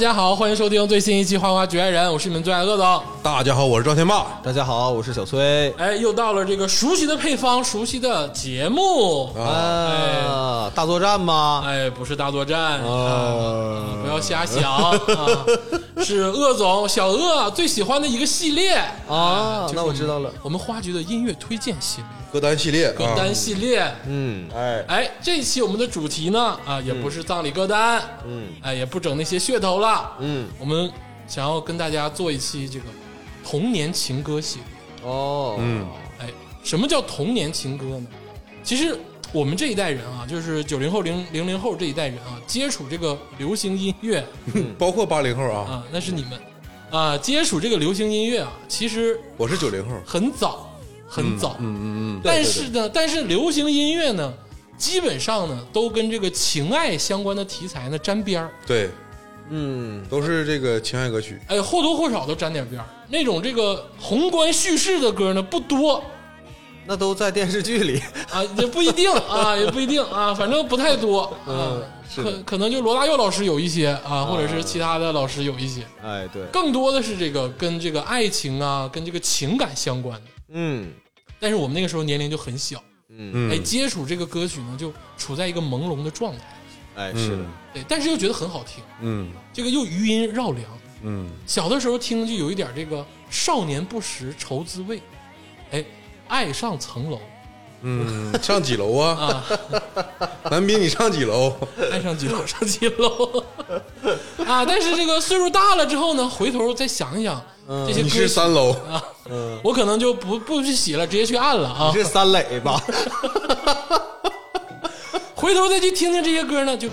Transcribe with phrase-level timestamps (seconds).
[0.00, 3.02] 家好，欢迎收听最新一期《花花局爱人》，我是你们最爱恶总。
[3.22, 4.26] 大家好，我是赵天霸。
[4.42, 5.70] 大家好，我是小崔。
[5.76, 9.26] 哎，又到了这个熟悉的配方、熟悉的节目。
[9.38, 11.62] 啊，大作战吗？
[11.66, 14.98] 哎，不是大作战，啊不要瞎想啊！
[16.02, 18.76] 是鄂总小鄂最喜欢的一个系列
[19.06, 20.30] 啊就是那我知道了。
[20.42, 23.82] 我们花局的音乐推荐系列、歌单系列，歌单系列。
[24.06, 30.90] 嗯哎，哎，这一期我们的主题呢，啊，也不是葬礼歌单，嗯哎，也不整那些噱头了，嗯，我们
[31.26, 32.84] 想要跟大家做一期这个
[33.44, 35.10] 童年情歌系列。
[35.10, 35.84] 哦，嗯
[36.20, 36.28] 哎，
[36.62, 38.06] 什么叫童年情歌呢？
[38.62, 38.96] 其实
[39.32, 44.24] 我们这一代人啊，就是九零后、零零零后这一代人啊，接触这个流行音乐
[44.78, 46.40] 包括八零后啊，啊，那是你们
[46.90, 49.96] 啊，接触这个流行音乐啊，其实我是九零后。
[50.06, 50.69] 很早
[51.12, 51.84] 很早，嗯嗯
[52.16, 54.32] 嗯，但是呢，但是流行音乐呢，
[54.78, 58.88] 基本上呢都跟这个情爱相关的题材呢沾边儿，对，
[59.50, 61.40] 嗯都是这个情爱歌曲。
[61.48, 62.86] 哎，或多或少都沾点边儿。
[63.08, 66.00] 那种这个宏观叙事的歌呢不多，
[66.86, 68.00] 那都在电视剧里。
[68.30, 80.30] 啊，也不一定啊，也不一定啊，反正不太多啊嗯，是可可能就罗大佑老师有一些啊，或者是其他的老师有一些，哎，对，更多的是这个跟这个爱情啊，跟这个情感相关的。
[80.50, 80.92] 嗯。
[81.38, 86.44] 但是我们那个时候年龄就很小，嗯，哎，嗯，接触这个歌曲呢，就处在一个朦胧的状态，
[86.96, 89.30] 哎，是的，对，但是又觉得很好听，嗯。
[89.52, 90.64] 这个又余音绕梁。
[91.02, 91.30] 嗯。
[91.46, 95.00] 小的时候听就有一点这个少年不识愁滋味，
[95.70, 95.84] 哎，
[96.28, 97.20] 爱上层楼。
[97.82, 99.42] 嗯，上几楼啊？
[100.20, 101.56] 啊，男宾，你上几楼？
[101.90, 103.42] 爱上几楼上几楼。
[104.44, 104.66] 啊！
[104.66, 107.42] 但是这个岁数大了之后呢，回头再想一想
[107.86, 108.72] 这些你是三楼。
[108.90, 109.02] 啊，
[109.62, 112.02] 我可能就不不去洗了，直接去按了啊你。
[112.02, 112.82] 是三垒吧？
[115.34, 116.88] 回头再去听听这些歌呢，就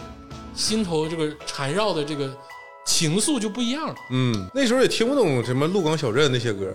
[0.56, 2.30] 心头这个缠绕的这个
[2.86, 3.96] 情愫就不一样了。
[4.12, 6.66] 嗯，那时候也听不懂什么鹿港小镇那些歌。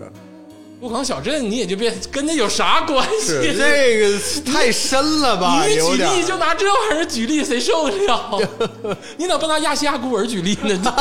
[0.81, 3.27] 鹿港小镇你也就别跟那有啥关系？
[3.57, 4.19] 这个
[4.51, 5.63] 太深了吧？
[5.65, 8.37] 你一举例就拿这玩意儿举例，谁受得了？
[9.17, 10.93] 你咋不拿亚细亚孤儿举例呢？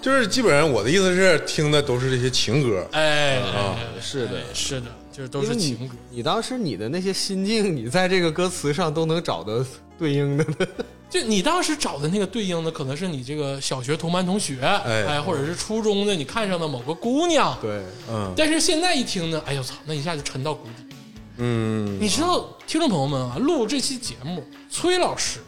[0.00, 2.86] 就是基本上我的意思是听的都是这些情歌。
[2.92, 5.94] 哎，啊是的哎是的，就是都是情歌。
[6.10, 9.64] 你当时你的那些心境，你在这个歌词上都能找到
[9.98, 10.44] 对应的。
[11.10, 17.58] 就你当时找的那个对应的，可能是你这个小学同班同学，哎哎，或者是初中的你看上的某个姑娘。
[17.60, 20.94] 对，嗯但是现在一听呢，哎呦操，那一下就沉到谷底。
[21.38, 25.40] 嗯，你知道，听众朋友们啊，录这期节目，崔老师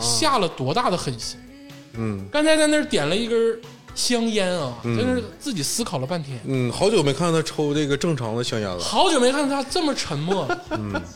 [0.00, 1.38] 下了多大的狠心？
[1.94, 3.60] 嗯刚才在那儿点了一根
[3.94, 6.40] 香烟啊，在那儿自己思考了半天。
[6.44, 8.78] 嗯，好久没看到他抽这个正常的香烟了。
[8.78, 10.46] 好久没看到他这么沉默。
[10.46, 10.62] 了，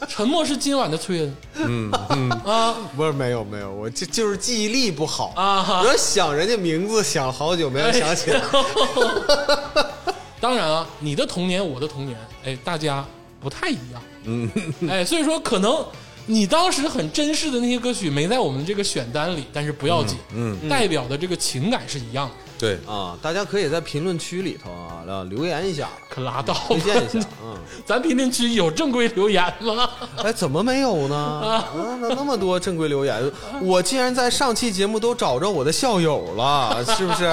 [0.08, 1.36] 沉默是今晚的崔恩。
[1.54, 2.74] 嗯嗯，啊。
[2.96, 5.32] 不是没有没有，我就就是记忆力不好。
[5.36, 5.62] 啊。
[5.62, 8.42] 哈我要想人家名字，想好久没有想起来。
[10.38, 13.04] 当然啊，你的童年，我的童年，哎，大家
[13.40, 14.50] 不太一样，嗯，
[14.88, 15.84] 哎，所以说可能
[16.26, 20.68] 你当时很珍视的那些歌曲没在我们这个选单里，但是不要紧，嗯。
[20.68, 27.18] 代表的这个情感是一样的，对，啊，大家可以在评论区里头啊啊留言一下，可拉倒，推荐一下。
[27.44, 29.88] 嗯，咱评论区有正规留言吗？
[30.24, 31.16] 哎，怎么没有呢？
[31.16, 31.64] 啊，
[32.00, 33.30] 那那么多正规留言，
[33.60, 37.30] 我竟然在上期节目都找着我的校友了， 是不是？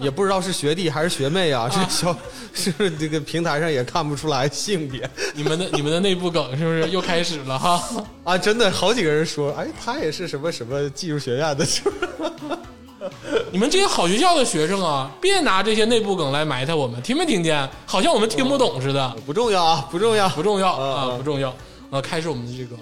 [0.00, 2.16] 也不知道是学弟还是学妹啊，这小
[2.54, 7.80] 是不是这个平台上也看不出来性别你们的你们的内部梗是不是又开始了哈？
[8.24, 8.36] 啊？
[8.38, 12.58] 真的好几个人说，哎，他也是什么什么技术学院的，是不是？
[13.50, 17.68] 你们这些好学校的学生啊，别拿这些内部梗来埋汰我们，听没听见？
[17.86, 19.08] 好像我们听不懂似的。
[19.26, 21.54] 不重要啊，不重要，不重要啊不重要。
[21.90, 22.76] 啊，开始我们的这个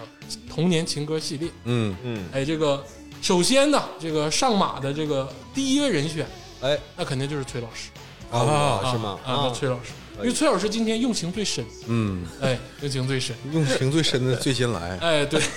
[0.49, 1.49] 童年情歌系列。
[1.65, 1.97] 嗯。
[2.05, 2.83] 嗯，哎，这个
[3.21, 6.27] 首先呢，这个上马的这个第一位人选，
[6.61, 7.91] 哎，那肯定就是崔老师。
[8.31, 9.19] 啊，是吗？
[9.27, 9.41] 啊，啊。
[9.44, 9.91] 那崔老师，
[10.22, 14.99] 因为崔老师今天用情最深，嗯，哎，用情最深，用情最深的最先来。
[14.99, 15.40] 哎，对，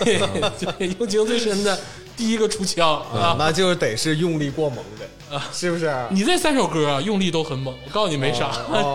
[0.77, 1.80] 对，用情最深的
[2.15, 3.36] 第一个出枪啊。
[3.38, 5.94] 那就得是用力过猛的啊，是不是？
[6.12, 8.51] 你这三首歌啊，用力都很猛，我告诉你没啥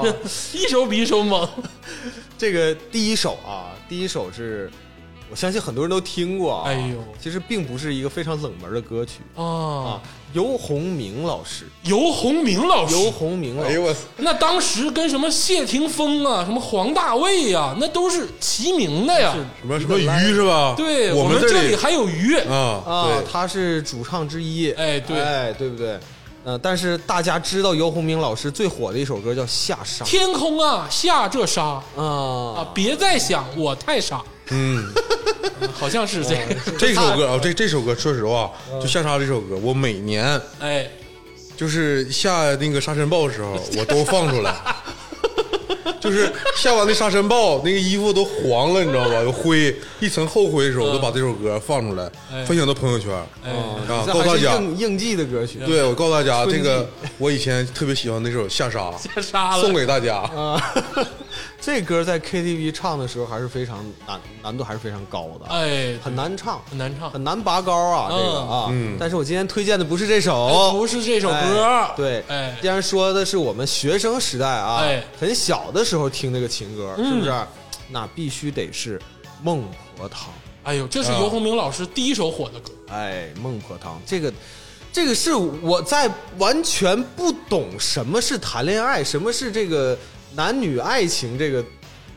[0.53, 1.49] 一首比一首猛。
[2.37, 4.71] 这个第一首啊，第一首是
[5.29, 6.69] 我相信很多人都听过啊。
[6.69, 10.03] 哎呦其实并不是一个非常冷门的歌曲啊啊，，
[10.33, 19.35] 游鸿明老师，游鸿明老师，游鸿明老师，哎呦我，那当时跟什么谢霆锋啊、什么黄大卫呀、那都是齐名的呀。
[19.61, 20.75] 什么什么鱼是吧？
[20.77, 24.71] 对我们这里还有鱼，啊啊，对，他是主唱之一。
[24.73, 25.21] 哎对。
[25.21, 25.99] 哎，对不对？
[26.45, 31.83] 呃，但是大家知道游鸿明老师最火的一首歌叫《下沙》天空啊下这沙。
[31.97, 32.03] 啊，
[32.57, 34.93] 啊，别再想我太傻，嗯，
[35.73, 36.49] 好像是这样。
[36.79, 38.51] 这首歌啊， 这这首歌，说实话，
[38.81, 40.89] 就下沙这首歌，我每年哎，
[41.57, 44.55] 就是下那个沙尘暴的时候，我都放出来。
[46.11, 49.15] 就是下完那沙尘暴，那个衣服都黄了，你知道吧？
[49.23, 53.11] 有灰，一层厚灰的时候，我都把这首歌放出来，哎分享到朋友圈。
[53.45, 55.59] 哎，啊，告诉大家，应应季的歌曲。
[55.67, 56.89] 对我告诉大家，这个
[57.19, 60.17] 我以前特别喜欢那首《下沙》， 下沙了，送给大家。
[60.17, 60.75] 啊，
[61.61, 68.69] 这歌在 KTV 唱的时候还是非常难，难度还是非常高的，哎，很难唱，很难唱，很难拔高啊，这个啊。
[68.71, 77.33] 嗯但是我今天推荐的不是这首，哎不是这首歌哎，对，哎既然说的是我们学生时代啊，哎很小的时候听那个情歌，嗯是不是？
[77.91, 78.99] 那必须得是
[79.43, 79.65] 《孟
[79.97, 80.29] 婆汤
[80.65, 82.71] 哎呦，这是尤鸿明老师第一首火的歌，》。
[82.93, 84.31] 哎，《孟婆汤》这个，
[84.93, 89.99] 这个是我在完全不懂什么是谈恋爱，什么是这个
[90.35, 91.65] 男女爱情这个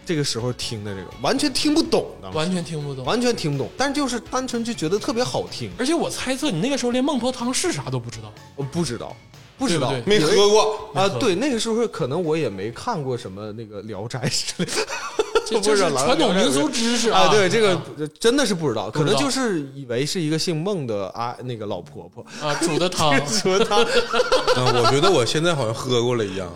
[0.06, 3.06] 这个时候听的这个，完全听不懂的，完全听不懂。
[3.06, 5.72] 完全听不懂，但就是单纯就觉得特别好听。
[5.78, 9.16] 而且我猜测你那个时候连孟婆汤是啥都不知道，我不知道，
[9.62, 14.88] 不知道，没喝过，啊，对，那个时候可能我也没看过什么那个《聊斋》之类的，
[15.46, 17.28] 这这是传统民俗知识啊。
[17.28, 23.86] 对，啊这个真的是不知道，可能就是以为是一个姓孟的啊那个老婆婆啊煮的汤，煮的汤
[24.58, 26.52] 嗯，我觉得我现在好像喝过了一样。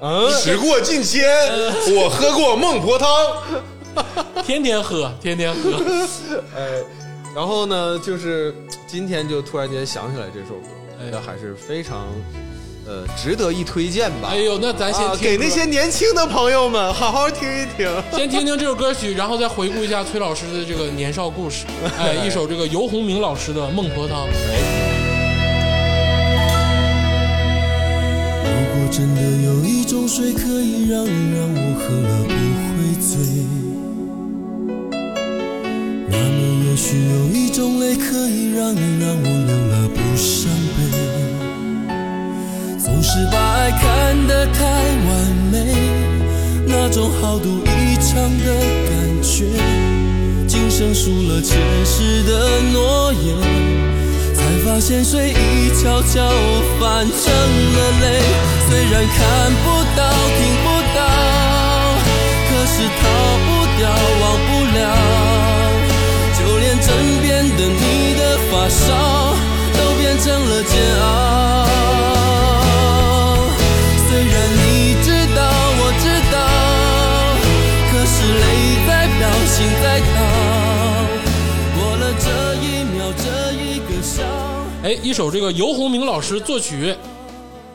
[0.00, 1.24] 嗯，时过境迁，
[1.94, 3.08] 我喝过孟婆汤。
[4.44, 5.70] 天天喝，天天喝。
[6.54, 6.82] 哎，
[7.34, 8.54] 然后呢，就是
[8.86, 12.06] 今天就突然间想起来这首歌，哎那还是非常
[12.86, 14.30] 呃值得一推荐吧。
[14.32, 17.88] 哎呦，那咱先给那些年轻的朋友们好好听一听。
[18.16, 21.66] 先听听这首歌曲，然后再回顾一下崔老师的这个年少故事。
[21.98, 24.26] 哎，一首这个尤鸿明老师的《孟婆汤》。
[28.44, 32.32] 如果真的有一种水可以让让我喝了不
[32.78, 33.16] 会醉，
[36.08, 40.78] 那么也许有一种泪可以让你让我流了不伤悲。
[42.78, 45.08] 总是把爱看得太完
[45.52, 45.54] 美，
[46.66, 48.46] 那种豪赌一场的
[48.88, 49.44] 感觉，
[50.46, 53.36] 今生输了前世的诺言。
[54.34, 56.30] 才发现水已悄悄
[56.78, 58.04] 泛成了泪，
[58.68, 59.18] 虽然看
[59.64, 59.64] 不
[59.96, 60.00] 到、
[60.36, 60.98] 听不到，
[62.48, 63.02] 可是逃
[63.46, 63.48] 不
[63.78, 63.88] 掉、
[64.20, 64.48] 忘不
[64.78, 65.25] 了。
[84.86, 86.94] 哎，一首这个尤鸿明老师作曲，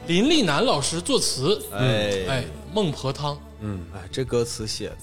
[0.07, 1.61] 林立南老师作词。
[1.73, 4.97] 哎哎，孟婆汤嗯哎，这歌词写的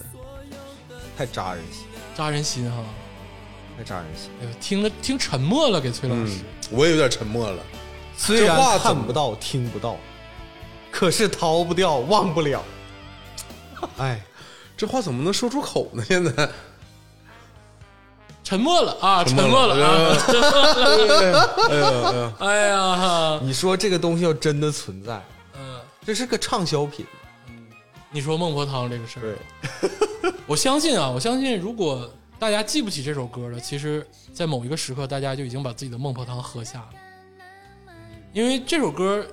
[1.15, 1.85] 太扎人心，
[2.17, 2.77] 扎人心哈。
[3.77, 4.31] 太扎人心。
[4.41, 6.37] 哎呦，听了听沉默了，给崔老师。
[6.39, 7.61] 嗯，我也有点沉默了。
[8.17, 9.95] 虽然这话看不到、听不到，
[10.89, 12.63] 可是逃不掉、忘不了。
[13.99, 14.19] 哎，
[14.75, 16.03] 这话怎么能说出口呢？
[16.07, 16.49] 现在
[18.49, 19.93] 沉默了啊，沉沉默了啊！
[22.39, 25.23] 哎呀 你说这个东西要真的存在，
[25.55, 27.05] 嗯，这是个畅销品。
[28.09, 29.37] 你说孟婆汤这个事儿，
[30.19, 34.03] 对， 我相信啊，我相信如果大家记不起这首歌了，其实，
[34.33, 36.89] 在某一个时刻，大家就已经把自己的孟婆汤喝下了。
[38.33, 39.23] 因为这首歌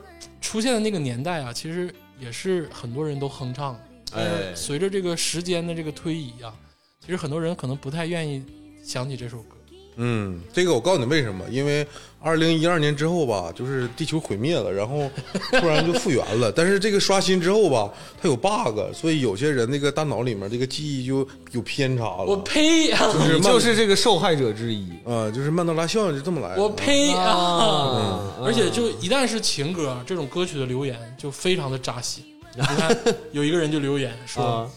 [0.42, 3.80] 出现的那个年代啊，其实也是很多人都哼唱
[4.12, 4.54] 哎。
[4.54, 6.52] 随着这个时间的这个推移啊，
[7.00, 8.44] 其实很多人可能不太愿意
[8.86, 9.56] 想起这首歌。
[9.98, 11.42] 嗯，这个我告诉你为什么？
[11.50, 11.86] 因为
[12.20, 15.10] 二零一二年之后吧，就是地球毁灭了，然后
[15.52, 16.52] 突然就复原了。
[16.54, 17.90] 但是这个刷新之后吧，
[18.20, 22.24] 它有 bug，所以有些人那个大脑里面这个记忆就有偏差了。
[22.26, 23.10] 我呸啊！
[23.10, 26.62] 就是就是这个受害者之一啊、就是曼德拉效应就这么来的。
[26.62, 27.24] 我呸啊！
[27.24, 28.36] 啊！
[28.44, 32.22] 而且就一旦是情歌这种歌曲的留言，就非常的扎心。
[32.54, 32.94] 你看，
[33.32, 34.70] 有一个人就留言说啊，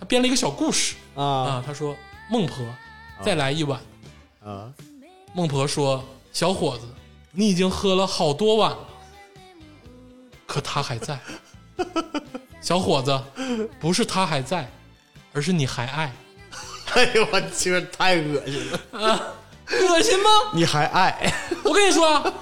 [0.00, 1.96] 他编了一个小故事啊啊，他说
[2.28, 2.56] 孟婆
[3.24, 3.80] 再来一碗。
[4.44, 4.72] 啊！
[5.34, 6.84] 孟婆说：“小伙子，
[7.32, 8.78] 你已经喝了好多碗了，
[10.46, 11.18] 可他还在。
[12.60, 13.20] 小伙子，
[13.78, 14.70] 不是他还在，
[15.32, 16.12] 而是你还爱。
[16.94, 19.36] 哎呦我去，太恶心了！
[19.70, 20.30] 恶心吗？
[20.54, 21.32] 你还爱？
[21.62, 22.32] 我跟你说啊，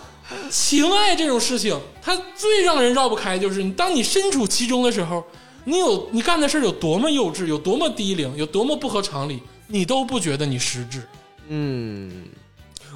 [0.49, 5.25] 情爱这种事情，它最让人绕不开，就是你当你身处其中的时候，
[5.65, 11.03] 你有你干的事儿有多么幼稚，有多么低龄，有多么不合常理，你都不觉得你失智。
[11.49, 12.25] 嗯，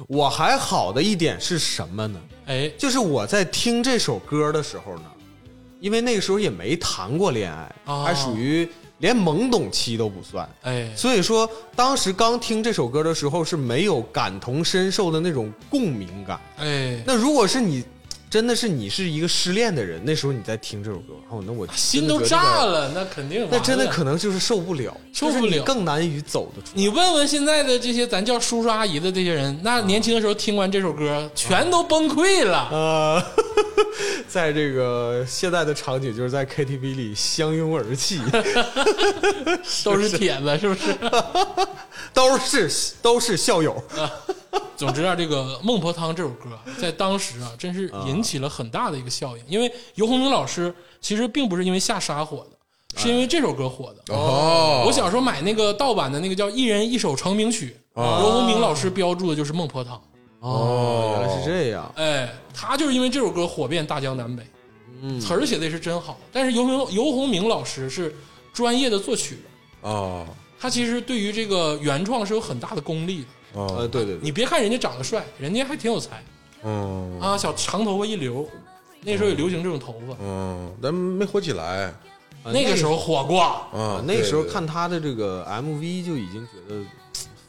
[0.07, 2.19] 我还好的一点是什么呢？
[2.47, 5.05] 哎，就是我在听这首歌的时候呢，
[5.79, 16.39] 因为那个时候也没谈过恋爱，哦还属于连懵懂期都不算，哎，所以说当时刚听这首歌的时候是没有感同身受的那种共鸣感。
[16.57, 17.83] 哎，那如果是你
[18.31, 26.69] 真的是你是一个失恋的人，那时候你在听这首歌，哦，那我心都炸了，那肯定那真的可能就是受不了，受不了更难于走得出。
[26.73, 32.69] 你问问现在的这些咱叫叔叔阿姨的这些人，那年轻的时候听完这首歌，全都崩溃了。
[32.71, 33.21] 呃，
[34.29, 38.21] 在这个现在的场景，就是在 KTV 里相拥而泣，
[39.83, 40.95] 都是 铁子，是不是？
[42.13, 42.71] 都是
[43.01, 43.83] 都是校友。
[44.75, 49.43] 总之啊，这个《孟婆汤》这首歌啊在当时啊，真是引起了很大的一个效应。
[49.47, 54.13] 因为尤鸿明老师其实并不是因为下沙火的，是因为这首歌火的。
[54.13, 59.97] 哦，我小时候买那个盗版的那个叫《一人一首成名曲》，尤鸿明老师标注的就是《孟婆汤》。
[60.39, 61.91] 哦，原来是这样。
[61.95, 64.43] 哎，他就是因为这首歌火遍大江南北，
[65.01, 66.17] 嗯词儿写的也是真好。
[66.31, 68.13] 但是尤明尤鸿明老师是
[68.51, 69.37] 专业的作曲
[69.83, 70.25] 人，啊
[70.59, 73.27] 他其实对于这个原创是有很大的功力的。
[73.53, 76.23] 啊呃，对对对，你别看人家长得帅，人家还挺有才
[76.63, 78.47] 嗯啊，小长头发一留，
[79.01, 81.85] 那时候也流行这种头发，嗯，但没火起来
[82.43, 84.03] 啊那个时候火过，啊啊，。
[84.05, 86.83] 那个时候看他的这个 MV 就已经觉得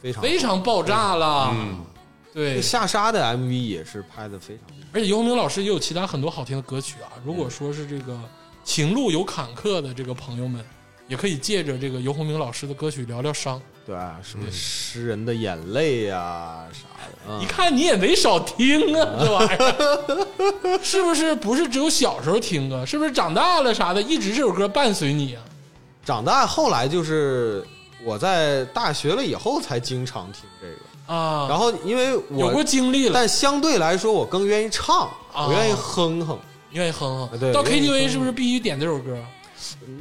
[0.01, 1.51] 非常非常爆炸了。
[1.53, 1.85] 嗯
[2.33, 7.13] 对，下沙的 MV 也是拍的非常而且游鸿明老师也有其他很多好听的歌曲啊。
[7.23, 8.19] 如果说是这个
[8.63, 10.65] 情路有坎坷的这个朋友们，
[11.07, 13.61] 也可以借着这个游鸿明老师的歌曲疗疗伤。
[13.85, 16.87] 对啊，什么诗人的眼泪呀啥
[17.27, 17.45] 的啊一。
[17.45, 21.35] 看你也没少听啊， 这玩意儿是不是？
[21.35, 22.85] 不是只有小时候听啊？
[22.85, 25.43] 是不是长大了啥的，一直这首歌伴随你啊？
[26.05, 27.65] 长大后来就是
[28.05, 36.39] 我在大学了以后才经常听这个，啊，然后因为我有过经历了，但相对来说我更愿意唱，啊我愿意哼哼。
[36.71, 37.37] 愿意哼哼。
[37.37, 39.17] 对到 KTV 是不是必须点这首歌？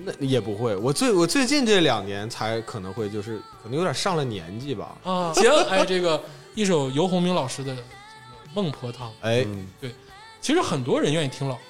[0.05, 4.97] 那也不会，我最我最近这两年才可能会，就是可能有点上了年纪吧。
[5.05, 6.23] 啊，行，哎，这个
[6.55, 7.73] 一首尤鸿明老师的
[8.55, 9.47] 《孟婆汤》，哎，
[9.81, 9.95] 对
[10.41, 11.61] 其实很多人愿意听老歌，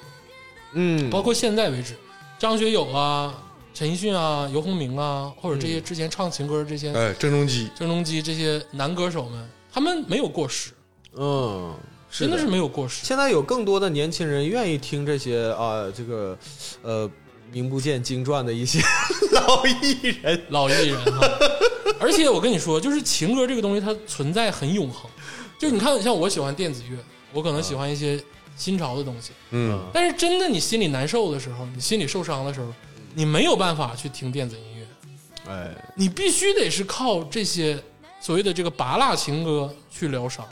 [0.72, 1.94] 嗯，包括现在为止，
[2.38, 3.34] 张学友啊、
[3.74, 10.72] 陈奕迅啊、尤鸿明啊，或者这嗯些之前唱情歌这些哎，郑中基郑中基这些男歌手们，他们没有过时，
[11.16, 11.74] 嗯，
[12.10, 13.04] 真的是没有过时。
[13.06, 16.36] 现在有更多的年轻人愿意听这些啊、这个
[16.82, 17.10] 呃
[17.52, 18.80] 名不见经传的一些
[19.32, 20.42] 老艺人。
[20.48, 21.28] 老艺人哈。
[22.00, 25.08] 而且我跟你说，就是情歌这个东西，它存在很永恒。
[25.58, 26.98] 就是你看，像我喜欢电子乐，
[27.32, 28.20] 我可能喜欢一些
[28.56, 32.66] 新潮的东西，嗯但是真的你心里难受的时候，你心里受伤的时候，
[33.14, 37.78] 你没有办法去听电子音乐，哎，你必须得是靠这些
[38.20, 40.44] 所谓的这个拔蜡情歌去疗伤。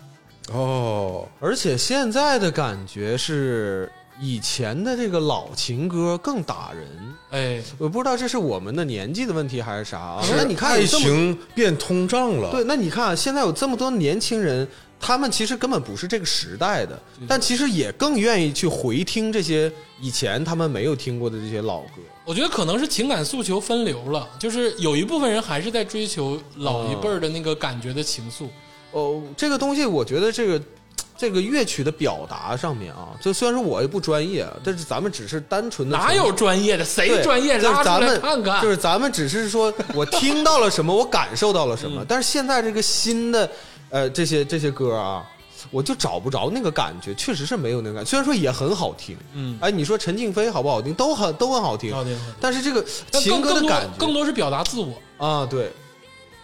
[0.52, 3.90] 哦，而且现在的感觉是
[4.20, 6.86] 以前的这个老情歌更打人。
[7.30, 10.22] 哎，我不知道这是我们的年纪的问题还是啥啊？
[10.22, 14.66] 是那你看爱情变通胀了，对，那你看现在有这么多年轻人，
[14.98, 22.02] 他们其实根本不是这个时代的，但其实也更愿意去回听这些以前他们没有听过的这些老歌。
[22.24, 28.48] 我觉得可能是情感诉求分流了，就是有一部分人还是在追求老一辈儿的那个感觉的情愫。
[28.90, 30.60] 哦，这个东西我觉得这个
[31.20, 36.84] 这个乐曲的表达上面啊，就虽然说我也不专业，但是咱们只是单纯的哪有专业的？
[36.84, 37.60] 谁专业？
[37.60, 38.62] 就是拉出们看看。
[38.62, 42.02] 就是咱们只是说我听到了什么， 我感受到了什么。
[42.08, 43.50] 但是现在这个新的
[43.90, 45.22] 呃这些这些歌啊，
[45.70, 48.08] 我就找不着那个感觉，确实是没有那个感觉。
[48.08, 54.94] 虽然说也很好听，嗯哎，你说陈静飞好不好听，都很都很好听，好听但是这个但情更更多歌的感觉更多是表达自我。
[55.18, 55.70] 啊，对，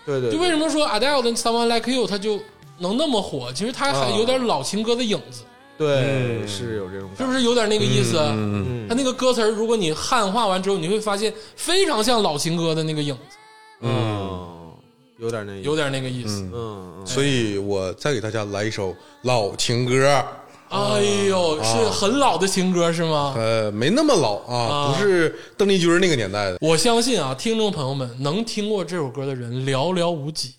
[0.04, 2.38] 对对，就为什么说 Adele 的 Someone Like You 他就
[2.78, 3.52] 能那么火？
[3.52, 5.42] 其实它还有点老情歌的影子，
[5.78, 6.49] 对、嗯。
[6.49, 8.18] 是有这种感觉，是不是有点那个意思？
[8.18, 13.37] 嗯嗯它那个歌词，如果你汉化完之后，你会发现非常像老情歌的那个影子，
[13.80, 14.73] 嗯，
[15.18, 15.68] 有点那意思。
[15.68, 16.42] 有点那个意思。
[16.52, 16.95] 嗯。
[16.99, 20.25] 嗯所以我再给大家来一首老情歌，
[20.68, 23.33] 哎呦，是很老的情歌是吗？
[23.37, 24.92] 呃，没那么老啊，啊。
[24.92, 26.59] 不是邓丽君那个年代的。
[26.61, 30.54] 我相信啊，听众朋友们能听过这首歌的人寥寥无几，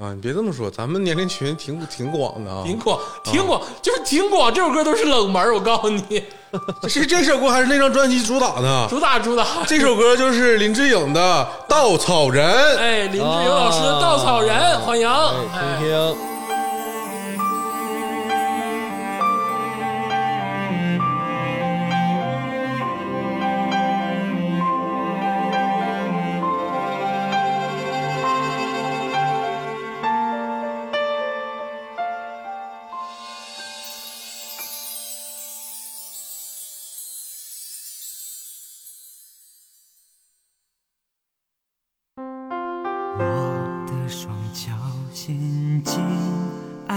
[0.00, 0.12] 啊。
[0.14, 2.62] 你别这么说，咱们年龄群挺挺广的啊。
[2.64, 4.52] 挺广，挺广，就是挺广。
[4.52, 6.22] 这首歌都是冷门，我告诉你，
[6.88, 8.86] 是这首歌还是那张专辑主打呢？
[8.88, 9.44] 主打主打。
[9.66, 11.20] 这首歌就是林志颖的
[11.68, 12.46] 《稻草人》。
[12.78, 15.08] 哎，林志颖老师的《稻草人》，欢迎。
[15.08, 15.94] 哎，哎听听。
[15.96, 16.37] 我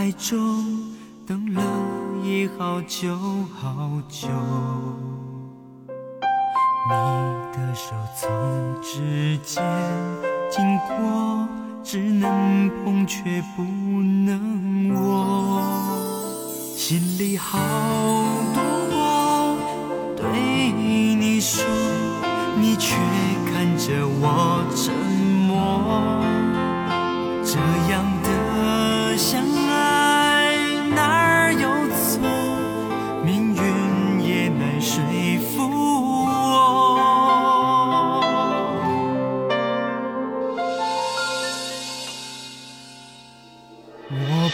[0.02, 0.66] 爱中，
[1.28, 1.62] 等了
[2.24, 3.16] 已好久
[3.54, 4.28] 好久。
[6.90, 6.96] 你
[7.54, 8.28] 的手从
[8.82, 9.64] 指尖
[10.50, 11.48] 经过，
[11.84, 15.62] 只能碰却不能握。
[16.76, 17.60] 心里好
[18.56, 19.56] 多话
[20.18, 20.26] 对
[20.72, 21.64] 你说，
[22.60, 22.96] 你却
[23.54, 24.96] 看着我沉
[25.46, 25.54] 默。
[27.44, 27.60] 这
[27.92, 29.44] 样的相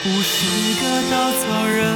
[0.09, 0.39] 我不是
[0.79, 1.86] 个稻草人，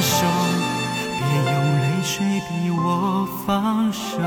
[0.00, 0.24] 手，
[1.18, 4.18] 别用泪水逼我放手。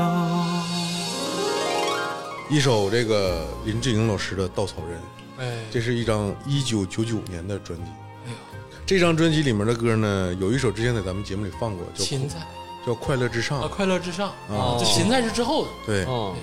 [2.48, 5.00] 一首这个林志颖老师的《稻草人》，
[5.42, 7.90] 哎，这是一张一九九九年的专辑。
[8.26, 8.36] 哎呦，
[8.86, 12.38] 这张专辑里面的歌呢，有一首之前在咱们节目里放过，叫芹菜
[12.86, 13.66] 叫《快乐至上啊，》。
[13.68, 15.70] 快乐至上啊这芹菜是之后的。
[15.86, 16.36] 对，哦，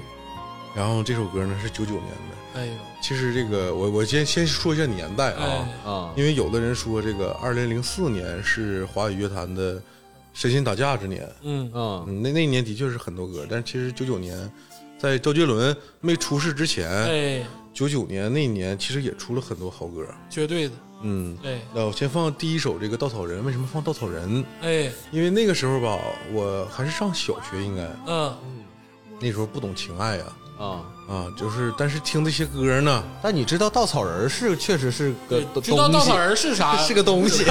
[0.75, 2.40] 然后这首歌呢是九九年的。
[2.53, 9.81] 哎呦，其实这个我我先先说一下年代啊，哎，啊，因为有的人说这个二零零四年是华语乐坛的
[10.33, 11.71] 神仙打架之年，嗯。
[11.73, 14.51] 嗯，嗯，那那一年的确是很多歌，但是其实九九年
[14.97, 21.37] 在周杰伦没出事之前，哎，九九年那一年其实也出了很多好歌，绝对的，嗯。
[21.43, 21.59] 哎。
[21.73, 24.43] 那我先放第一首这个《稻草人》，为什么放《稻草人》？
[24.61, 25.97] 哎，因为那个时候吧，
[26.33, 27.83] 我还是上小学，应该。
[28.07, 28.37] 嗯，
[29.21, 30.25] 那时候不懂情爱呀、
[30.57, 30.81] 啊。
[31.09, 36.77] 啊，就是但是听这些歌呢，但你知道稻草人是确实是个东知道稻草西，人是啥？
[36.87, 37.43] 是个东西。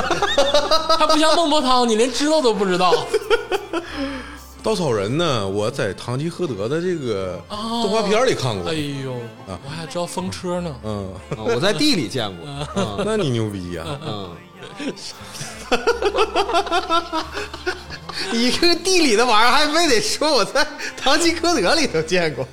[0.99, 2.95] 它不像孟婆汤，你连知道都不知道。
[4.63, 9.15] 稻草人呢，我在《堂吉诃德》的这个哦动画片里看过哎，呦，
[9.47, 10.75] 我还知道风车呢。
[10.83, 12.47] 嗯，啊我在地里见过。
[12.77, 14.31] 嗯那你牛逼呀、嗯，
[18.33, 20.65] 一个地理的玩意儿，还非得说我在
[20.97, 22.47] 《堂吉诃德》里头见过。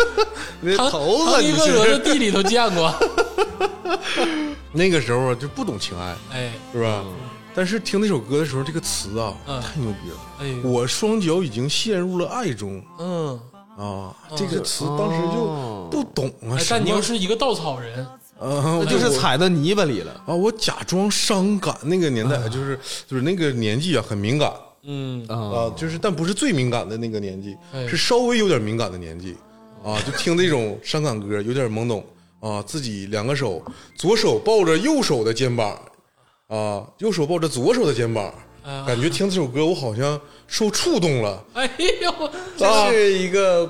[0.60, 2.00] 那唐头子你唐吉诃德的？
[2.00, 2.92] 地里头见过。
[4.72, 7.04] 那个时候啊，就不懂情爱，哎，是吧？
[7.54, 10.16] 但是听那首歌的时候，这个词啊，嗯太牛逼了。
[10.40, 13.40] 哎，我双脚已经陷入了爱中嗯，
[13.78, 14.12] 啊！
[14.36, 18.04] 这个词当时就不懂啊，但你又是一个稻草人，
[18.38, 20.12] 啊，那就是踩到泥巴里了。
[20.26, 21.76] 啊，我假装伤感。
[21.82, 29.36] 那个年代就是就是那个年纪啊，很敏感嗯，啊啊，就是但不是最敏感的那个年纪哎，是稍微有点敏感的年纪
[29.82, 32.04] 啊，就听那种伤感歌，有点懵懂
[32.40, 33.62] 啊，自己两个手，
[33.96, 35.78] 左手抱着右手的肩膀
[36.48, 38.26] 啊，右手抱着左手的肩膀，
[38.62, 41.42] 啊感觉听这首歌我好像受触动了。
[41.54, 41.70] 哎
[42.02, 43.66] 呦，这是一个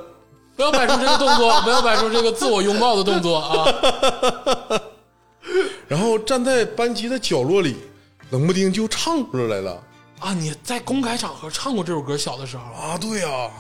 [0.57, 4.81] 不要摆出这个动作，不要摆出这个自我拥抱的动作啊！
[5.89, 7.77] 然后站在班级的角落里，
[8.31, 9.83] 冷不丁就唱出来了
[10.21, 12.93] 啊，你在公开场合唱过这首歌，小的时候啊？
[12.93, 12.99] 啊！
[12.99, 13.51] 对呀、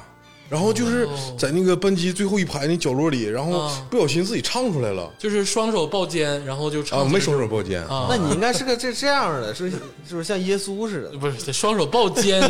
[0.54, 1.04] 然后就是
[1.36, 11.18] 在那个班级最后一排那角落里，然后啊不小心自己唱出来了就是双手抱肩，然后就唱没双手抱肩啊，那你应该是个这这样的，是是不是像耶稣似的？
[11.18, 12.40] 不是得双手抱肩，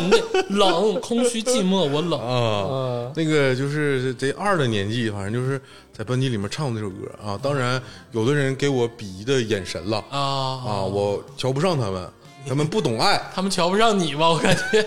[0.49, 2.19] 冷，空虚寂寞，我冷。
[2.19, 5.59] 啊，那个就是贼二的年纪，反正就是
[5.91, 7.35] 在班级里面唱那首歌啊。
[7.41, 12.07] 当然，有的人给我鄙夷的眼神了啊啊，我瞧不上他们，
[12.47, 14.29] 他们不懂爱，他们瞧不上你吧？
[14.29, 14.85] 我感觉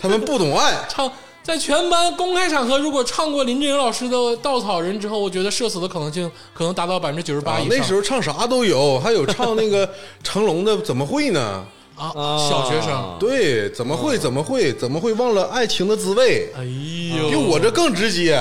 [0.00, 0.72] 他们不懂爱。
[0.88, 7.72] 唱在全班公开场合，如果唱过林志颖老师的《稻草人》之后，我觉得社死的可能性可能达到百分之九十八以，上。
[7.72, 9.88] 啊那时候唱啥都有，还有唱那个
[10.22, 11.64] 成龙的《怎么会呢
[11.96, 14.18] 啊，啊小学生，对，怎么会？
[14.18, 14.72] 怎么会？
[14.74, 16.52] 怎么会忘了爱情的滋味？
[16.54, 18.34] 哎呦比，我这更直接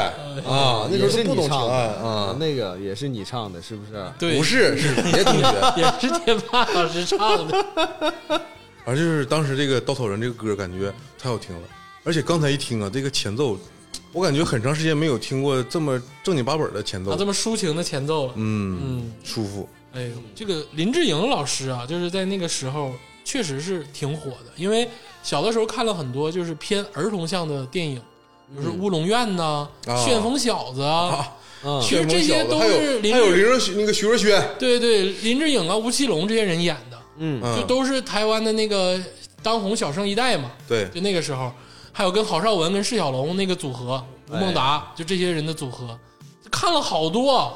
[0.45, 0.87] 啊！
[0.91, 4.05] 那时候是候都不懂情爱啊，那个也是你唱的，是不是？
[4.19, 5.73] 对，不是 是别同学。
[5.77, 7.65] 也是天霸老师唱的。
[8.85, 11.61] 反正就是当时这个《稻草人》这个歌感觉太好听了，
[12.03, 13.57] 而且刚才一听啊，这个前奏，
[14.11, 18.33] 我感觉很长时间没有听过这么正经八本的前奏啊，，这么抒情的前奏了。
[18.35, 19.67] 嗯，嗯，舒服。
[19.93, 22.93] 哎呦，这个林志颖老师啊，就是在那个时候
[23.25, 24.87] 确实是挺火的，因为
[25.23, 27.99] 小的时候看了很多就是偏儿童向的电影，
[28.55, 31.33] 比如说乌龙院呐、啊旋风小子啊，
[31.63, 37.41] 嗯其实这些都还有是林还有林志若瑄那个徐若瑄，对对林志颖啊、吴奇隆这些人演的，嗯。
[37.43, 37.59] 嗯。
[37.59, 38.99] 就都是台湾的那个
[39.43, 40.51] 当红小生一代嘛。
[40.67, 41.51] 对，就那个时候，
[41.99, 45.99] 还有跟郝邵文跟释小龙那个组合，吴孟达，就这些人的组合，
[46.49, 47.53] 看了好多，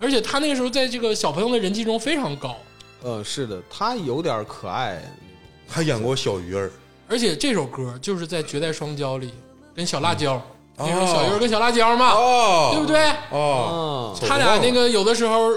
[0.00, 2.56] 而且他那个时候在这个小朋友的人气中非常高，
[3.04, 5.00] 呃，是的，他有点可爱，
[5.68, 6.72] 他演过小鱼儿，
[7.06, 9.32] 而且这首歌就是在《绝代双骄》里
[9.76, 10.42] 跟小辣椒，
[10.78, 10.88] 嗯。
[10.88, 13.12] 那时候小鱼儿跟小辣椒嘛，哦，对不对？
[13.30, 15.52] 哦，啊，他俩那个有的时候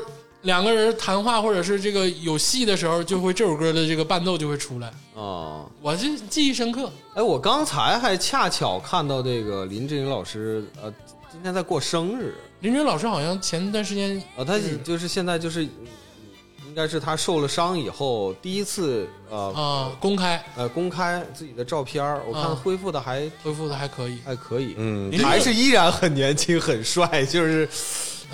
[0.48, 6.90] 两个人谈话或者是这个有戏的时候，就会这首歌的这个伴奏就会出来，啊，我这记忆深刻。
[7.14, 10.92] 哎，我刚才还恰巧看到这个林志颖老师，呃，
[11.30, 20.42] 今天在过生日，林志颖老师好像前段时间呃，他就是现在就是，应该是他受了伤以后第一次呃啊、公开。
[20.56, 24.20] 呃公开自己的照片儿我看啊恢复的还恢复的还可以。
[24.24, 27.68] 还可以，嗯还是依然很年轻很帅，就是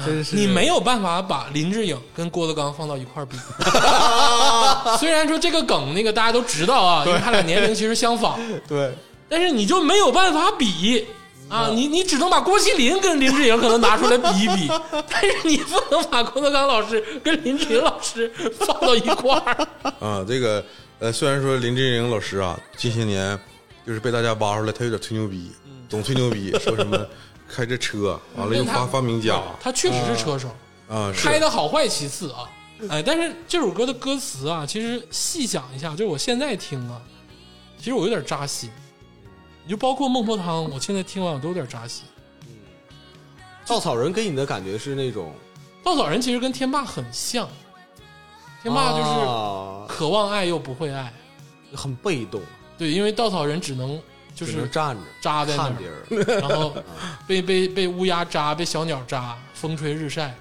[0.05, 3.37] 真是你没有办法把林志颖跟郭德纲放到一块儿比。
[4.97, 8.91] 虽然说这个梗那个大家都知道啊，因为他俩年龄其实相仿，对
[9.29, 11.05] 但是你就没有办法比
[11.49, 14.67] 啊，你你只能把郭麒麟跟林志颖可能拿出来比一比，
[15.09, 19.67] 但是你不能把郭德纲老师跟林志颖老师放到一块儿。
[19.99, 20.63] 啊，这个
[20.99, 23.39] 呃，虽然说林志颖老师啊，近些年
[23.85, 25.51] 就是被大家挖出来，他有点吹牛逼，
[25.89, 26.97] 总吹牛逼，说什么
[27.53, 30.47] 开着车，完了又发发明家他确实是车手，
[30.89, 31.27] 啊，是。
[31.27, 32.49] 开的好坏其次啊，
[32.89, 36.99] 哎，但是这首歌的歌词啊，其实细想一下，就是我现在听啊，
[37.77, 38.71] 其实我有点扎心。
[39.65, 42.03] 你就包括孟婆汤，我现在听完我都有点扎心。
[43.65, 45.31] 稻草人给你的感觉是那种？
[45.83, 47.47] 稻草人其实跟天霸很像，
[48.61, 49.85] 天霸就是啊。
[49.87, 51.13] 渴望爱又不会爱，
[51.73, 52.41] 很被动，
[52.77, 54.01] 对，因为稻草人只能
[54.35, 56.05] 就是站着扎在那看儿，
[56.39, 56.75] 然后
[57.27, 60.35] 被被被乌鸦扎，被小鸟扎，风吹日晒，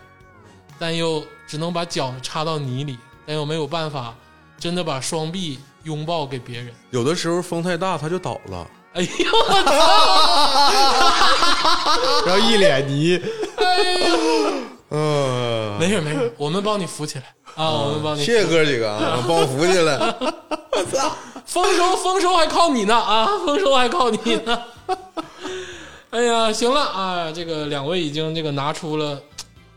[0.79, 4.15] 但又只能把脚插到泥里，但又没有办法
[4.59, 6.73] 真的把双臂拥抱给别人。
[6.91, 8.67] 有的时候风太大，它就倒了。
[8.95, 9.73] 哎呦我操！
[12.27, 13.19] 然后一脸泥，
[14.95, 17.25] 嗯，没事没事，我们帮你扶起来
[17.55, 18.23] 啊，我们帮你。
[18.23, 19.97] 谢谢哥几个啊， 帮我扶起来。
[19.99, 24.63] 我操丰收丰收还靠你呢啊，丰收还靠你呢。
[26.11, 29.19] 哎呀，行了啊，这个两位已经这个拿出了，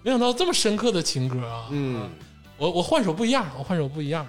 [0.03, 1.67] 没想到这么深刻的情歌啊。
[1.71, 2.09] 嗯，
[2.57, 4.27] 我我换首不一样，我换首不一样。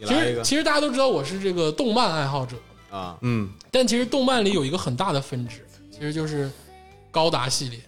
[0.00, 2.56] 其你来一个实其实大家都知道我是这个动漫爱好者，
[2.90, 6.50] 啊，嗯，但其实动漫里有一个很大的分支，其实就是
[7.10, 7.78] 高达系列。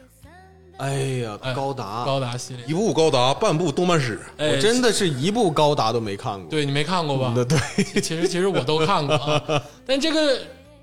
[0.79, 4.21] 哎呀哎，高达，高达系列，一部高达，半部动漫史。
[4.37, 7.33] 哎，我真的是一部高达都没看过，对你没看过吧？
[7.35, 10.39] 对对，其实其实我都看过啊， 但这个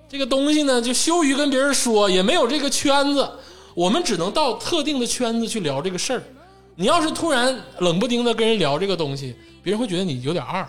[0.09, 3.29] 这个东西呢，就羞于跟别人说，也没有这个圈子，
[3.73, 6.21] 我们只能到特定的圈子去聊这个事儿。
[6.75, 10.67] 你要是突然冷不丁的跟人聊这个东西，别人会觉得你有点二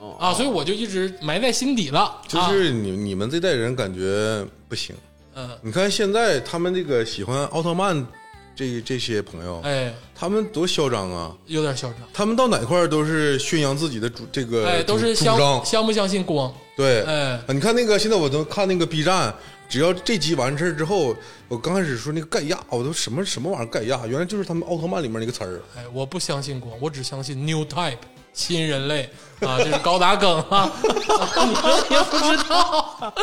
[0.00, 2.00] 哦啊，所以我就一直埋在心底了。
[2.00, 4.96] 啊就是你你们这代人感觉不行。
[5.34, 8.06] 嗯，你看现在他们这个喜欢奥特曼
[8.54, 11.34] 这这些朋友，哎，他们多嚣张啊！
[11.46, 15.36] 有点嚣张，他们到哪块儿都是宣扬自己的主这个哎，都是相。
[15.64, 16.52] 相不相信光？
[16.76, 19.34] 对，哎啊你看那个现在我都看那个 B 站，
[19.68, 21.14] 只要这集完事儿之后，
[21.48, 25.60] 我刚开始说那个盖亚，我都什么什么玩意儿盖亚，原来就是他们奥特曼里面那个词儿。
[25.76, 27.98] 哎，我不相信光，我只相信 New Type
[28.32, 29.08] 新人类
[29.40, 33.14] 啊，这是高达梗啊， 你们也不知道。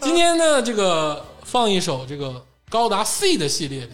[0.00, 3.92] 今天呢，这个放一首这个高达 C 的系列里，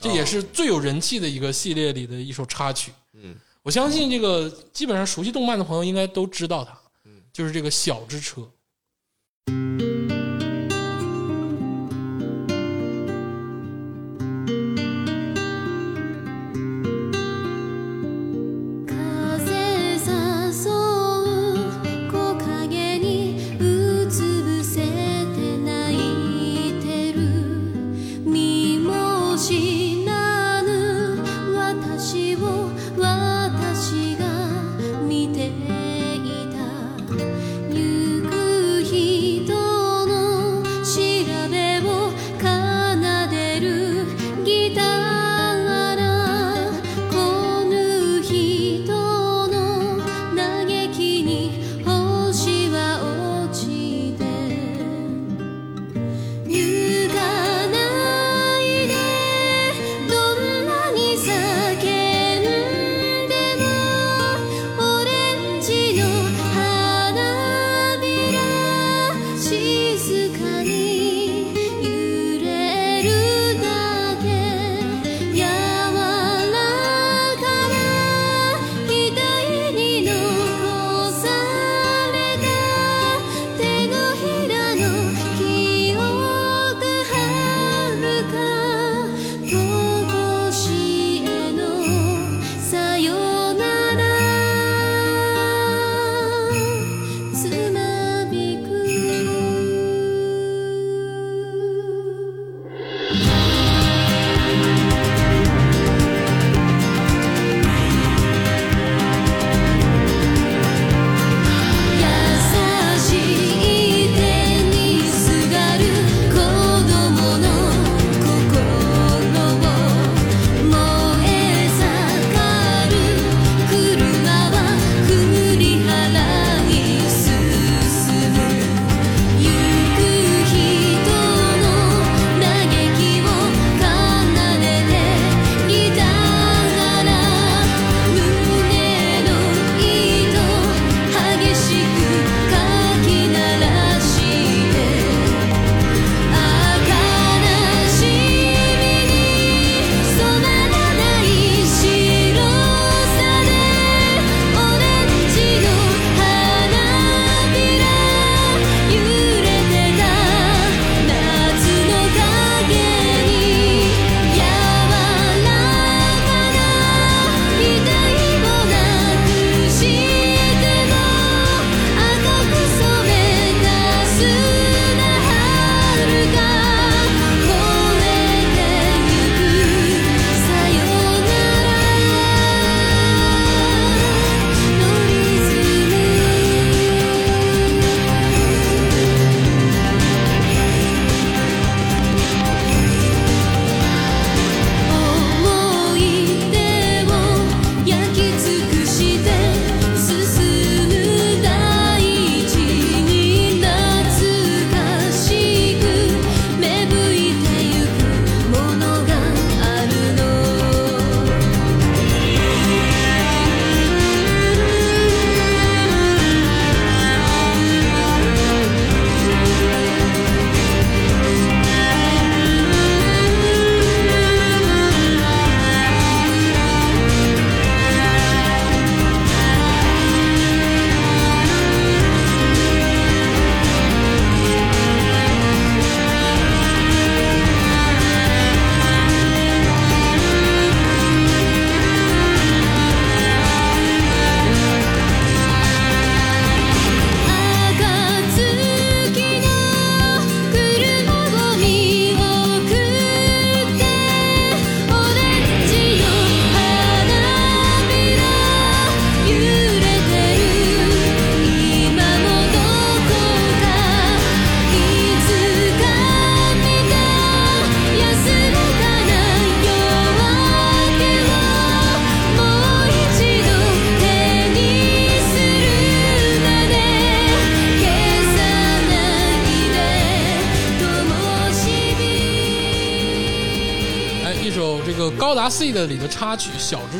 [0.00, 2.92] 这也是最有人气的一个系列里的一首插曲。
[3.14, 6.76] 嗯，我相信这个基本上熟悉动漫的朋友应该都知道它，
[7.32, 8.50] 就是这个小之车。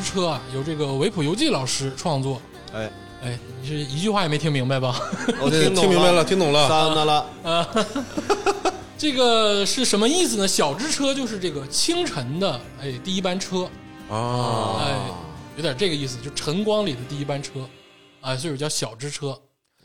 [0.09, 2.40] 车》啊，由这个维普游记老师创作。
[2.73, 2.90] 哎，
[3.23, 4.99] 哎，你是一句话也没听明白吧？
[5.40, 6.66] 我 这听明白了，听懂了。
[6.68, 7.27] 三的了，
[8.97, 10.49] 这个是什么意思呢？
[10.49, 13.68] 小之车就是这个清晨的哎第一班车，
[14.09, 14.97] 啊，哎，
[15.57, 17.61] 有点这个意思，就晨光里的第一班车，
[18.21, 19.38] 啊，所以叫小之车。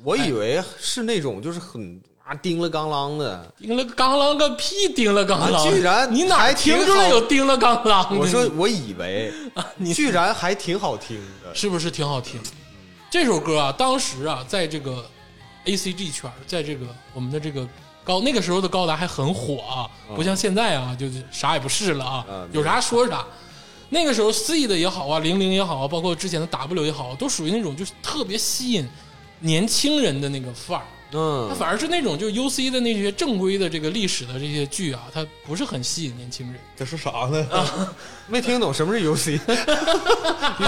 [0.04, 3.54] 我以为是那种就是很啊叮了当啷的。
[3.60, 4.94] 叮了当啷个屁！
[4.96, 8.20] 叮了当啷，啊居然你哪还听出来有叮了当啷的？
[8.20, 9.32] 我说我以为，
[9.78, 11.54] 你居然还挺好听的。
[11.54, 12.40] 是不是挺好听？
[13.12, 15.06] 这首歌啊，当时啊，在这个
[15.66, 17.68] A C G 圈，在这个我们的这个
[18.04, 23.26] 高那个时候的高达还很火啊，不像现在啊，就是啥也不是了啊嗯，有啥说啥。
[23.90, 28.90] 那个时候 C 的也好啊，零零也好啊，包括之前的 W 也好，都属于那种就是特别吸引
[29.40, 30.86] 年轻人的那个范儿。
[31.14, 36.60] 它嗯，反而是那种就是 U C 的那些正规的这个历史的这些剧啊，它不是很吸引年轻人。
[36.76, 37.48] 这说啥呢？
[37.52, 37.94] 啊。
[38.28, 39.40] 没听懂什么是 UC。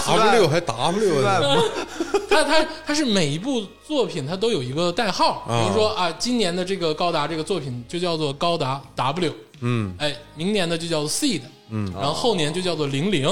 [0.05, 1.61] W 还 W 呢？
[2.29, 9.95] 它它它是每一部作品它都有一个代号，比啊如说啊，今年的这个高达这个作品就叫做高达 W，嗯。
[9.97, 11.91] 哎，明年的就叫做 Seed，嗯。
[11.93, 13.27] 然后后年就叫做零零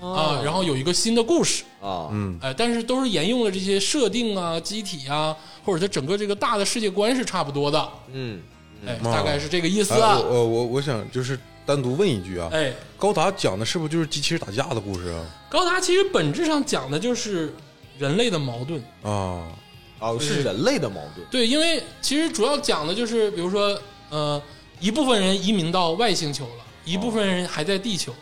[0.00, 2.38] 啊，然后有一个新的故事，啊，嗯。
[2.40, 5.34] 哎，但是都是沿用了这些设定啊、机体啊，
[5.66, 8.40] 或者它整个这个大的世界观是差不多的，嗯，
[8.86, 15.26] 哎，啊大概是这个意思哎啊我，我我我想就是单独问一句啊，哎，高达讲的是不是就是机器人打架的故事啊？
[15.50, 17.52] 高达其实本质上讲的就是
[17.98, 18.80] 人类的矛盾。
[19.02, 19.50] 啊，
[19.98, 21.26] 哦，是人类的矛盾。
[21.30, 23.76] 对，因为其实主要讲的就是，比如说，
[24.10, 24.40] 呃，
[24.78, 28.14] 一部分人移民到外星球了，一部分人还在地球，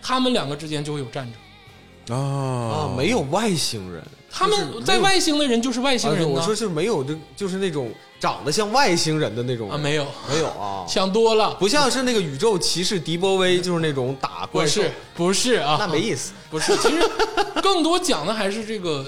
[0.00, 1.28] 他们两个之间就会有战
[2.06, 2.16] 争。
[2.16, 16.32] 啊啊，没有外星人，他们在外星的人就是外星啊，人呢、我说是没有，就就是那种长得像外星人的那种啊，没有，没有啊， 想多了，不像是那个宇宙骑士迪波威，就是那种打怪兽是，不是啊，那没意思。
[16.50, 16.98] 不是，其实
[17.62, 19.04] 更多讲的还是这个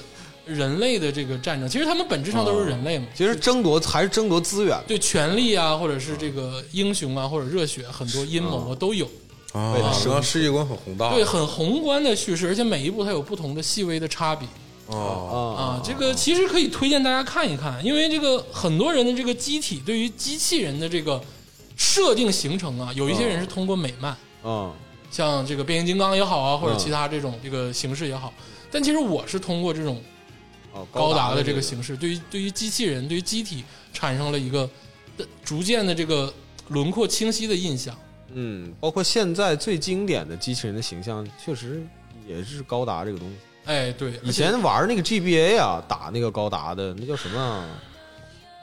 [0.47, 1.69] 人类的这个战争。
[1.69, 9.07] 其实他们本质上都是人类嘛，其实争夺还是争夺资源，对权力啊，或者是这个英雄啊，或者热血，很多阴谋啊都有。
[9.53, 14.47] 啊，为了实际上世界观很宏大，对，很宏观的叙事，而且每一部它有不同的细微的差别。
[14.90, 21.22] 啊，啊啊，这个其实可以推荐大家看一看，因为这个很多人的这个机体对于机器人的这个
[21.76, 24.72] 设定形成啊，有一些人是通过美漫，啊
[25.11, 28.33] 像这个变形金刚也好啊，或者嗯其他这种这个形式也好，
[28.70, 30.00] 但其实我是通过这种
[30.72, 34.68] 啊，高达的这这个形式，对于对于机器人、对于机体产生了一个
[35.16, 36.33] 的逐渐的这个
[36.68, 37.96] 轮廓清晰的印象。
[38.33, 41.85] 嗯，包括现在最经典的机器人的形象，确实
[42.29, 43.35] 也是高达这个东西。
[43.71, 47.65] 哎，对，以前玩那个 GBA 啊，打那个高达的，那叫什么啊？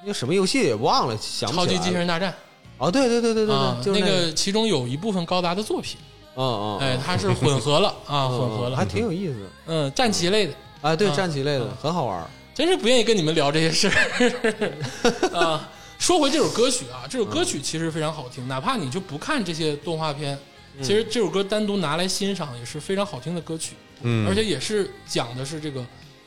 [0.02, 1.67] 那个什么游戏也忘了，想不起来了。
[1.67, 2.34] 超级机器人大战
[2.78, 5.98] 哦，对对对对对啊对，，就是那个，个其中有一部分高达的作品，
[6.36, 9.50] 嗯嗯，哎，它是混合了啊，混合了还，挺有意思。
[9.67, 10.54] 嗯，战棋类的。
[10.82, 12.30] 啊，对，啊战棋类的很好玩。
[12.54, 15.70] 真是不愿意跟你们聊这些事儿 啊。
[15.98, 20.38] 说回这首歌曲啊，这首歌曲其实非常好听，哪怕你就不看这些动画片，
[20.82, 25.86] 其实这首歌单独拿来欣赏也是非常好听的歌曲，嗯，而且也是讲的是这个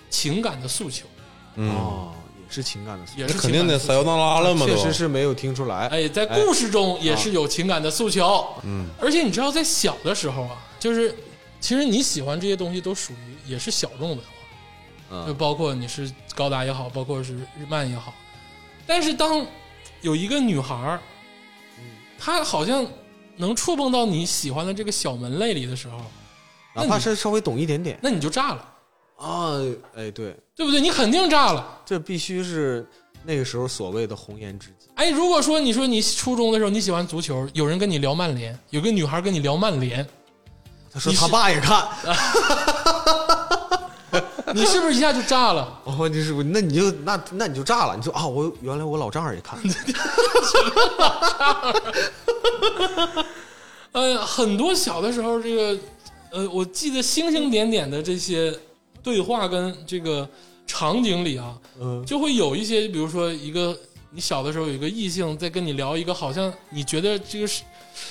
[0.09, 1.07] 情感的诉求，
[1.57, 2.13] 嗯，哦，
[2.47, 5.87] 也是情感的诉求，也是肯定情感诉求得撒由那拉了嘛，确实是没有听出来。
[5.89, 11.15] 哎，在故事中也是有情感的诉求，嗯，而且你知道，在小的时候啊，就是
[11.61, 14.25] 其实你喜欢这些东西都属于也是小众文化，
[15.27, 18.15] 就嗯包括你是高达也好，包括是日漫也好，
[18.87, 19.47] 但是当
[20.01, 21.01] 有一个女孩儿，
[22.19, 22.87] 她好像
[23.37, 25.99] 能触碰到你喜欢的这个小门类里的时候，
[26.75, 28.65] 哪怕是稍微懂一点点那你就炸了，
[29.17, 29.59] 啊，
[29.97, 30.81] 哎，对，对不对？
[30.81, 31.81] 你肯定炸了。
[31.85, 32.87] 这必须是
[33.25, 34.87] 那个时候所谓的红颜知己。
[34.95, 40.07] 哎，如果说你说你初中的时候你喜欢足球，有人跟你聊曼联，有个女孩跟你聊曼联，
[40.93, 41.89] 他说他爸也看，
[44.55, 45.79] 你是不是一下就炸了？
[45.85, 49.59] 哦，你是不那你就那那你就炸了，你说啊，我原来我老丈人也看，
[53.93, 55.79] 呃，很多小的时候，这个
[56.33, 58.55] 呃，我记得星星点点的这些
[59.03, 60.29] 对话跟这个
[60.67, 63.79] 场景里啊，嗯就会有一些，比如说一个
[64.11, 67.63] 你小的时候有一个异性在跟你聊一个，好像你觉得这个世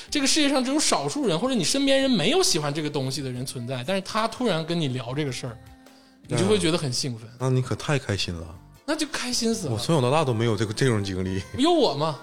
[0.10, 5.58] 这个世界上只有少数人或者你身边人没有喜欢这个东西的人存在，但是他突然跟你聊这个事儿，
[6.28, 8.56] 你就会觉得很兴奋，那你可太开心了。
[8.86, 9.84] 那就开心死了我了。
[9.84, 11.42] 从小到大都没有这个这种经历。
[11.60, 12.20] 有我吗？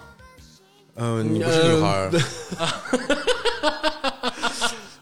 [0.95, 2.11] 嗯，你不是女孩儿，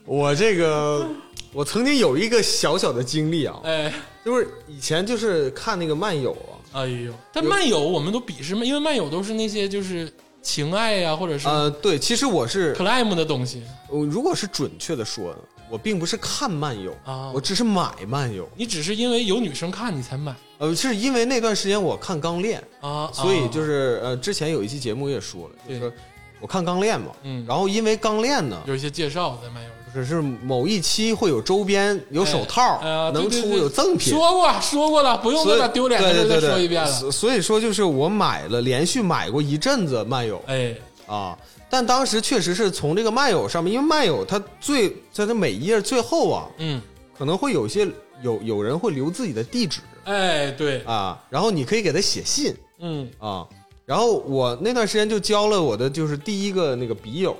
[0.05, 1.07] 我这个
[1.51, 3.91] 我曾经有一个小小的经历啊，哎，
[4.23, 10.11] 就是以前就是看那个漫友啊，哎呦，但漫友我们都鄙视漫，因为漫友都是那些就是
[10.43, 13.63] 情爱呀、或者是呃，对，其实我是 climb 的东西。
[13.89, 15.35] 我如果是准确的说，
[15.71, 18.47] 我并不是看漫友啊我只是买漫友。
[18.55, 25.91] 你只是因为有女生看你才买呃，是因为那段时间我看《钢炼》，啊，所以啊就是呃，之前有一期节目也说了，就对是说
[26.39, 29.74] 我看《钢炼》嘛，嗯然后因为《钢炼》呢，有一些介绍在漫游里。
[29.95, 32.81] 只是某一期会有周边、有手套，
[33.13, 34.11] 能出有赠品。
[34.11, 36.91] 说过说过了，不用所以再把丢脸的事再说一遍了。
[36.91, 40.75] 所所以说，就是我买了，连续买过一阵子漫友哎，
[41.07, 41.37] 啊。
[41.69, 46.81] 但当时确实是从这个漫友上面，因为漫友它最在它每一页最后啊，嗯，
[47.17, 47.87] 可能会有些
[48.21, 53.47] 有有人会留自己的地址哎，对，啊，然后你可以给他写信嗯，啊。
[53.85, 57.37] 然后我那段时间就交了我的就是第一个那个笔友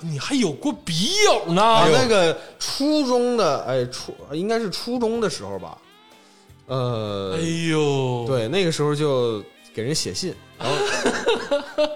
[0.00, 1.62] 你还有过笔友呢？
[1.62, 5.78] 啊，那个初中的哎初应该是初中的时候吧，
[6.66, 7.40] 呃，哎
[7.70, 9.42] 呦，，对，那个时候就
[9.74, 10.74] 给人写信，然后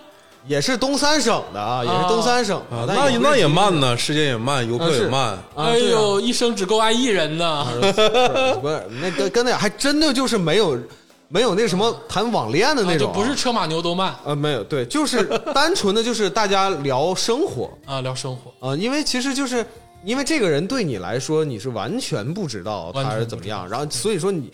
[0.47, 5.21] 也是东三省的啊，也是东三省的，啊，那那也慢呢，时间也慢，游客也慢。
[5.23, 5.69] 啊，对啊。
[5.69, 7.67] 哎呦，一生只够爱一人呢。
[8.61, 10.79] 不是那跟跟那还真的就是没有
[11.31, 13.09] 没有那什么谈网恋的那种。
[13.09, 14.15] 啊，啊就不是车马牛都慢。
[14.25, 15.25] 呃没有对，就是
[15.55, 17.71] 单纯的就是大家聊生活。
[17.87, 18.69] 啊，聊生活。
[18.69, 19.65] 啊，因为其实就是
[20.05, 24.53] 因为这个人对你来说你是完全不知道他是怎么样，然后所以说你。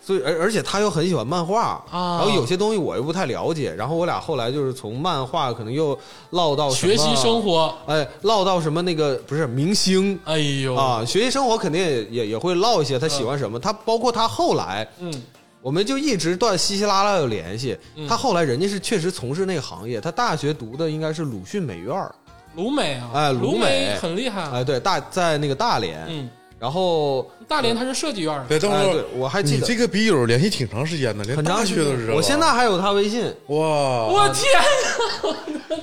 [0.00, 1.84] 所以，而而且他又很喜欢漫画。
[1.90, 5.98] 啊然后有些东西我又不太了解，然后我俩后来就是从漫画可能又
[6.30, 10.74] 唠到学习生，活，哎，唠到什么那个不是明星，哎呦。
[10.74, 15.12] 啊，学习生活肯定也也也会唠一些他喜欢什么，他包括他后来，嗯，
[15.60, 17.76] 我们就一直断稀稀拉拉有联系。
[18.08, 22.14] 他后来人家是确实从事那个行业，他大学读的应该是鲁迅美院儿，
[22.54, 24.42] 鲁美啊，哎鲁鲁美很厉害。
[24.50, 26.28] 哎，对，大在那个大连，嗯，
[26.58, 29.58] 然后大连他是设计院的，对，等会儿，我还记得。
[29.58, 31.84] 你这个笔友联系挺长时间的，连大很长时间。
[31.84, 32.16] 学都知道啊。
[32.16, 34.62] 我现在还有他微信，哇，我天，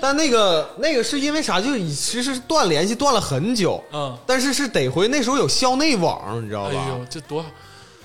[0.02, 1.60] 但那个那个是因为啥？
[1.62, 6.70] 就是其实断联系断了很久，嗯，但是是得回那时候有校内网，你知道吧？
[6.72, 6.88] 哎吧？
[6.90, 7.44] 呦，这多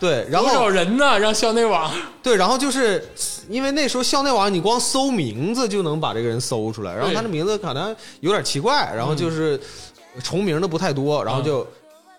[0.01, 1.19] 对，然多少人呢？
[1.21, 1.93] 让校内网
[2.23, 3.07] 对，然后就是
[3.49, 9.61] 因为那时候校内网，你光搜名字就能把这个人搜出来，然后他的名字可能有点奇怪，然后就是
[10.25, 11.67] 重名的不太多，然后就。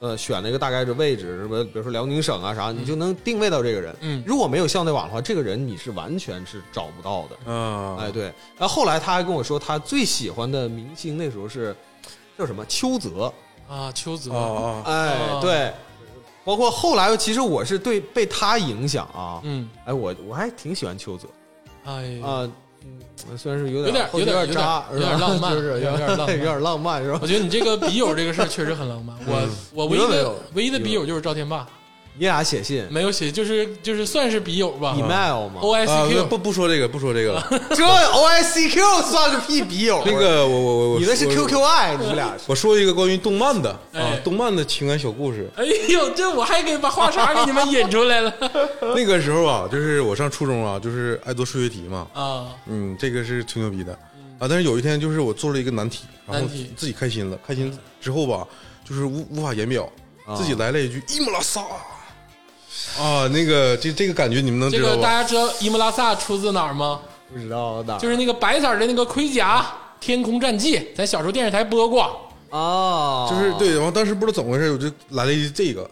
[0.03, 3.95] 呃，选了一个大概的位置，什么，比如说辽宁省啊啥，你就能定位到这个人。
[4.01, 7.37] 嗯如果没有校内网的话，这个人你是完全是找不到的。
[7.45, 8.23] 嗯，哎，对。
[8.57, 11.75] 然后后来他还跟我说，他最喜欢的明星那时候是
[12.35, 13.31] 叫什么邱泽。
[13.69, 15.71] 啊，邱泽啊啊，哎，哦对。
[16.43, 19.39] 包括后来，其实我是对被他影响啊。
[19.43, 21.27] 嗯，哎，我我还挺喜欢邱泽。
[21.85, 22.49] 哎，啊，
[22.83, 27.27] 嗯，虽然是有点有点有有点渣，有点浪漫就是有点浪漫 有点浪漫 是吧我？
[27.27, 29.15] 觉得你这个笔友这个事儿确实很浪漫。
[29.25, 31.67] 我我唯一的唯一的笔友就是赵天霸，
[32.17, 34.93] 你俩写信没有写，就是就是算是笔友吧。
[34.97, 37.47] email 吗？O I 啊 C Q 不不说这个，不说这个了。
[37.73, 40.03] 这 O I C Q 算个屁笔友？
[40.05, 45.49] 那个我我我我，你那是我 Q Q I，你们俩是我说一个关于动漫的啊哎，动漫的情感小故事。
[45.55, 48.33] 哎呦，这我还给把话茬给你们引出来了
[48.93, 52.07] 那个时候啊，就是我上初中啊，就是爱做数学题嘛。
[52.13, 52.47] 啊！
[52.67, 53.93] 嗯，这个是吹牛逼的
[54.37, 54.47] 啊。
[54.47, 58.45] 但是有一天，就是我做了一个难题，然后难题自己开心了，开心之后吧，
[58.87, 59.89] 就是无无法言表，
[60.35, 61.61] 自己来了一句伊姆拉萨
[62.99, 65.01] 啊，那个这这个感觉你们能这个知道吧？
[65.03, 66.99] 大家知道伊姆拉萨出自哪儿吗？
[67.31, 69.61] 不知道的，就是那个白色儿的那个盔甲
[69.99, 72.01] 《天空战记》，咱小时候电视台播过。
[72.49, 75.89] 啊，就是对，然后当时不知道怎么回事，我就来了一句这个，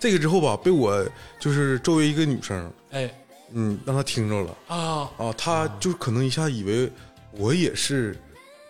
[0.00, 1.06] 这个之后吧，被我
[1.38, 3.08] 就是周围一个女生，哎。
[3.52, 4.50] 嗯，让她听着了。
[4.66, 5.08] 啊。
[5.16, 6.90] 啊，她就可能一下以为
[7.32, 8.18] 我也是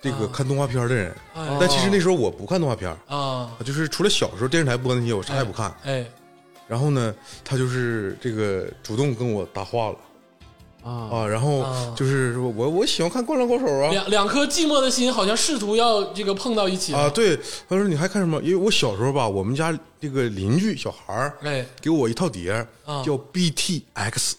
[0.02, 1.56] 这个看动画片的人，哎。
[1.58, 3.50] 但其实那时候我不看动画片，啊。
[3.64, 5.74] 就是除了小时候电视台播那些，我啥也不看。
[5.84, 6.04] 哎
[6.68, 9.96] 然后呢，他就是这个主动跟我搭话了。
[10.82, 11.08] 啊。
[11.12, 11.94] 啊，然后啊。
[11.96, 13.90] 就是说我我喜欢看《灌篮高手》啊。
[13.90, 16.94] 两两颗寂寞的心好像试图要这个碰到一起。
[16.94, 17.36] 啊，对，
[17.68, 18.40] 他说你还看什么？
[18.42, 21.64] 因为我小时候吧，我们家这个邻居小孩儿哎。
[21.80, 23.02] 给我一套碟儿啊。
[23.04, 24.34] 叫 BTX，BTX，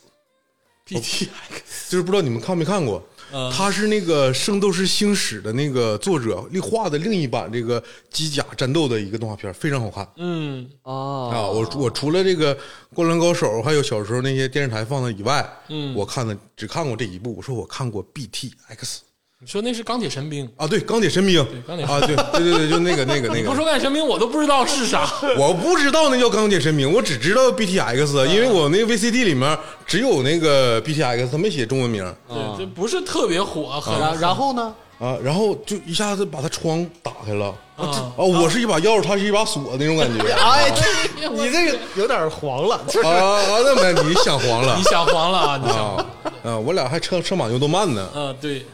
[1.89, 3.01] 就是不知道你们看没看过，
[3.33, 10.93] 嗯他是那个《圣斗士星矢》的那个作者另画的另一版这个机甲战斗的一个动画片，非常好看嗯啊
[11.33, 11.47] 啊！
[11.47, 12.55] 我我除了这个
[12.93, 17.35] 《灌篮高手》，还有小时候那些电视台放的以外，嗯我看的只看过这一部。
[17.35, 18.99] 我说我看过 BTX
[19.43, 25.05] 你说那是钢铁神兵，啊，对，钢铁神兵钢铁啊，对对对对，就那个那个那个你不，说钢铁神兵我都不知道是啥。
[25.37, 32.01] 我不知道那叫钢铁神兵，我只知道 BTX，因为我那个 VCD 里面只有那个 BTX，他没写中文名。
[32.29, 34.73] 对，这不是特别火，很然然后呢？
[34.99, 38.23] 啊，然后就一下子把他窗打开了啊啊！
[38.23, 40.71] 我是一把钥匙，他是一把锁那种感觉啊 哎，
[41.29, 43.41] 你这个有点黄了，就是啊！
[43.65, 45.59] 那没你想黄了 你想黄了啊？
[45.61, 46.05] 你想啊
[46.45, 46.57] 啊！
[46.57, 48.07] 我俩还车车马牛都慢呢。
[48.15, 48.65] 啊，对，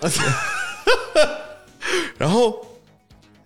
[2.17, 2.65] 然后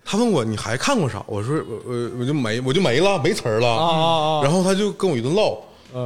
[0.04, 1.22] 他问我你还看过啥？
[1.26, 3.68] 我说我我我就没我就没了，没词儿了。
[3.68, 5.56] 啊啊啊然后他就跟我一顿唠，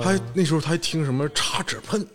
[0.03, 2.07] 他那时候他还听什么插纸喷，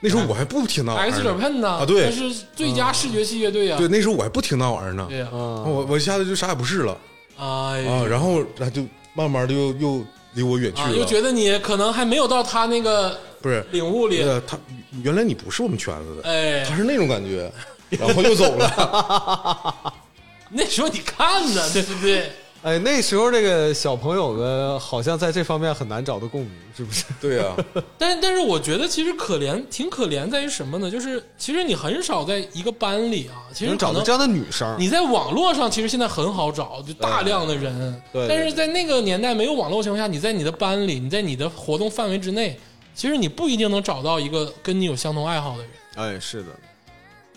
[0.00, 1.24] 那时候我还不听那玩意儿 X 呢。
[1.24, 1.68] 者喷呢？
[1.68, 3.78] 啊对那是最佳视觉系乐队啊。
[3.78, 5.06] 对，那时候我还不听那玩意儿呢。
[5.08, 6.96] 对呀，我我一下子就啥也不是了
[7.38, 7.46] 哎
[7.86, 8.82] 啊，然后他就
[9.14, 10.96] 慢慢的又又离我远去啊，了。
[10.96, 14.58] 又觉得你可能还没有到他那个不是领悟里，呃，他
[15.02, 17.50] 原来你不是我们圈子的，哎他，是那种感觉，
[17.90, 19.92] 然后又走了。
[20.50, 22.30] 那时候你看呢，对不对？
[22.62, 27.04] 哎，那时候这个小朋友们好像在这方面很难找到共鸣，是不是？
[27.18, 27.56] 对啊、
[27.96, 30.90] 但但是我觉得其实可怜，挺可怜在于什么呢？
[30.90, 38.02] 就是其实你很少在一个班里啊，其实能能找到这样的女生，你在网络上其实现在很好找，就大量的人。
[38.12, 42.60] 对对但是在那个年代没有网络情况下，你在你的班里，你在你的活动范围之内，
[42.94, 45.70] 其实你不一定能找到一个跟你有相同爱好的人。
[45.94, 46.48] 哎，是的，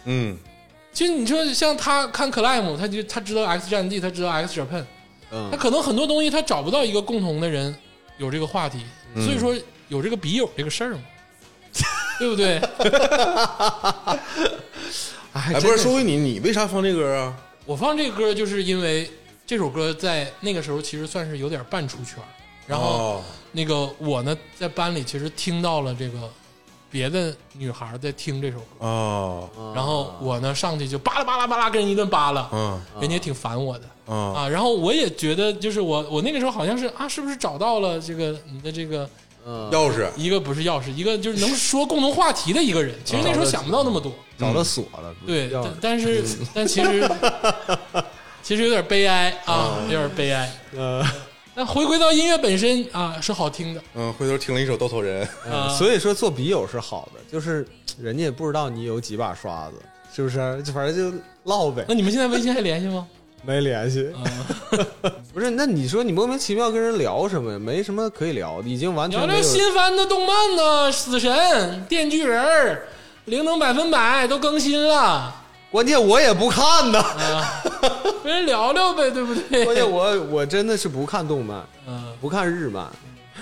[0.06, 0.38] 嗯，
[0.92, 4.84] 其实你说像他看 Climb，他就他知道 X 战地，他知道 X Japan，
[5.32, 5.50] 嗯。
[5.52, 7.76] 他可能很多东西他找不到一个共同的人
[8.18, 8.80] 有这个话题，
[9.16, 9.56] 所以说
[9.88, 11.02] 有这个笔友这个事儿嘛，
[12.20, 12.58] 对不对？
[15.34, 17.36] 哎哎，不是，说回你，你为啥放这歌啊？
[17.66, 19.10] 我放这个歌就是因为
[19.48, 22.22] 这首歌在那个时候其实算是有点半出圈，
[22.68, 23.24] 然后哦。
[23.56, 26.20] 那个我呢在班里其实听到了这个
[26.94, 32.80] 别的女孩在听这首歌，哦，然后我呢上去就巴拉巴拉巴拉跟人一顿扒拉，嗯。
[33.02, 33.86] 人家也挺烦我的。
[34.06, 39.10] 啊啊，然后我也觉得，就是我我那个时候好像是啊，是不是找到了这个你的这个
[39.44, 40.08] 嗯，钥匙。
[40.16, 42.94] 一个不是钥匙，一个就是能说共同话题的一个人。
[43.04, 46.24] 其实那时候想不到那么多，找到锁了，对，但但是
[46.54, 47.10] 但其实
[48.44, 50.52] 其实有点悲哀啊，有点悲哀。
[50.76, 51.04] 呃，
[51.56, 57.66] 但回归到音乐本身啊，是好听的嗯，回头听了一首《稻草人》，啊， 所以说做笔友是好的，就是
[58.00, 59.76] 人家也不知道你有几把刷子，
[60.16, 60.62] 是不是？
[60.64, 63.08] 就反正就唠呗那，你们现在微信还联系吗？
[63.46, 64.10] 没联系。
[64.14, 64.24] 啊，
[65.34, 67.60] 不是，那你说你莫名其妙跟人聊什么呀？
[67.60, 69.42] 没什么可以聊的，已经完全聊聊。
[69.42, 72.84] 新番的动漫呢，死神、电锯人儿、
[73.26, 75.43] 灵能百分百都更新了
[75.74, 77.64] 关键我也不看呢，啊，
[78.24, 79.66] 跟人聊聊呗，对不对？
[79.66, 82.88] 关键我我真的是不看动漫，嗯，不看日漫。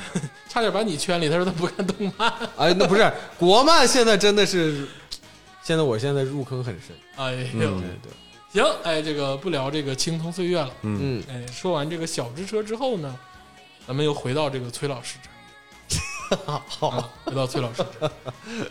[0.48, 2.32] 差点把你圈里，他说他不看动漫。
[2.56, 4.88] 哎，那不是国漫，现在真的是，
[5.62, 6.96] 现在我现在入坑很深。
[7.18, 8.14] 哎呦，对对，
[8.54, 10.72] 行，哎，这个不聊这个青铜岁月了。
[10.84, 13.14] 嗯，哎，说完这个小之车之后呢，
[13.86, 15.31] 咱们又回到这个崔老师这儿。
[16.46, 18.12] 好，啊，回到崔老师这儿。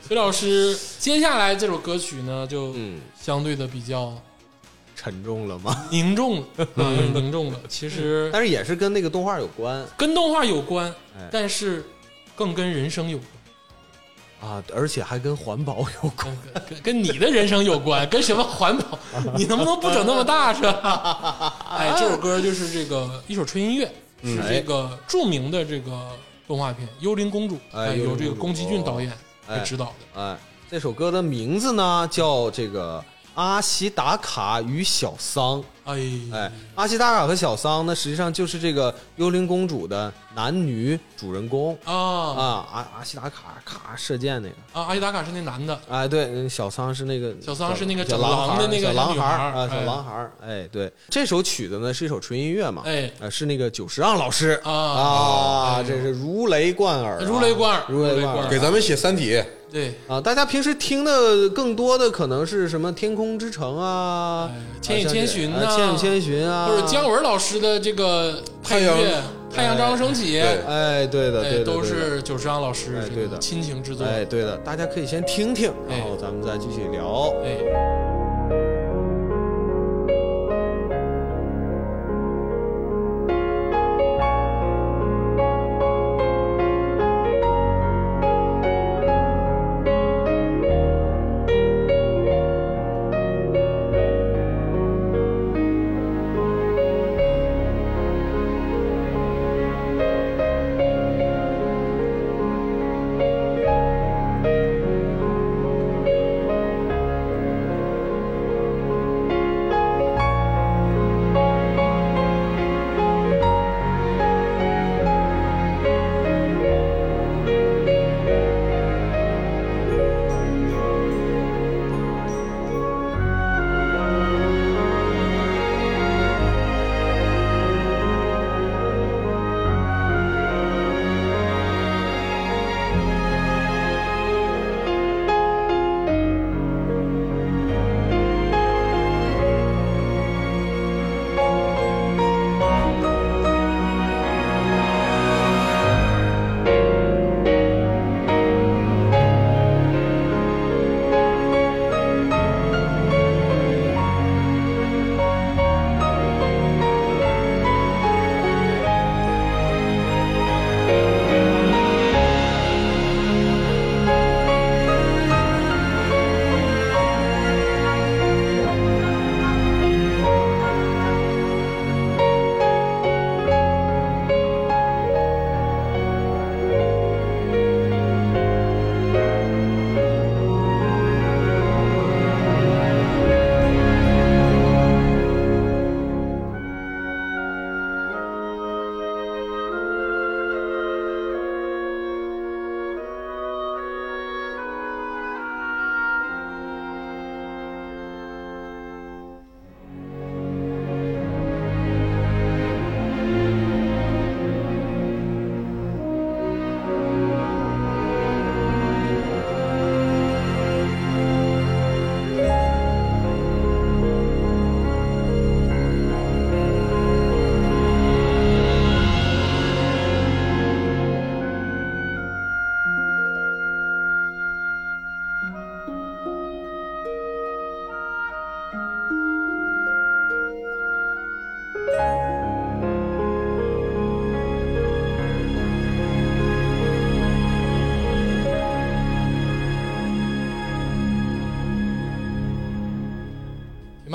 [0.07, 4.15] 崔老师接下来这首歌曲呢，就嗯，相对的比较
[4.97, 5.85] 沉重了吗？
[5.91, 6.47] 凝重了，
[6.77, 7.59] 啊，有点凝重了。
[7.69, 11.85] 其实但是也是跟那个动画有关跟动画有关哎，但是
[12.35, 13.29] 更跟人生有关。
[14.41, 16.39] 啊，而且还跟环保有关。
[16.55, 18.99] 跟跟跟你的人生有关，跟什么环保？
[19.37, 21.55] 你能不能不整那么大是吧？
[21.77, 23.93] 哎，这首歌就是这个一首纯音乐，
[24.25, 25.91] 是这个著名的这个
[26.51, 29.09] 动画片《幽灵公主》，哎，哎幽灵由这个宫崎骏导演
[29.47, 30.21] 哎给指导的。
[30.21, 30.37] 哎，
[30.69, 35.63] 这首歌的名字呢叫这个阿西达卡与小桑。
[35.85, 35.99] 哎，
[36.33, 41.77] 哎，阿西达卡和小桑呢，实际上就是这个幽灵公主的男女主人公。
[41.85, 41.93] 啊。
[41.95, 42.69] 啊。
[42.73, 44.87] 阿阿西达卡卡射箭那个，啊！
[44.89, 50.33] 阿西达卡是那男的，哎，对，嗯小桑是那个小桑是那个小整狼的那个小狼孩儿啊，小狼孩儿。
[50.43, 53.11] 哎，对，这首曲子呢是一首纯音乐嘛，哎。
[53.19, 54.61] 呃，是那个久石让老师。
[54.63, 54.71] 啊。
[54.73, 58.21] 啊，哎这是如雷贯耳啊，如雷贯耳如雷贯耳。
[58.21, 58.49] 如雷贯耳。
[58.49, 59.33] 给咱们写《三体》，
[59.73, 60.21] 对，啊！
[60.21, 69.13] 大家平时听的更多的可能是什么《天空之城》啊哎，千与千寻呐啊千与千寻》啊，或者姜文老师的这个配乐太阳
[69.55, 74.05] 《太阳照常升起》，哎，对的，哎，对的，都是久石让老师这个哎对的亲情之作。
[74.05, 77.33] 哎，对的，大家可以先听听，哎然后咱们再继续聊。
[77.45, 77.59] 哎，「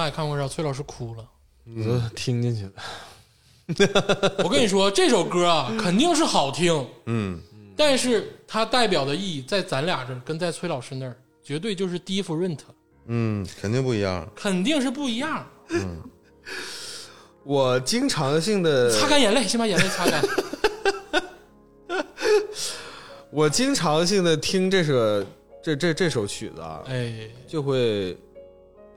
[0.06, 1.28] 你妈也看过这，崔老师哭了。
[1.66, 2.74] 我都听进去了。
[4.44, 7.42] 我跟你说，这首歌啊，肯定是好听，嗯，
[7.76, 12.60] 但是它代表的意义，在咱俩这儿跟在崔老师那儿，绝对就是 different，
[13.08, 14.30] 嗯，肯定不一样。
[14.36, 15.44] 肯定是不一样。
[15.70, 16.00] 嗯
[17.44, 20.24] 我经常性的擦干眼泪，先把眼泪擦干。
[23.32, 25.26] 我经常性的听这首
[25.64, 28.18] 这这这首曲子啊，哎就会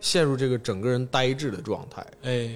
[0.00, 2.50] 陷入这个整个人呆滞的状态哎，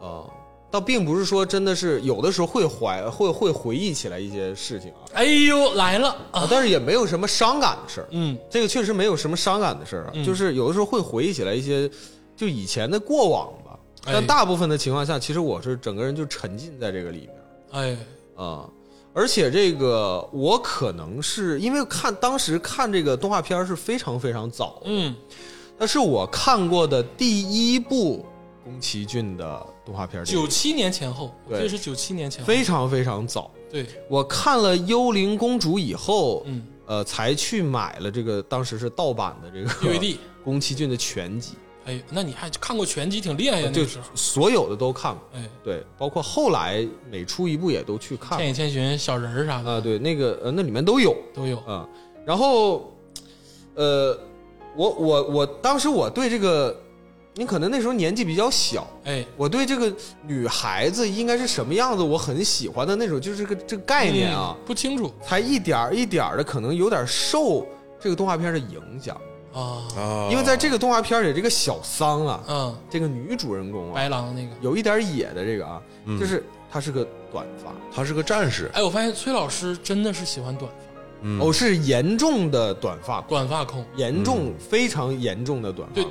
[0.00, 0.24] 啊。
[0.68, 6.40] 倒并不是说真的是有的时候会怀会会回忆起来一些事情啊，哎呦来了啊！
[6.40, 8.08] 啊，但是也没有什么伤感的事儿。
[8.10, 11.88] 嗯这个确实没有什么伤感的事儿啊，嗯就是有的时候会回忆起来一些
[12.36, 13.78] 就以前的过往吧。
[14.06, 17.30] 哎但大部分的情况下，其实我是整个人就沉浸在这个里面
[17.70, 17.96] 哎
[18.34, 18.68] 啊。
[19.14, 25.14] 而且这个我可能是因为看当时看这个动画片是非常非常早，嗯
[25.78, 28.24] 那是我看过的第一部
[28.64, 32.46] 宫崎骏的动画片九七年前后，我对记得是九七年前后。
[32.46, 33.50] 非常非常早。
[33.70, 41.54] 对，我看了《幽灵公主》以后，嗯呃，才去买了这个当时是盗版的这个 DVD 宫崎骏的全集，
[41.84, 44.04] 哎，那你还看过全集，挺厉害呀，那就个时候。
[44.14, 45.22] 所有的都看过。
[45.34, 51.58] 哎，对，包括后来每出一部也都去看千与千寻、小人儿啥的啊、的对，那个呃那里面都有都有。
[51.58, 51.86] 啊、
[52.24, 52.92] 然后，
[53.74, 54.16] 呃，
[54.76, 56.76] 我我我当时我对这个，
[57.34, 59.92] 你可能那时候年纪比较小，哎，我对这个
[60.26, 67.66] 女孩子应该是什么样子，我很喜欢的那种，就是这个这个概念啊，嗯不清楚才一点儿一点儿的可能有点受
[67.98, 69.20] 这个动画片的影响，
[69.52, 69.82] 啊。
[69.96, 74.48] 啊，因为在这个动画片里，这个小桑啊，嗯，这个女主人公啊，白狼那个。
[74.60, 80.85] 有一点野的这个啊，嗯就是她是个短发，她是个战士，哎，我发现崔老师真的是喜欢短发，
[81.22, 83.84] 嗯哦，是严重的短发控，短发控。
[83.96, 86.02] 严重、非常严重的短发。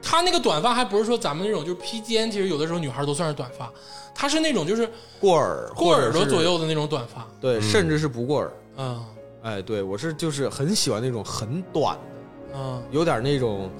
[0.00, 3.70] 他那个短发还不是说咱们那种就是披肩，其实有的时候女孩都算是短发，
[4.14, 7.26] 他是那种就是过耳过耳朵左右的那种短发。
[7.40, 8.52] 对，甚至是不过耳。
[8.76, 9.04] 嗯
[9.42, 13.70] 哎，对我是就是很喜欢那种很短的，嗯，有点那种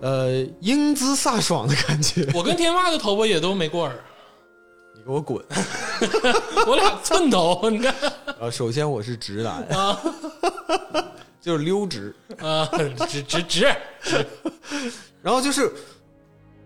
[0.00, 2.26] 呃英姿飒爽的感觉。
[2.34, 4.00] 我跟天霸的头发也都没过耳，你
[5.06, 5.40] 给我滚！
[6.66, 7.94] 我俩寸头，你看
[8.40, 9.96] 啊，首先我是直男，啊
[11.40, 12.12] 就是溜直。
[12.38, 12.68] 啊，
[13.08, 13.76] 直直直，
[15.22, 15.72] 然后就是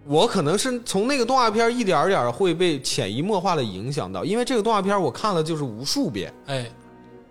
[0.07, 6.67] 我可能是从那个动画片一点点会被潜移默化的影响到，因为这个动画片我看了就是无数遍，哎，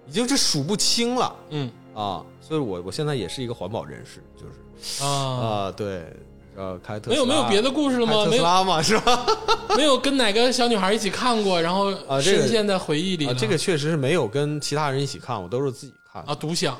[0.07, 2.23] 已经是数不清了嗯啊。
[2.39, 6.15] 所以我我现在也是一个环保人士，就是啊，啊，对，
[6.59, 7.15] 呃，开特斯拉。
[7.15, 8.25] 没有没有别的故事了吗？
[8.25, 8.41] 特没有。
[8.41, 9.25] 斯拉嘛，是吧？
[9.77, 11.91] 没有跟哪个小女孩一起看过，然后
[12.21, 16.21] 深陷在回忆里这个确实是没有跟其他人一起看，我都是自己看。
[16.27, 16.77] 啊独享，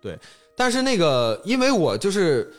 [0.00, 0.18] 对
[0.54, 2.52] 但是那个，因为我就是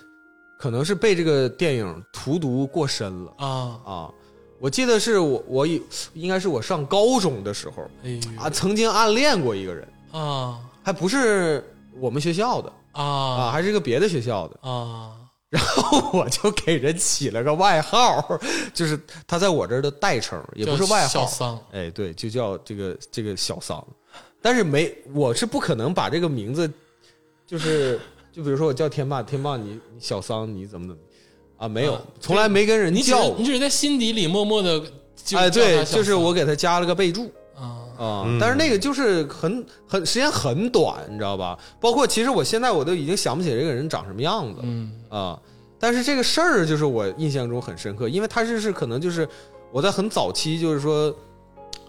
[0.57, 3.33] 可能是被这个电影荼毒过深了。
[3.37, 4.09] 啊，啊。
[4.57, 5.79] 我记得是我我有
[6.13, 10.57] 应该是我上高中的时候哎啊，曾经暗恋过一个人，啊。
[10.81, 11.63] 还不是
[11.99, 12.71] 我们学校的。
[12.93, 14.69] 啊，啊还是一个别的学校的。
[14.69, 15.11] 啊
[15.49, 18.39] 然后 我就给人起了个外号，
[18.73, 23.85] 就是他在我这儿的代称，也不是外号，小桑哎，对，就叫这个这个小桑。
[24.41, 26.69] 但是没，我是不可能把这个名字，
[27.47, 27.99] 就是
[28.31, 31.01] 就比如说我叫天霸，天霸你你小桑你怎么怎么
[31.57, 31.67] 啊？
[31.67, 33.45] 没有啊，从来没跟人叫过你。
[33.45, 34.79] 只是在心底里默默的
[35.23, 37.31] 就哎，对，就是我给他加了个备注
[37.97, 41.57] 啊但是那个就是很很时间很短，你知道吧？
[41.79, 44.63] 包括其实我现在我都已经想不起这个人长什么样子了。
[44.63, 45.39] 嗯啊，
[45.79, 49.27] 但是这个事儿就是我印象中很深刻，因为他是是可能就是
[49.71, 51.15] 我在很早期就是说，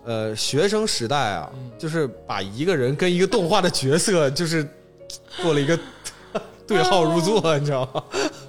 [0.04, 4.66] 呃，学生时代啊，嗯就是把一个人跟一个动画的角色就是
[5.42, 5.78] 做了一个
[6.66, 8.02] 对号入座，你知道吗？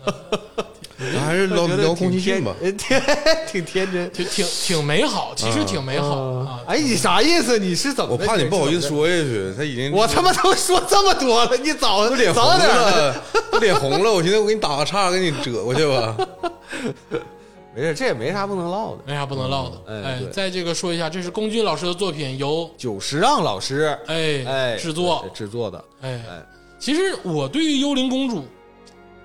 [1.00, 2.56] 咱 还是聊聊宫崎骏吧。
[3.48, 4.10] 挺天真。
[4.12, 6.60] 挺挺挺美好，其实挺美好啊。
[6.68, 7.60] 哎，你啥意思？
[7.60, 8.12] 你是怎么？
[8.14, 12.76] 我怕你不好意思，说下去，他已经我他妈都说这么多了，你早都脸红早点儿。
[12.76, 14.12] 了，都脸红了。
[14.12, 16.18] 我寻思我给你打个岔，给你折过去吧。
[17.76, 19.02] 没事，这也没啥不能唠的。
[19.06, 19.76] 没啥不能唠的。
[19.78, 25.24] 哎嗯哎对，在这个说一下，这是龚俊老师的作品，由久石让老师哎哎制作。
[25.32, 26.43] 制作的，哎哎，
[26.80, 28.43] 其实我对于幽灵公主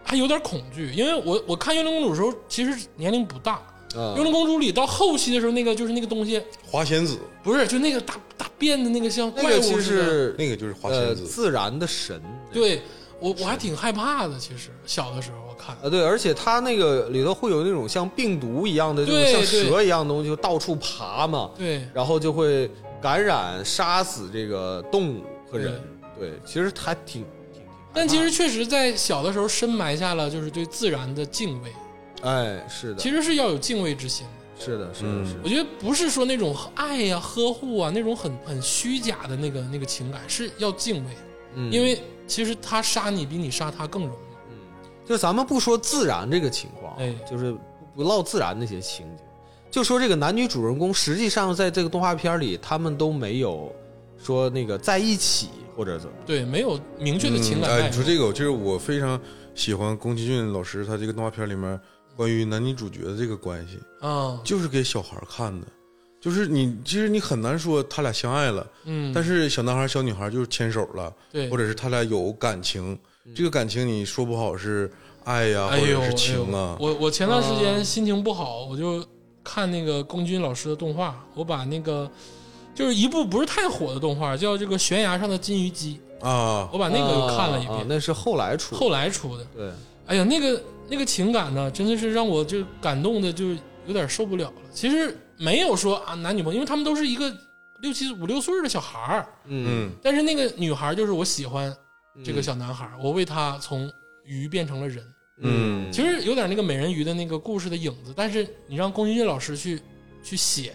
[0.05, 3.61] 还有点恐惧，因为我我看幽灵公主的时候，其实年龄不大。
[3.95, 10.05] 嗯幽灵公主里到后期的时候，那个就是那个东西，花仙子不是就那个大大变的那个像怪物那个其实似的。
[10.05, 12.19] 是那个就是花呃仙子，自然的神。
[12.51, 12.81] 对
[13.21, 15.77] 我我还挺害怕的，其实小的时候我看。
[15.83, 25.79] 啊，对，而且它那个里头会有那种像病毒一样的，就是像蛇一样的东西，就到处爬嘛，对，然后就会感染、杀死这个动物和人。
[26.19, 27.27] 对，其实还挺。
[27.95, 31.73] 但其实确实在小的时候深埋下了就是对自然的敬畏。
[32.23, 34.65] 哎，是的，其实是要有敬畏之心的。
[34.65, 41.11] 是的，是的，嗯是的我觉得不是说那种爱呀、呵护啊那种很很虚假的那个那个情感，是要敬畏，
[41.57, 44.35] 嗯因为其实他杀你比你杀他更容易。
[44.51, 44.57] 嗯
[45.05, 47.57] 就咱们不说自然这个情况，哎就是
[47.97, 49.23] 不唠自然那些情节，
[49.69, 53.71] 就说这个男女主人公，实际上在这个动画片里，他们都没有
[54.17, 59.21] 说那个在一起或者怎么，对，没有明确的情感嗯哎，你说这个，就是我非常
[59.55, 61.79] 喜欢宫崎骏老师他这个动画片里面
[62.17, 65.67] 关于男女主角的这个关系，啊，就是给小孩看的。
[66.21, 72.97] 就是你，其实你很难说他俩相爱了，嗯，但是小男孩、小女孩就是牵手了，对，或者是他俩有感情。
[73.35, 74.89] 这个感情你说不好是
[75.25, 76.87] 爱呀，哎，或者是情哎啊呦。
[76.87, 79.05] 我我前段时啊间心情不好，我就
[79.43, 82.09] 看那个宫军老师的动画，我把那个
[82.75, 86.69] 就是一部不是太火的动画，叫这个悬崖上的金鱼姬，啊。
[86.73, 89.45] 我把那个又看了一遍，啊啊那是后来出的，后来出的。
[89.55, 89.71] 对，
[90.07, 93.49] 哎呀，那个那个情感呢，真的是让我就感动的就
[93.87, 94.55] 有点受不了了。
[94.73, 97.33] 其实没有说啊男女朋友，因为他们都是一个
[97.81, 101.75] 六七五六岁的小孩儿，嗯，嗯但是那个女孩就是我喜欢
[102.25, 102.43] 这个嗯。
[102.43, 103.91] 小男孩，我为他从
[104.25, 105.05] 鱼变成了人。
[105.39, 105.91] 嗯。
[105.93, 109.81] 其实有点那个美人鱼的那个故事的影子，但是你让宫崎骏老师去
[110.23, 110.75] 去写、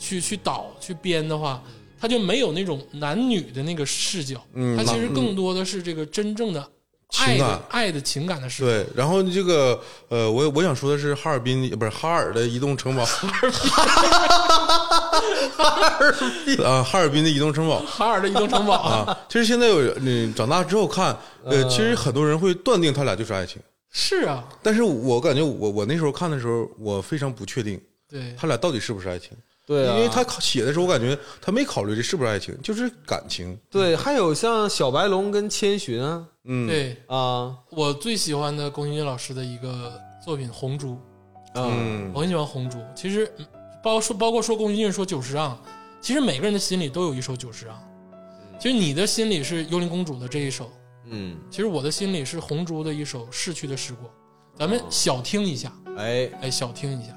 [0.00, 1.62] 去去导、去编的话，
[2.00, 6.68] 他就没有那种男女的那个视角，嗯他其实更多的是这个真正的
[7.18, 7.60] 爱的感。
[7.68, 8.68] 爱的情感的视角。
[8.68, 9.78] 对，然后这个
[10.08, 13.02] 呃，我我想说的是哈尔滨不是哈尔的移动城堡，
[16.64, 18.74] 啊，哈尔滨的移动城堡哈尔的移动城堡。
[18.74, 23.60] 啊，啊，其实现在有你长大之后看，呃，其实很多人会断定他俩就是爱情，
[23.92, 27.78] 是啊，但是我感觉我我那时候看的时候，我非常不确定
[28.08, 29.30] 对，他俩到底是不是爱情，
[29.70, 36.26] 对啊，因为他写的时候，我感觉他没考虑这是不是爱情，就是感情，对，还有像小白龙跟千寻啊。
[36.42, 36.96] 嗯，对。
[37.06, 37.56] 啊。
[37.70, 39.92] 我最喜欢的宫崎骏老师的一个
[40.24, 40.98] 作品《红猪》，
[41.60, 42.10] 啊，嗯。
[42.12, 42.78] 我很喜欢《红猪》。
[42.96, 43.46] 其实嗯
[43.80, 45.56] 包括说包括说宫崎骏说久石让，
[46.00, 47.80] 其实每个人的心里都有一首久石让。
[48.58, 50.68] 其实你的心里是幽灵公主的这一首，
[51.06, 54.10] 嗯，其实我的心里是红猪的一首逝去的时光。
[54.56, 57.14] 咱们小听一下，哎，哎，小听一下。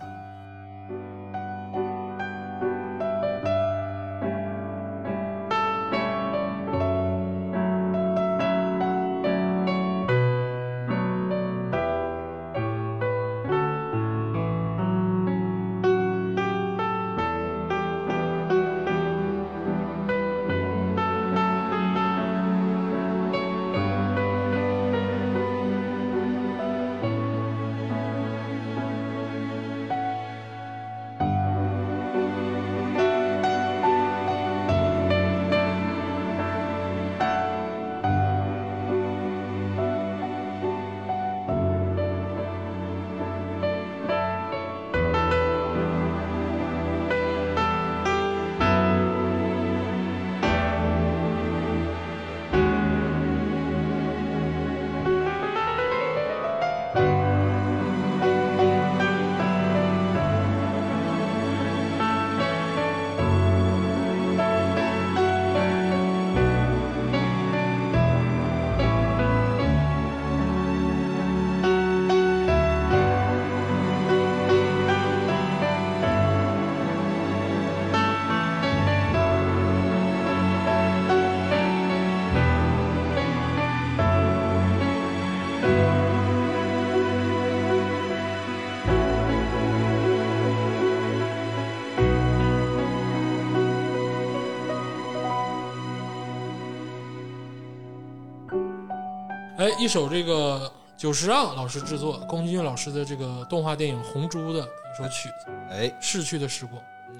[99.83, 106.77] 一首这个久石让老师制作、宫崎骏老师的这个动画电影《红猪》的一首曲子哎，《逝去的时光》。
[107.11, 107.19] 嗯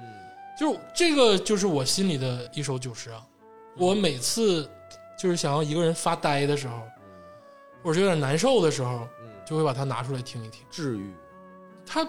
[0.58, 3.22] 就这个就是我心里的一首久石让。
[3.76, 4.66] 我每次
[5.18, 6.80] 就是想要一个人发呆的时候，
[7.82, 9.06] 或者是有点难受的时候，
[9.44, 10.62] 就会把它拿出来听一听。
[10.70, 11.12] 治愈，
[11.84, 12.08] 它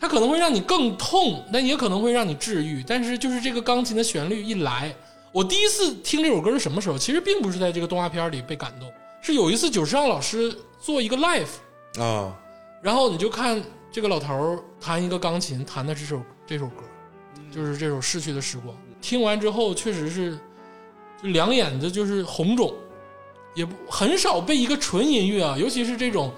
[0.00, 2.82] 它可能会让你更痛，但也可能会让你治愈。
[2.84, 4.92] 但是就是这个钢琴的旋律一来，
[5.30, 6.98] 我第一次听这首歌是什么时候？
[6.98, 8.90] 其实并不是在这个动画片里被感动，
[9.26, 12.32] 是有一次九十让老师做一个 live，啊，
[12.80, 13.60] 然后你就看
[13.90, 16.84] 这个老头儿弹一个钢琴，弹的这首这首歌，
[17.50, 18.72] 就是这首《逝去的时光》。
[19.00, 20.38] 听完之后，确实是
[21.20, 22.72] 就两眼子就是红肿，
[23.56, 26.32] 也不很少被一个纯音乐啊，尤其是这种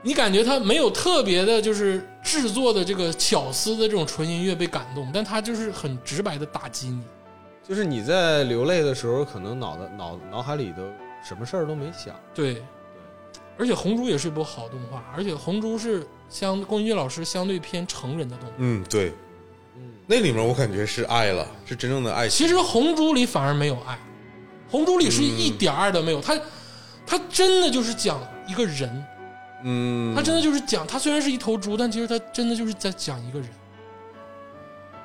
[0.00, 7.02] 你感觉他没有特别的，就是制作的这个巧思的这种纯音乐被感动，但他就是很直白的打击你。
[7.66, 10.84] 就是你在流泪的时候，可能脑袋脑脑海里都
[11.24, 12.62] 什么事儿都没想，对，
[13.58, 18.54] 而且《红猪》也是一部好动画，而且《红猪》是相宫崎骏老师相对偏成人的动画。
[18.58, 19.12] 嗯，对，
[20.06, 22.46] 那里面我感觉是爱了，是真正的爱情。
[22.46, 23.94] 其实《红猪》里反而没有爱，
[24.70, 26.38] 《红猪》里是一点爱都没有，他
[27.06, 29.06] 他真的就是讲一个人，
[29.62, 33.48] 嗯，他真的就是讲他虽然是一头猪，但其实他真的就是在讲一个人。《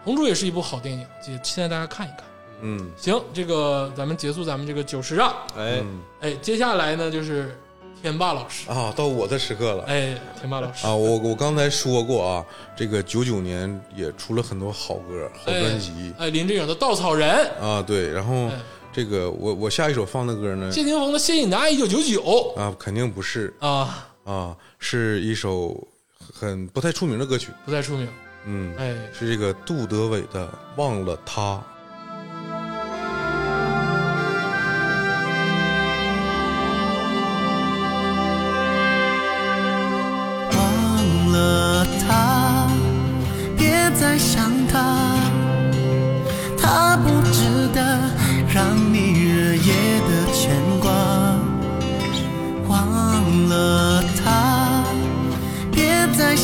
[0.03, 2.23] 红猪》也是一部好电影，也期待大家看一看。
[2.61, 2.91] 嗯。
[2.97, 6.01] 行，这个咱们结束咱们这个九十让，哎，嗯。
[6.21, 7.57] 哎，接下来呢就是
[8.01, 9.83] 天霸老师，啊，到我的时刻了。
[9.85, 10.87] 哎，天霸老师。
[10.87, 12.45] 啊，我我刚才说过啊，
[12.75, 17.29] 这个九九年也出了很多好歌、好专辑哎，林志颖的《稻草人》，
[17.63, 18.59] 啊，对，然后哎
[18.91, 22.21] 这个我我下一首放的歌呢谢霆锋的《谢谢你的爱一九九九》
[22.59, 25.87] 啊，肯定不是啊，啊，是一首
[26.33, 28.07] 很不太出名的歌曲，不太出名，
[28.45, 31.55] 嗯，哎，是这个杜德伟的《忘了他》。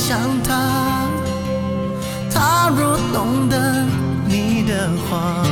[0.07, 1.09] 想他，
[2.31, 3.83] 他若懂得
[4.27, 5.43] 你的话，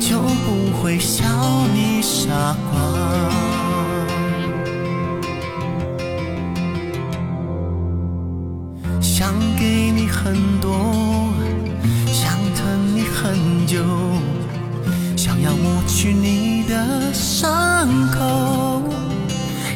[0.00, 1.26] 就不会笑
[1.74, 2.80] 你傻瓜。
[9.02, 11.28] 想给你很多，
[12.06, 13.84] 想疼你很久，
[15.14, 18.67] 想要抹去你的伤口。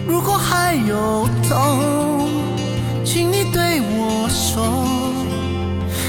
[0.07, 2.29] 如果还有痛，
[3.05, 4.63] 请你对我说，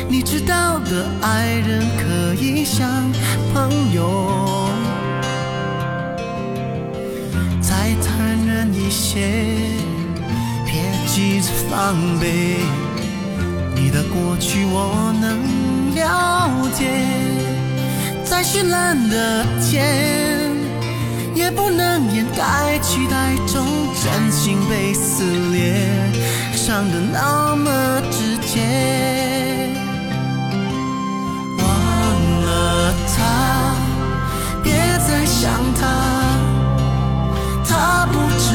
[0.10, 3.12] 你知道的，爱人可以像
[3.54, 4.70] 朋友，
[7.62, 9.30] 再坦然一些。
[10.66, 12.58] 别急着防备，
[13.76, 16.89] 你的过去我能了解。
[18.24, 20.43] 在绚烂的天，
[21.36, 23.65] 也不能掩盖期待中
[24.01, 25.75] 真心被撕裂，
[26.55, 29.69] 伤得那么直接。
[31.57, 31.65] 忘
[32.45, 33.75] 了他，
[34.63, 34.73] 别
[35.07, 35.81] 再想他。
[37.67, 38.47] 他不知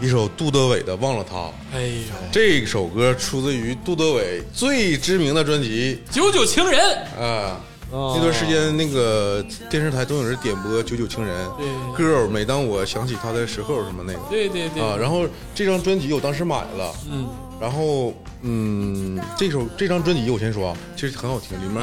[0.00, 1.36] 一首杜德伟的《忘了他》。
[1.74, 6.80] 哎呦，这首歌出自于杜德伟最知名的专辑九九情人，
[7.18, 7.60] 啊。
[7.90, 8.14] 哦。
[8.16, 11.66] 那段时间，那个电视台总有人点播《九九情人》对
[11.96, 14.20] ，Girl，每当我想起他的时候，什么那个。
[14.30, 14.96] 对对对，啊。
[14.96, 15.26] 然后
[15.56, 17.28] 这张专辑我当时买了，嗯，
[17.60, 21.82] 然后嗯，这首这张专辑我先说啊，其实很好听，里面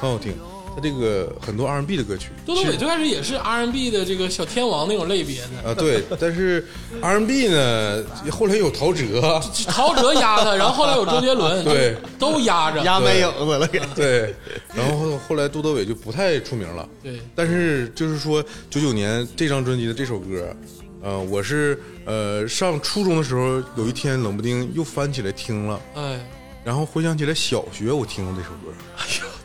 [0.00, 0.32] 很好听
[0.70, 0.76] 很好听。
[0.76, 6.64] 它这个很多 R&B 的歌曲，杜德伟最开始也是 R&B 的这个小天王那种类别的，啊，对，但是
[7.02, 9.20] R&B 呢，后来有陶喆，
[9.66, 14.34] 陶喆压他， 然后后来有周杰伦，对，都压着，压没影子了，给对，
[14.74, 16.88] 然后后后来杜德伟就不太出名了。
[17.02, 20.54] 对，但是就是说，九九年这张专辑的这首歌，
[21.02, 26.20] 呃，我是呃上初中的时候，有一天冷不丁又翻起来听了，哎，
[26.62, 29.24] 然后回想起来小学我听过这首歌，哎呦。
[29.24, 29.39] 地方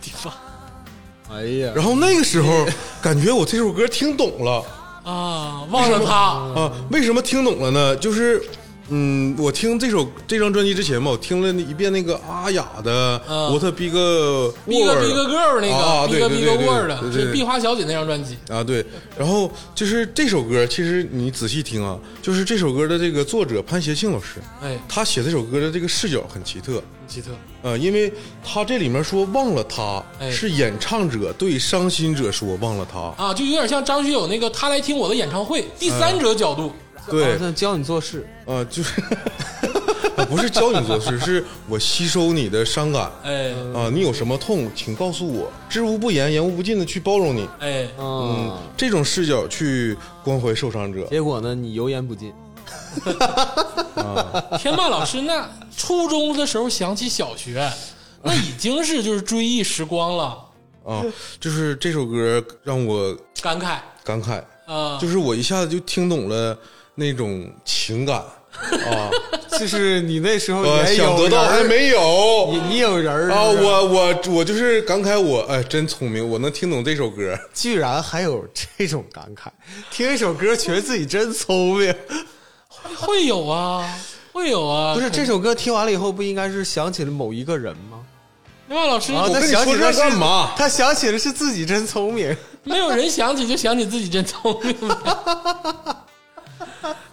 [1.31, 2.65] 哎呀，然后那个时候
[3.01, 4.63] 感觉我这首歌听懂了
[5.03, 7.95] 啊，忘了他，啊，为什么听懂了呢？
[7.95, 8.43] 就是。
[8.89, 18.85] 嗯，我听这首这张专辑之前吧，我听了一遍那个阿雅的嗯《What Big 逼个逼个 girl 那啊个，逼个逼个对对对对 word 的，是壁花小姐那张专辑，啊，对，
[19.17, 27.29] 然后就是这首歌，其实你仔细听啊，就是这首歌的这个作者潘协庆老师，哎，他写这首歌的这个视角很奇特，很奇特，
[27.63, 28.13] 呃，因为
[28.43, 30.31] 他这里面说忘了他，哎。
[30.35, 36.73] 是演唱者对伤心者说忘了他，啊，就有点像张学友那个他来听我的演唱会，第三者角度，
[37.09, 37.51] 对。
[37.53, 39.01] 教你做事，啊，就是
[40.17, 43.51] 啊不是教你做事，是我吸收你的伤感哎。
[43.73, 52.33] 啊，你有什么痛，请告诉我，知无不言，言无不尽的去包容你，哎，嗯嗯，，这种视角去关怀受伤者，结果呢，你油盐不进，
[54.57, 57.69] 天霸老师那初中的时候想起小学，
[58.23, 60.37] 那已经是就是追忆时光了，
[60.85, 61.03] 啊，
[61.39, 66.57] 就是这首歌让我感慨感慨，啊，就是我一下子就听懂了
[66.95, 68.17] 那种情感，
[68.59, 69.11] 啊，
[69.59, 73.43] 就是你那时候我也有想得到人还没有你你有人儿啊！
[73.43, 77.37] 我我我就是感慨我哎，真聪明，我能听懂这首歌。
[77.53, 78.45] 居然还有
[78.77, 79.49] 这种感慨，
[79.91, 81.93] 听一首歌觉得自己真聪明。
[82.95, 83.87] 会有啊，
[84.31, 84.93] 会有啊。
[84.95, 87.99] 不是这首歌听完了以后，不应该是想起了某一个人吗？
[88.67, 92.35] 另外老师，啊，他我跟你想起的是说这干嘛他想起的是自己真聪明。
[92.63, 94.75] 没有人想起就想起自己真聪明。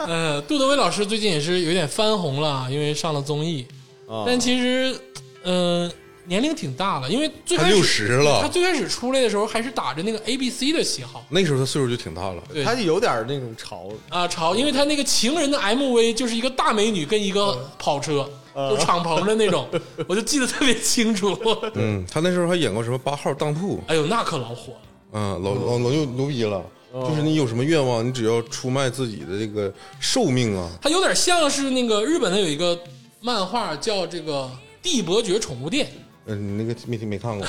[0.06, 3.66] 呃，杜德伟老师最近也是有点翻红了啊，因为上了综艺，
[4.08, 4.94] 啊但其实，
[5.42, 5.90] 呃，
[6.24, 19.68] 年龄挺大了，因为最开始60了他最开始出来的时候还是打着那个 A B C 的旗号那时候他岁数就挺大了，对他就有点那种潮啊，潮，因为他那个情人的 MV 就是一个大美女跟一个跑车，就敞篷的那种，
[20.06, 21.36] 我就记得特别清楚。
[21.74, 24.78] 嗯，他那时候还演过什么八号当铺，哎呦，那可老火了。
[25.14, 26.62] 嗯，老老老牛牛逼了。
[26.92, 32.78] 就是你有什么愿望，你只要出卖自己的这个寿命啊，它有点像是那个日本的有一个
[33.20, 34.44] 漫画叫这个
[34.82, 35.86] 《地伯爵宠物店》，
[36.26, 37.46] 嗯，你那个没听没看过，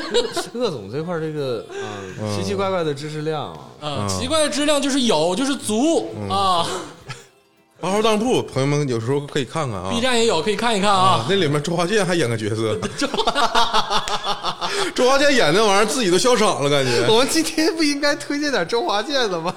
[0.54, 6.66] 鄂总这块儿这个啊奇奇怪怪的知识量啊，啊，奇怪的知识量就是有，就是足啊。
[7.80, 11.24] 八号当铺，朋友们有时候可以看看啊 B 站也有，可以看一看啊。
[11.28, 12.76] 那里面周华健还演个角色，
[14.96, 17.06] 周华健演那玩意儿自己都笑场了，感觉。
[17.08, 19.54] 我们今天不应该推荐点周华健的吗？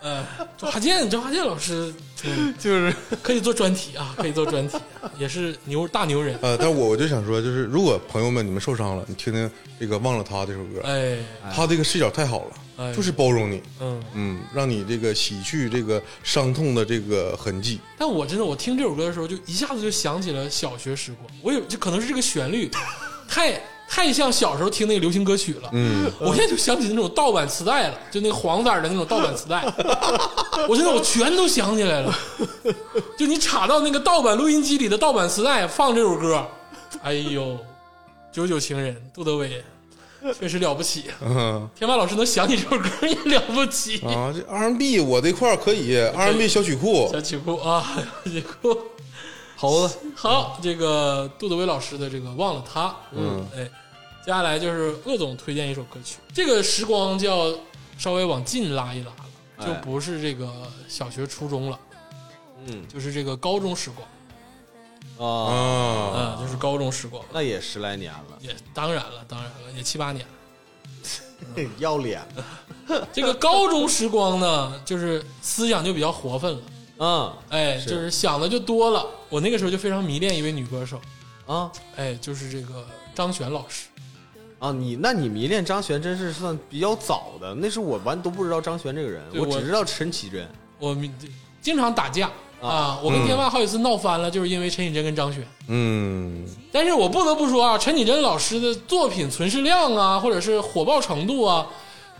[0.00, 0.24] 呃，
[0.56, 1.92] 周华健，周华健老师
[2.24, 4.78] 嗯 就是可以做专题啊，可以做专题，
[5.18, 6.38] 也是牛大牛人。
[6.42, 9.50] 呃，但我我就想说，就是如果朋友们你们受伤了，你听听
[9.80, 11.16] 这个《忘了他》这首歌，哎，
[11.52, 17.80] 他这个视角太好了，哎就是包容你，嗯，嗯，让你这个洗去这个伤痛的这个痕迹。
[17.98, 21.26] 但我真的，我听这首歌的时候，就一下子就想起了小学时光。
[21.42, 22.70] 我有，就可能是这个旋律
[23.28, 25.70] 太太像小时候听那个流行歌曲了。
[25.72, 29.64] 嗯，我现在就想起那种盗版磁带了，就那个黄色的那种盗版磁带，
[30.68, 32.14] 我真的我全都想起来了。
[33.16, 36.46] 就你插到那个盗版录音机里的盗版磁带放这首歌，
[37.02, 37.58] 哎呦，
[38.30, 39.62] 九九情人杜德伟
[40.38, 41.04] 确实了不起。
[41.22, 41.68] 嗯。
[41.74, 43.98] 天霸老师能想起这首歌也了不起。
[44.06, 47.08] 啊，这 R&B 我这块儿可以，R&B 小曲库。
[47.12, 47.84] 小曲库啊，
[48.24, 48.76] 小曲库。
[49.58, 53.64] 猴子好，这个杜德伟老师的这个忘了他，嗯，哎，
[54.22, 57.58] 接下来就是鄂总推荐一首歌曲，这个时光就要
[57.96, 59.16] 稍微往近拉一拉了，
[59.56, 59.66] 哎。
[59.66, 60.46] 就不是这个
[60.88, 61.80] 小学初中了，
[62.66, 62.86] 嗯。
[62.86, 64.06] 就是这个高中时光，
[65.18, 70.32] 啊，啊，嗯，就是高中时光，那也十来年了，也当然了，当然了，也七八年了。
[71.78, 72.20] 要脸
[73.12, 76.60] 这个高中时光呢，就是思想就比较活泛了，
[76.98, 77.32] 嗯。
[77.50, 77.90] 哎，是。
[77.90, 79.06] 就是想的就多了。
[79.28, 81.00] 我那个时候就非常迷恋一位女歌手，
[81.46, 81.70] 啊。
[81.96, 83.88] 哎，就是这个张悬老师。
[84.58, 84.72] 啊！
[84.72, 90.48] 你那你迷恋张悬真是算比较早的，那时候我完都不知道张悬这个人，我我只知道陈绮贞。
[90.78, 91.14] 我们
[91.60, 92.30] 经常打架
[92.66, 95.46] 啊啊，我跟天霸好几次闹翻了，就是因为陈绮贞跟张悬。
[95.68, 101.66] 嗯，但是我不得不说啊，陈绮贞老师的作品存世量啊，或者是火爆程度啊，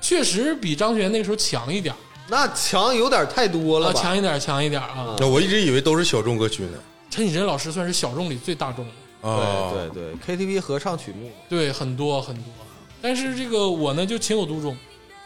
[0.01, 5.15] 确实比张悬那个时候强一点儿那强有点太多了啊，强一点，强一点啊。
[5.19, 6.79] 那我一直以为都是小众歌曲呢。
[7.09, 12.45] 陈绮贞老师算是小众里最大众的，啊，对对对，KTV 合唱曲目，对，很多很多。
[13.01, 14.77] 但是这个我呢，就情有独钟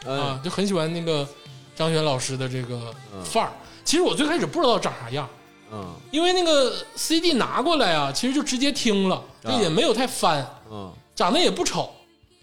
[0.05, 1.27] 嗯啊，就很喜欢那个
[1.75, 2.79] 张悬老师的这个
[3.15, 3.53] 嗯范儿。
[3.91, 5.29] 其实我最开始不知道长啥样。
[5.73, 5.85] 嗯。
[6.13, 11.91] 因为那个 CD 拿过来啊，其实就直接听了，这也没有太翻，嗯，长得也不丑，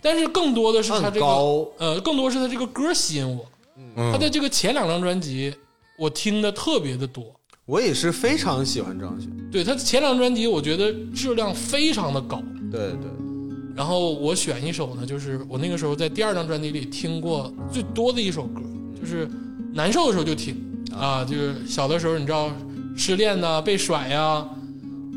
[0.01, 1.25] 但是更多的是他这个
[1.77, 3.45] 呃，更多是他这个歌吸引我。
[3.77, 4.11] 嗯。
[4.11, 5.55] 他的这个前两张专辑
[5.97, 7.23] 我听的特别的多，
[7.65, 12.43] 我也是非常喜欢张悬，对他前两张专辑我觉得质量非常的高。
[12.69, 13.09] 对对，
[13.73, 18.61] 然后我选一首呢，就是我那个时候在第二张专辑里听过最多的一首歌，
[18.99, 19.29] 就是
[19.73, 20.61] 难受的时候就听
[20.95, 22.51] 啊，就是小的时候你知道
[22.95, 24.45] 失恋呐、被甩呀、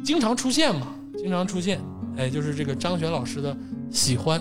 [0.05, 1.81] 经常出现嘛，经常出现，
[2.17, 3.55] 哎，就是这个张悬老师的
[3.91, 4.41] 《喜欢》。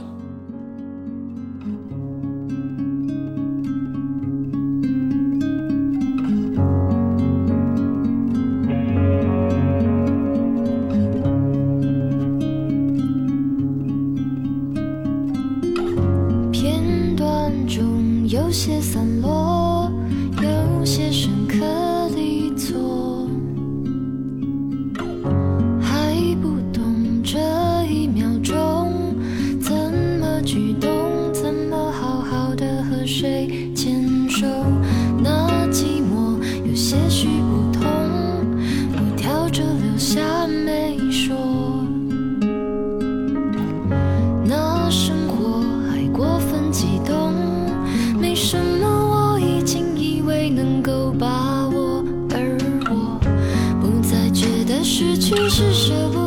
[55.29, 56.18] 只是舍不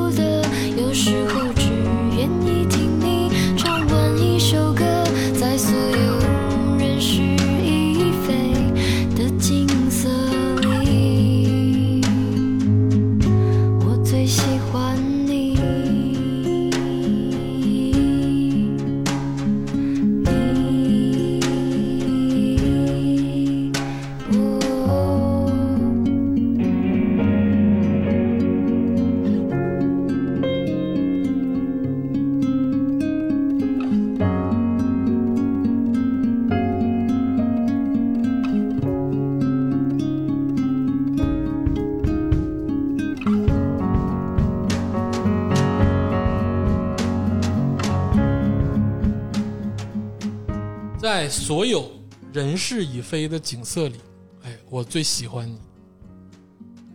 [53.12, 53.96] 事已非的景色里，
[54.42, 55.58] 哎，我最喜欢你。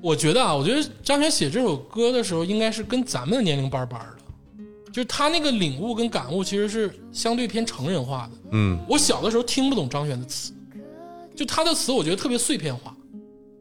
[0.01, 8.49] 我觉得啊，我觉得张悬写这首歌的时候，应该是跟咱们的年龄班班的，就是他那个领悟跟感悟其实是相对偏成人化的。
[8.51, 10.53] 嗯我小的时候听不懂张悬的词，
[11.35, 12.95] 就他的词，我觉得特别碎片化，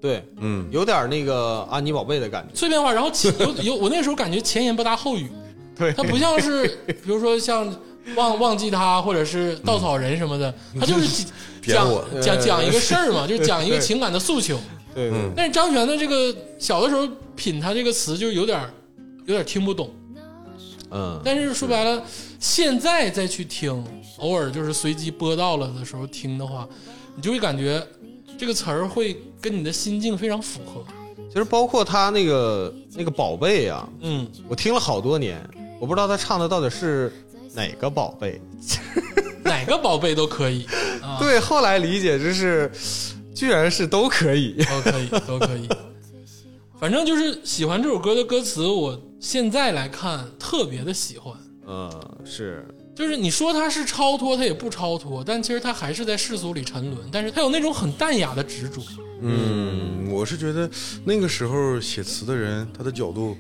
[0.01, 2.55] 对，嗯有点那个安妮宝贝的感觉。
[2.55, 5.31] 碎片化，然后前有有我那时候感觉前言不搭后语，
[5.77, 7.75] 对它不像是比如说像
[8.15, 11.27] 忘忘记他或者是稻草人什么的，他就是
[11.63, 11.89] 讲
[12.23, 14.59] 讲讲一个事儿嘛，就是讲一个情感的诉求。
[14.95, 18.59] 对但是张悬的这个小的时候品他这个词就有点
[19.27, 19.91] 有点听不懂，
[20.91, 22.03] 嗯，但是说白了，
[22.41, 23.85] 现在再去听，
[24.19, 26.67] 偶尔就是随机播到了的时候听的话，
[27.15, 27.87] 你就会感觉
[28.39, 30.83] 这个词儿会跟你的心境非常符合。
[31.29, 35.39] 其实包括他那个那个宝贝啊，嗯，我听了好多年，
[35.79, 37.13] 我不知道他唱的到底是
[37.57, 38.41] 哪个宝贝。
[39.43, 40.67] 哪个宝贝都可以
[41.01, 42.71] 啊，对，后来理解就是，
[43.35, 44.63] 居然是都可以。
[44.65, 45.69] 都可以，都可以。
[46.79, 51.33] 反正就是喜欢这首歌的歌词，我现在来看特别的喜欢。
[51.69, 51.91] 嗯，
[52.25, 58.83] 是，就是你说它是超脱，它也不超脱，但其实它还是在世俗里沉沦，但是它有那种很淡雅的执着。
[59.23, 60.69] 嗯，我是觉得
[61.05, 63.37] 那个时候写词的人，他的角度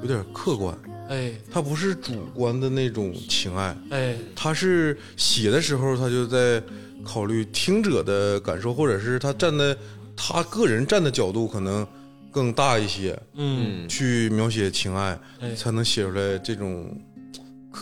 [0.00, 0.76] 有点客观，
[1.10, 1.32] 哎。
[1.52, 6.62] 他不是主观的那种情爱，哎，他是写的时候他就在
[7.04, 9.76] 考虑听者的感受，或者是他站在
[10.16, 11.86] 他个人站的角度可能
[12.30, 15.54] 更大一些，嗯，去描写情爱，哎。
[15.54, 16.90] 才能写出来这种。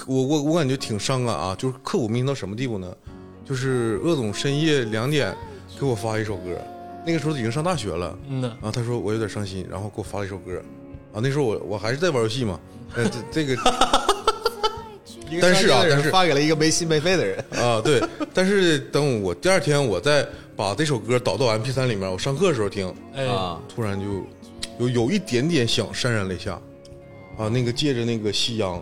[0.07, 2.95] 我我我感觉挺伤感啊，就是刻骨铭心到什么地步呢？
[3.43, 5.35] 就是鄂总深夜两点
[5.81, 6.63] 给我发一首歌，
[7.07, 10.63] 那个时候已经上大学了，嗯呐，然后他说我有点伤心，然后给我发了一首歌，
[11.15, 12.61] 啊，那时候我我还是在玩游戏嘛，
[12.95, 13.63] 呃，这这个
[15.41, 17.39] 但是啊但是发给了一个没心没肺的人。
[17.57, 18.03] 啊对，
[18.33, 24.25] 但是等我第二天我再把这首歌导到 MP 三里面，我上课的时候听，哎，啊，突然就
[24.79, 26.61] 有有一点点想潸然泪下，
[27.37, 28.77] 啊，那个借着那个夕阳，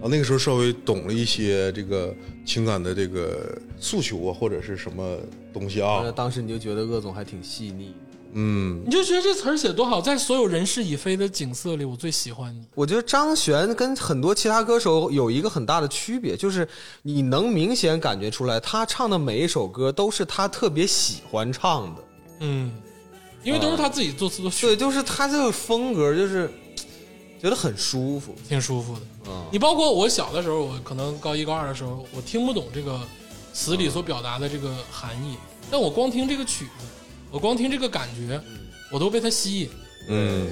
[0.00, 2.12] 啊，那个时候稍微懂了一些这个
[2.44, 5.16] 情感的这个诉求啊，或者是什么
[5.52, 7.94] 东西啊那，当时你就觉得鄂总还挺细腻。
[8.34, 12.66] 嗯你就觉得这词儿写多好，在所有人事已非的景色里，我最喜欢你。
[12.74, 16.66] 我觉得张悬跟很多其他歌手有一个很大的区别，就是
[17.02, 22.04] 你能明显感觉出来，他唱的每一首歌都是他特别喜欢唱的。
[22.40, 22.72] 嗯，
[23.44, 26.50] 因为都是他自己作词作曲，对，就是他这个风格，就是
[27.40, 28.34] 觉得很舒服。
[28.48, 29.00] 挺舒服的。
[29.28, 32.98] 嗯你包括我小的时候，我可能高一高二的时候，我听不懂这个
[33.52, 35.36] 词里所表达的这个含义，
[35.70, 36.86] 但我光听这个曲子，
[37.32, 38.38] 我光听这个感觉，
[38.90, 39.70] 我都被它吸引。
[40.08, 40.48] 嗯。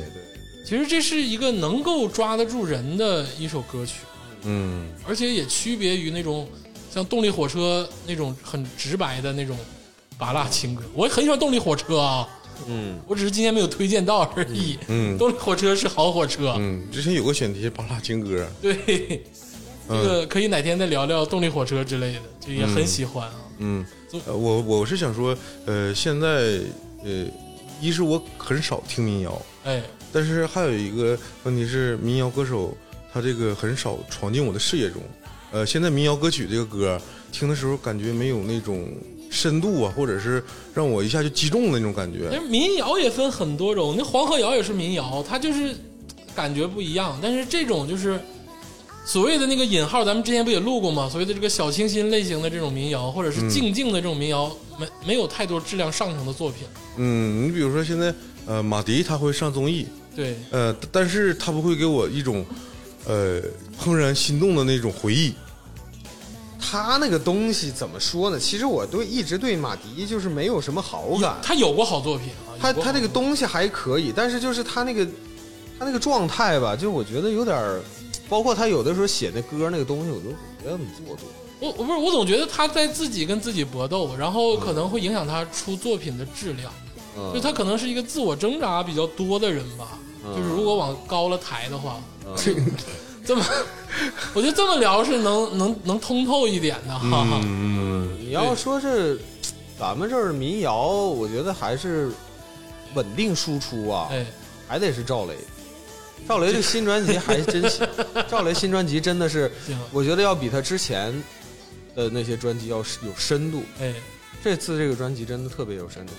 [0.64, 4.00] 其实这是一个能够抓得住人的一首歌曲，
[4.42, 4.88] 嗯。
[5.06, 6.48] 而且也区别于那种
[6.92, 9.56] 像动力火车那种很直白的那种
[10.16, 10.82] 拔辣情歌。
[10.94, 12.28] 我很喜欢动力火车啊，
[12.68, 14.78] 嗯，我只是今天没有推荐到而已。
[14.88, 15.18] 嗯。
[15.18, 19.22] 动力火车是好火车，嗯，之前有个选题是巴拉情歌，对，
[19.88, 23.34] 这个可以哪天再聊聊动力火车之类的，就也很喜欢啊。
[23.34, 23.49] 嗯
[24.10, 26.60] 就，呃我我是想说，呃，现在
[27.04, 27.26] 呃，
[27.80, 29.82] 一是我很少听民谣，哎，
[30.12, 32.76] 但是还有一个问题是，民谣歌手
[33.12, 35.00] 他这个很少闯进我的视野中。
[35.52, 37.00] 呃，现在民谣歌曲这个歌
[37.32, 38.88] 听的时候，感觉没有那种
[39.30, 40.42] 深度啊，或者是
[40.72, 42.28] 让我一下就击中的那种感觉。
[42.30, 45.74] 但是民谣也分很多种，那黄河谣也是民谣，它就是
[46.34, 47.18] 感觉不一样。
[47.20, 48.20] 但是这种就是
[49.10, 51.08] 所谓的那个引号，咱们之前不也录过吗？
[51.10, 56.64] 所谓的这个小清新类型的这种民谣，或者是静静的这种民谣，没没有太多质量上乘的作品。
[56.96, 58.14] 嗯，你比如说现在，
[58.46, 59.84] 呃，马迪他会上综艺，
[60.14, 62.46] 对，呃，但是他不会给我一种，
[63.04, 63.42] 呃，
[63.82, 65.34] 怦然心动的那种回忆。
[66.60, 68.38] 他那个东西怎么说呢？
[68.38, 71.36] 其实我对一直对马迪就是没有什么好感。
[71.42, 75.04] 他有过好作品啊，他他那个东西还可以，但是就是他那个
[75.80, 77.80] 他那个状态吧，就我觉得有点儿，
[78.28, 80.30] 包括他有的时候写那歌那个东西，我都
[80.62, 81.28] 觉得很做作。
[81.58, 86.72] 我我不是我总觉得他在自己跟自己搏斗，然后可能会影响他出作品的质量。
[87.16, 89.98] 嗯，就他可能是一个自我挣扎比较多的人吧。
[90.24, 92.34] 嗯就是如果往高了抬的话，嗯
[93.24, 93.44] 这么，
[94.34, 97.24] 我觉得这么聊是能能能通透一点的哈。
[97.24, 97.40] 哈。
[97.44, 99.20] 嗯，你要说是
[99.78, 102.10] 咱们这儿民谣，我觉得还是
[102.94, 104.24] 稳定输出啊，哎，
[104.68, 105.34] 还得是赵雷。
[106.30, 107.84] 赵雷的新专辑还真行，
[108.30, 109.50] 赵雷新专辑真的是，
[109.90, 111.12] 我觉得要比他之前
[111.96, 113.64] 的那些专辑要有深度。
[113.80, 113.92] 哎，
[114.40, 116.12] 这次这个专辑真的特别有深度。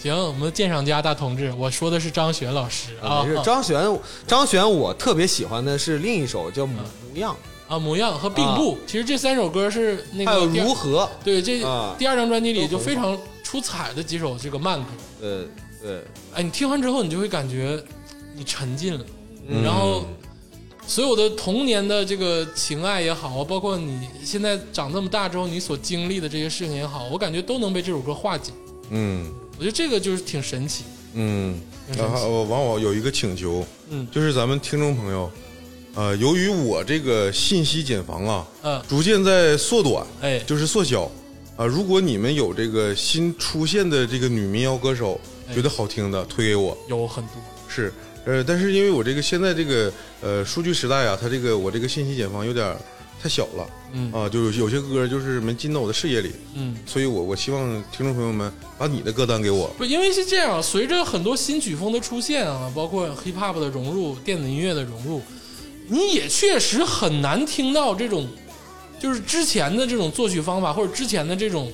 [0.00, 2.92] 行，我们的鉴赏家大同志，我说的是张悬老师。
[3.02, 6.80] 啊，没事，张悬，张悬，我特别喜欢的是另一首叫《模
[7.16, 11.96] 样啊模样和并步，其实这三首歌是那》，还有个如何，对这啊。
[11.98, 14.88] 第二张专辑里就非常出彩的几首这个慢歌，
[15.20, 15.44] 呃，
[15.82, 17.82] 对，哎，你听完之后你就会感觉
[18.36, 19.04] 你沉浸了，
[19.48, 20.04] 嗯然后
[20.86, 28.52] 所有的童年的这个情爱也好，包括你现在长这么大之后你所经历的这些事情也好，我感觉都能被这首歌化解。
[28.90, 30.84] 嗯我觉得这个就是挺神奇。
[31.14, 31.58] 嗯，
[31.96, 35.30] 然后我往往有一个请求，嗯就是咱们听众朋友，
[35.94, 41.08] 呃，由于我这个信息茧房啊，嗯，逐渐在缩短，哎，就是缩小
[41.56, 41.64] 啊。
[41.64, 46.76] 如果你们有这个新出现的这个女民谣歌手，哎觉得好听的，推给我。
[46.88, 47.34] 有很多。
[47.68, 47.92] 是，
[48.24, 49.92] 呃，但是因为我这个现在这个
[50.22, 52.74] 呃数据时代啊，它这个我这个信息茧房有点
[53.22, 59.68] 太小了嗯啊，就有有些歌就是没进到我的视野里，嗯，所以我我希望听众朋友们把你的歌单给我。
[59.78, 65.22] 不，因为是这样，随着很多新曲风的出现啊，包括 hip hop 的融入、电子音乐的融入，
[65.88, 68.26] 你也确实很难听到这种，
[68.98, 71.70] 就是之前的这种作曲方法，或者之前的这种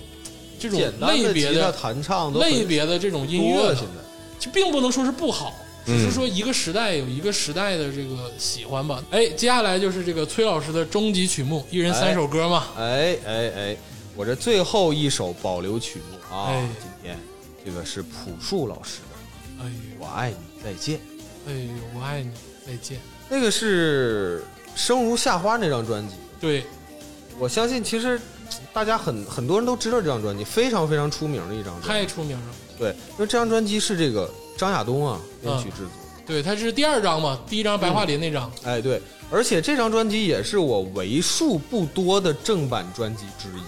[0.59, 4.01] 这种类别的弹唱类别的这种音乐现在。
[4.39, 5.55] 就并不能说是不好，
[5.87, 9.03] 只嗯是说一个时代有一个时代的这个喜欢吧。
[9.11, 12.69] 哎，接下来就是这个崔老师的终极曲目，一人三首歌嘛。
[12.77, 13.77] 哎哎哎，
[14.15, 17.19] 我这最后一首保留曲目啊，哎今天
[17.65, 19.67] 这个是朴树老师的哎
[19.99, 20.99] 《我爱你再见》，
[21.47, 22.31] 呦，哎呦，我爱你，
[22.67, 22.99] 再见。
[23.29, 24.43] 那个是
[24.79, 26.15] 《生如夏花》那张专辑。
[26.41, 26.65] 对，
[27.39, 28.21] 我相信其实
[28.73, 31.89] 大家很很多人都知道这张专辑，非常非常出名的一张专辑。
[31.89, 32.47] 太出名了。
[32.79, 34.29] 对，因为这张专辑是这个
[34.61, 35.89] 张亚东啊编曲制作。
[36.27, 38.51] 对，他是第二张嘛，第一张白桦林那张。
[38.63, 39.01] 哎，对，
[39.31, 43.63] 而且这张专辑也是我为数不多的正版专辑之一。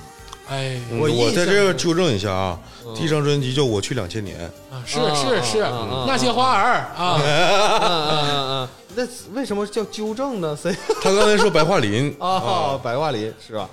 [0.48, 4.36] 哎，嗯我我在这儿纠正一下啊，嗯第一张专辑叫《我去两千年》，
[4.74, 10.56] 啊，是啊是是，啊啊啊那些花儿啊，嗯嗯嗯嗯，那为什么叫纠正呢？
[10.60, 10.77] 谁？
[11.02, 13.69] 他刚才说白桦林啊， 白桦林是吧？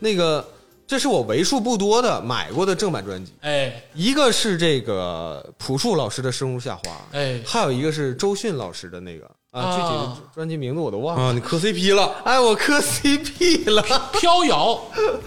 [0.00, 0.46] 那个，
[0.90, 3.80] 这是我为数不多的买过的正版专辑，哎。
[3.94, 9.76] 一个是这个朴树老师的《生如夏花》，哎，还有一个是周迅老师的那个啊，啊。
[9.76, 11.26] 具体的专辑名字我都忘了。
[11.26, 12.12] 啊，你磕 CP 了。
[12.24, 13.80] 哎，我磕 CP 了，
[14.14, 14.80] 飘摇。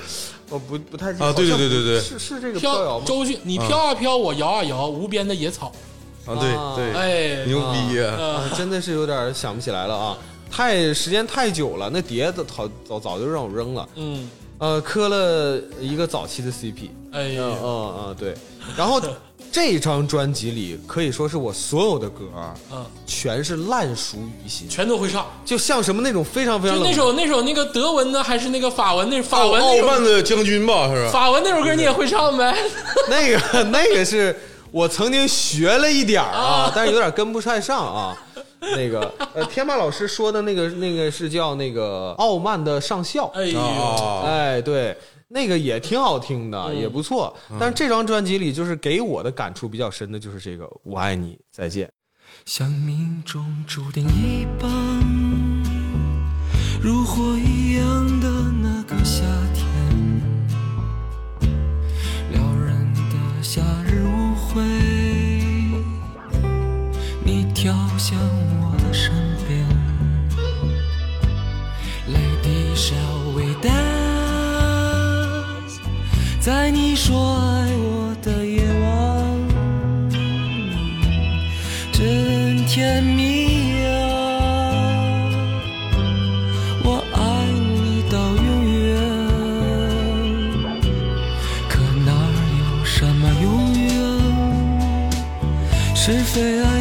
[0.51, 1.25] 我不不太记得。
[1.27, 1.69] 啊对对好像对。
[1.69, 3.05] 对对是是这个飘摇吗？
[3.07, 5.71] 周迅，你飘啊飘，我摇啊摇，无边的野草。
[6.25, 6.75] 啊，对啊。
[6.75, 10.17] 对，哎，牛逼啊，真的是有点想不起来了啊，
[10.51, 13.87] 太时间太久了，那碟子早早早就让我扔了。
[13.95, 14.29] 嗯，
[14.63, 18.33] 呃，磕了一个早期的 CP，哎嗯嗯嗯，对。
[18.77, 19.01] 然后
[19.51, 22.23] 这张专辑里可以说是我所有的歌
[22.71, 25.25] 嗯，全是烂熟于心，全都会唱。
[25.43, 31.11] 就像什么那种非常非常冷就那首那首那个德文的还是那个法文那法文那首慢的将军吧，是吧？
[31.11, 32.55] 法文那首歌你也会唱呗？
[33.11, 34.33] 那个那个是
[34.71, 38.17] 我曾经学了一点儿啊，但是有点跟不太上啊。
[38.75, 44.95] 那个呃，天霸老师说的那个那个是叫那个傲慢的上校，哎呦，啊，哎，对，
[45.27, 47.35] 那个也挺好听的，嗯也不错。
[47.59, 51.87] 但是这张专辑里，就是给我的感触比较深的，就是这个《我爱你，再见》。
[52.45, 54.69] 像命中注定一般，
[56.81, 58.27] 如火一样的
[58.61, 59.23] 那个夏
[59.53, 59.63] 天，
[62.31, 64.03] 撩人的夏日
[68.03, 68.19] 向
[68.59, 69.13] 我的身
[69.47, 69.65] 边
[72.09, 73.79] ，Lady shall we dance？
[76.41, 78.91] 在你说爱我的夜晚。
[81.93, 83.95] 真甜蜜啊！
[86.83, 87.21] 我爱
[87.79, 88.99] 你到永远，
[91.69, 92.11] 可哪
[92.59, 93.93] 有什么永远？
[95.95, 96.72] 是非爱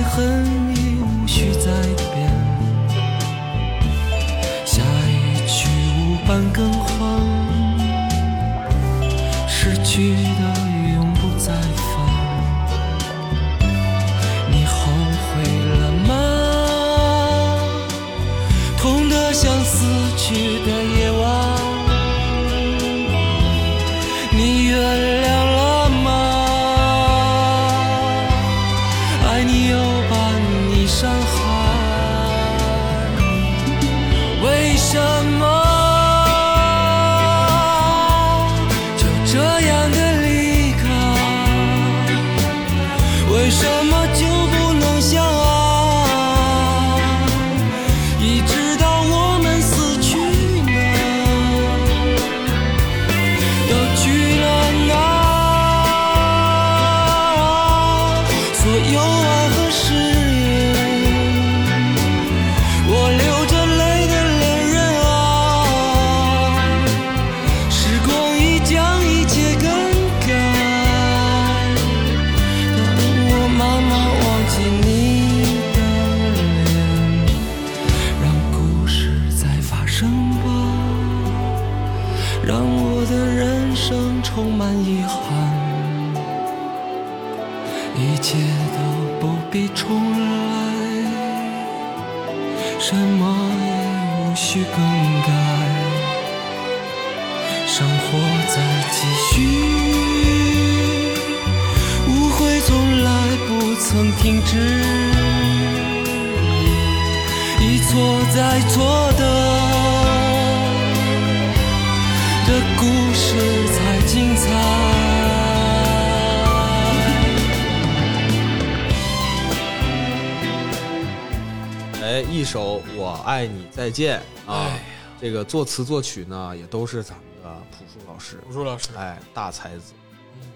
[123.92, 124.72] 见》啊
[125.20, 129.92] 这个作词作曲呢也都是咱们的朴树老师，朴树老师，哎，大才子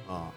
[0.08, 0.32] 啊。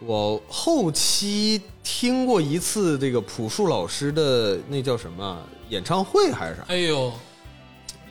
[0.00, 5.38] 我后期听过一次这个朴树老师的那叫什么
[5.68, 7.12] 演唱会还是啥，哎呦，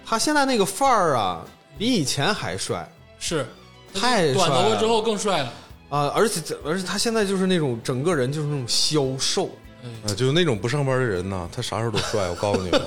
[0.05, 1.45] 他现在那个范儿啊，
[1.77, 2.87] 比以前还帅。
[3.19, 3.45] 是。
[3.93, 4.75] 太短头帅了。
[4.75, 5.53] 发之后更帅了。
[5.87, 6.11] 啊！
[6.15, 9.64] 而且而且他现在就是那种整个人就是那种消瘦，哎
[10.07, 12.27] 啊，就是那种不上班的人呢，他啥时候都帅。
[12.29, 12.81] 我告诉你们，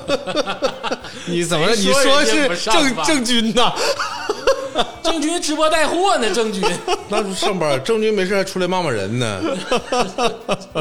[1.26, 1.74] 你怎么了？
[1.74, 3.72] 你说是郑郑钧呐？
[5.02, 6.62] 郑钧直播 带货呢，郑钧。
[7.08, 9.42] 那就上班，郑钧没事还出来骂骂人呢。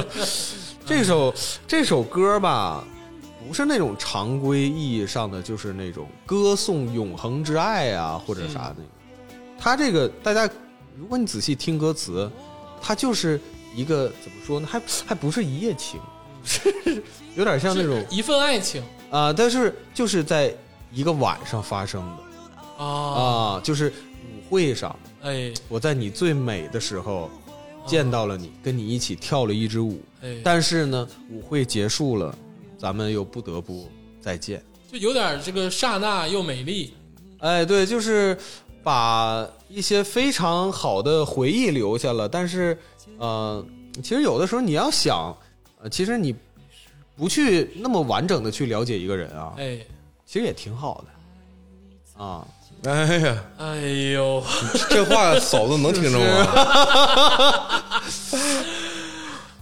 [0.85, 1.33] 这首
[1.67, 2.83] 这首歌吧，
[3.47, 8.75] 不是那种常规意义上的，就是那种歌颂永恒之爱啊，或者啥的。
[9.59, 10.47] 他这个大家，
[10.97, 12.29] 如果你仔细听歌词，
[12.81, 13.41] 他就是
[13.77, 14.67] 一个怎么说呢？
[14.69, 15.99] 还还不是一夜情，
[16.43, 16.73] 是
[17.37, 18.81] 有点像那种一份爱情
[19.11, 20.53] 啊、但是就是在
[20.91, 27.29] 一个晚上发生的啊，啊、就是舞会上，哎我在你最美的时候
[27.85, 30.01] 见到了你，跟你一起跳了一支舞。
[30.21, 32.35] 哎，但是呢，舞会结束了，
[32.77, 33.87] 咱们又不得不
[34.19, 34.61] 再见。
[34.91, 36.93] 就有点这个刹那又美丽。
[37.39, 38.37] 哎，对，就是
[38.83, 42.77] 把一些非常好的回忆留下了，但是，
[43.17, 43.65] 呃，
[44.03, 45.35] 其实有的时候你要想，
[45.81, 46.35] 呃，其实你
[47.15, 49.79] 不去那么完整的去了解一个人啊，哎
[50.25, 51.03] 其实也挺好
[52.17, 52.45] 的，啊，
[52.83, 53.75] 哎呀，哎
[54.13, 54.43] 呦，
[54.89, 57.83] 这话 嫂子能听着吗？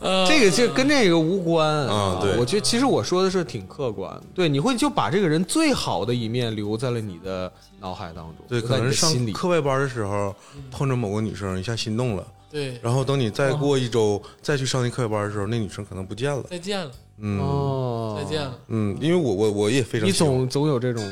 [0.01, 8.91] 呃这个就跟这个无关啊对我觉得其实我说的是挺客观，对，你会就把这个人最好的一面留在了你的脑海当中，对，可能。
[8.91, 10.35] 上课外班的时候
[10.69, 16.41] 碰着某个女生，一下心动了，对，然后等你再过一周再去上那课外班的时候，那女生可能不见了。
[16.49, 17.37] 再见了，嗯。
[17.41, 21.03] 哦，再见了，嗯，因为我我我也非常你总总有这种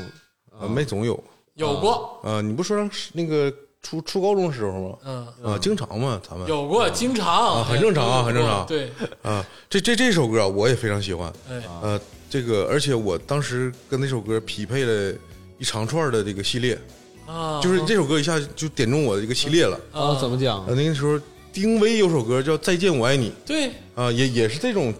[0.58, 1.22] 呃没总有。
[1.56, 3.52] 有过，呃，你不说让那个
[3.82, 4.98] 初初高中的时候吗？
[5.04, 6.48] 嗯，啊，经常嘛，咱们。
[6.48, 7.58] 有过，经常。
[7.58, 8.64] 啊很正常啊哎很正常。
[8.66, 8.90] 对，
[9.22, 12.00] 啊，这这这首歌啊我也非常喜欢，哎，呃，
[12.30, 15.14] 这个而且我当时跟那首歌匹配了
[15.58, 16.78] 一长串的这个系列，
[17.26, 19.78] 啊，就是这首歌一下就点中我的一个系列了。
[19.92, 20.64] 啊，怎么讲？
[20.64, 20.74] 呃，？
[20.74, 21.20] 那个时候
[21.54, 24.92] 丁薇有首歌叫《再见我爱你》对，啊，也也是这种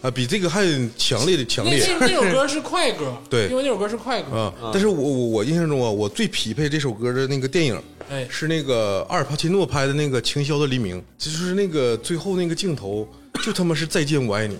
[0.00, 0.66] 啊，比这个还
[0.98, 1.78] 强烈的强烈。
[2.00, 3.46] 那首歌是快歌， 对。
[3.48, 4.70] 因为那首歌是快歌，啊。
[4.72, 7.80] 但是我我我印象中啊，我最匹配这首歌的那个电影
[8.10, 13.06] 哎，是那个阿尔帕奇诺拍的那个《情宵的黎明》，就是那个最后那个镜头，
[13.44, 14.58] 就他妈是再见我爱你。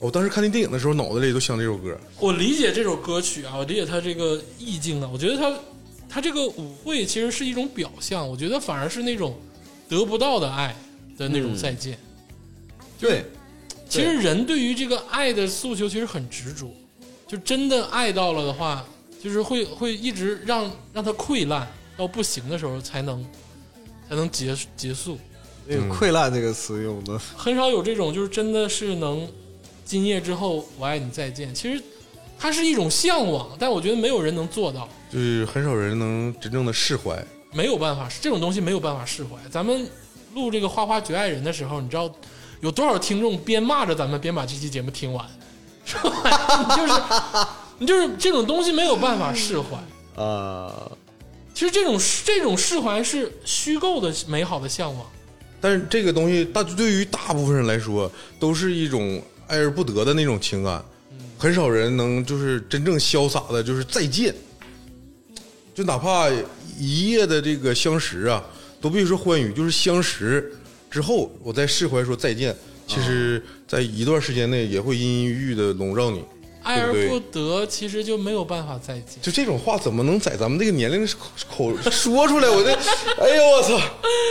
[0.00, 1.96] 我当时看那电影的时候，脑子里都想这首歌。
[2.18, 5.56] 我理解这首歌曲啊，我理解它这个意境啊，我觉得它
[6.08, 9.38] 它这个舞会其实是一种表象，我觉得反而是那种
[9.88, 10.74] 得不到的爱
[11.16, 11.98] 的那种再见。
[12.98, 13.24] 对，
[13.88, 16.70] 其实人对于这个爱的诉求其实很执着，
[17.26, 18.84] 就真的爱到了的话，
[19.22, 23.24] 就是会会一直让让它溃烂到不行的时候才能
[24.08, 25.18] 才能结结束。
[25.66, 29.28] 那个“溃烂”这个词用的，很少有这种就是真的是能
[29.84, 31.52] 今夜之后我爱你再见。
[31.52, 31.82] 其实
[32.38, 37.20] 它是一种向往，但我觉得没有人能做到，就是很少人能真正的释怀。
[37.56, 39.30] 没有办法，这种东西没有办法释怀。
[39.50, 39.88] 咱们
[40.34, 42.14] 录这个《花花绝爱人》的时候，你知道
[42.60, 45.26] 有多少听众边骂着咱们边把这期节目听完，
[45.86, 46.68] 是吧？
[46.68, 46.92] 你就是
[47.78, 49.68] 你就是这种东西没有办法释怀。
[50.16, 50.92] 呃，
[51.54, 55.06] 其实这种这种释怀是虚构的美好的向往，
[55.58, 60.84] 但是这个东西大对于大部分人来说，都是一种爱而不得的那种情感，
[61.38, 64.34] 很少人能就是真正潇洒的，就是再见。
[65.74, 66.26] 就哪怕
[66.78, 68.44] 一夜的这个相识啊，
[68.80, 70.52] 都必须说欢愉，就是相识
[70.90, 72.54] 之后，我再释怀说再见。
[72.86, 76.22] 其实，在一段时间内也会阴阴郁郁的笼罩你。
[76.62, 79.20] 爱而不不得，其实就没有办法再见。
[79.22, 81.12] 就这种话怎么能在咱们这个年龄的
[81.48, 82.48] 口口说出来？
[82.48, 82.72] 我这，
[83.22, 83.80] 哎呦我操！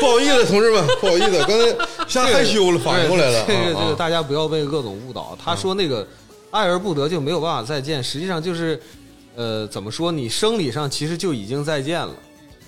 [0.01, 3.45] 不好意思，同志们，不好意思，刚才一下害羞了，反应过来了。
[3.47, 5.37] 这个这啊个大家不要被鄂总误导。
[5.41, 6.05] 他说那个
[6.51, 8.77] 爱而不得就没有办法再见，实际上就是，
[9.35, 10.11] 呃，怎么说？
[10.11, 12.13] 你生理上其实就已经再见了，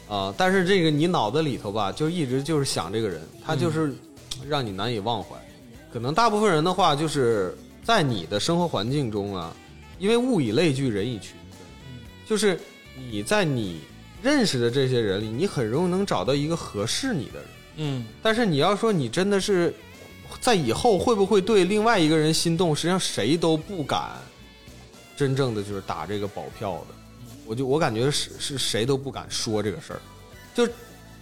[0.08, 3.94] 啊，但是这个你脑子里头吧，就一直就是想这个人，他就是
[4.48, 5.36] 让你难以忘怀。
[5.92, 9.56] 可能大部分人的话，就是在你的生活环境中啊，
[10.00, 11.60] 因为物以类聚，人以群分，
[12.28, 12.60] 就是
[13.12, 13.82] 你在你
[14.22, 17.46] 认识的这些人里，你很容易能找到一个合适你的人。
[17.78, 19.74] 嗯，但是你要说你真的是
[20.40, 24.12] 在以后会不会对另外一个人心动，实际上谁都不敢
[25.16, 26.96] 真正的就是打这个保票的。
[27.48, 30.02] 我就我感觉是是谁都不敢说这个事儿，
[30.54, 30.68] 就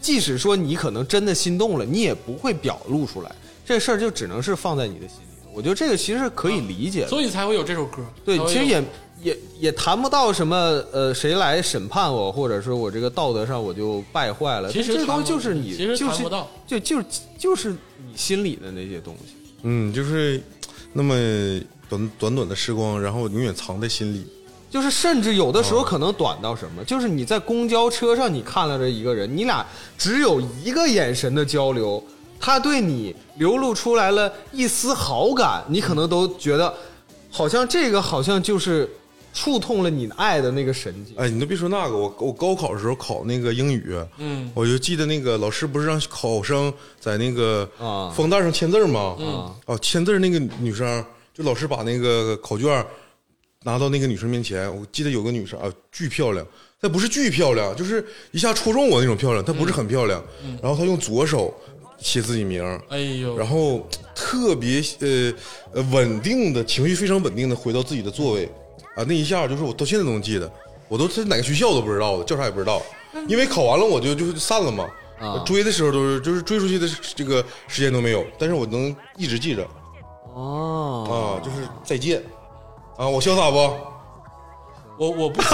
[0.01, 3.33] 即使说你可能真的心动了，你也不会表露出来，
[3.65, 5.25] 这事儿就只能是放在你的心里。
[5.53, 7.07] 我觉得这个其实是可以理解的。
[7.07, 8.03] 所以才会有这首歌。
[8.25, 8.83] 对其实也
[9.21, 10.55] 也也谈不到什么
[10.91, 14.69] 呃，谁来审判我，或者说我这个道德上我就败坏了。
[14.71, 16.51] 其实这东西就是你，其实就是谈不到。
[16.67, 17.01] 就就
[17.39, 19.35] 就是你心里的那些东西。
[19.63, 20.43] 嗯，就是
[20.91, 21.15] 那么
[21.87, 24.27] 短短短的时光，然后永远藏在心里。
[24.75, 29.65] 就是甚至有的时候哦可能短到什么，就是你在公交车上你看了这一个人，你俩
[29.97, 32.03] 只有一个眼神的交流，
[32.41, 36.73] 他对你流露出来了一丝好感，你可能都觉得
[37.31, 38.89] 好像这个好像就是
[39.33, 41.15] 触痛了你爱的那个神经。
[41.15, 49.15] 哎，你都别说那个，我我高考的时候考那个英语，嗯我就记得那个老师不是让考生在那个啊封袋上签字吗？
[49.19, 51.01] 嗯哦，签字那个女生，
[51.33, 52.85] 就老师把那个考卷
[53.65, 56.45] 拿到那个女生面前，我记得有个女生啊，巨漂亮，
[56.79, 60.23] 她不是巨漂亮，就是一下戳中我那种漂亮，她不是很漂亮。
[60.61, 61.51] 然后她用左手
[61.97, 65.33] 写自己名儿，哎呦，然后特别呃
[65.73, 68.45] 呃稳定的情绪非常稳定的回到自己的座位。
[68.95, 70.49] 啊，那一下就是我到现在都能记得，
[70.87, 72.79] 我都是哪个学校都不知道的，叫啥也不知道，
[73.27, 74.87] 因为考完了我就就散了嘛。
[75.19, 75.43] 啊。
[75.43, 79.67] 追的时候都是就是追出去的这个时间都没有，但是我能一直记着。
[80.35, 82.21] 哦，啊，就是再见
[82.97, 83.57] 啊，我潇洒不？
[84.97, 85.41] 我我不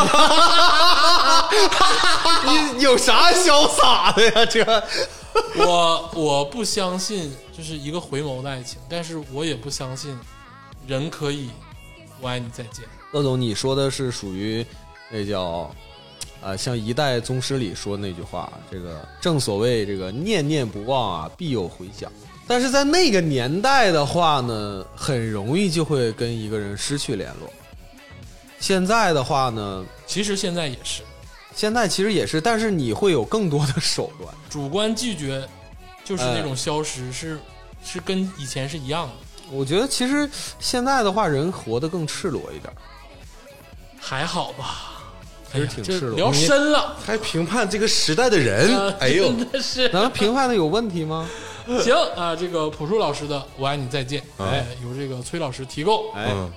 [2.76, 4.46] 你有啥潇洒的呀？
[4.46, 4.64] 这
[5.66, 10.16] 我我不相信就是一个回眸的爱情，但是我也不相信
[10.86, 11.50] 人可以
[12.20, 12.86] 我爱你再见。
[13.14, 14.64] 乐总，你说的是属于
[15.10, 15.72] 那叫
[16.44, 22.12] 啊、像一代宗师里说那句话，这个正所谓这个念念不忘啊，必有回响。
[22.52, 27.50] 但是在那个年代的话呢，很容易就会跟一个人失去联络。
[28.60, 31.02] 现在的话呢，其实现在也是
[31.56, 34.30] 现在其实也是，但是你会有更多的手段。
[34.50, 35.48] 主观拒绝，
[36.04, 37.40] 就是哎那种消失，是
[37.86, 39.14] 是跟以前是一样的。
[39.50, 40.30] 我觉得其实
[40.60, 42.70] 现在的话，人活得更赤裸一点。
[43.98, 44.92] 还好吧？
[45.54, 51.30] 其实哎呀这挺赤裸聊深了，还评判这个时代的人，呃哎呦，真的是咱们评判的有问题吗？
[51.84, 52.36] 行啊！
[52.36, 56.12] 这个朴树老师的《我爱你再见》，哎，由这个崔老师提供。
[56.14, 56.52] 哎，嗯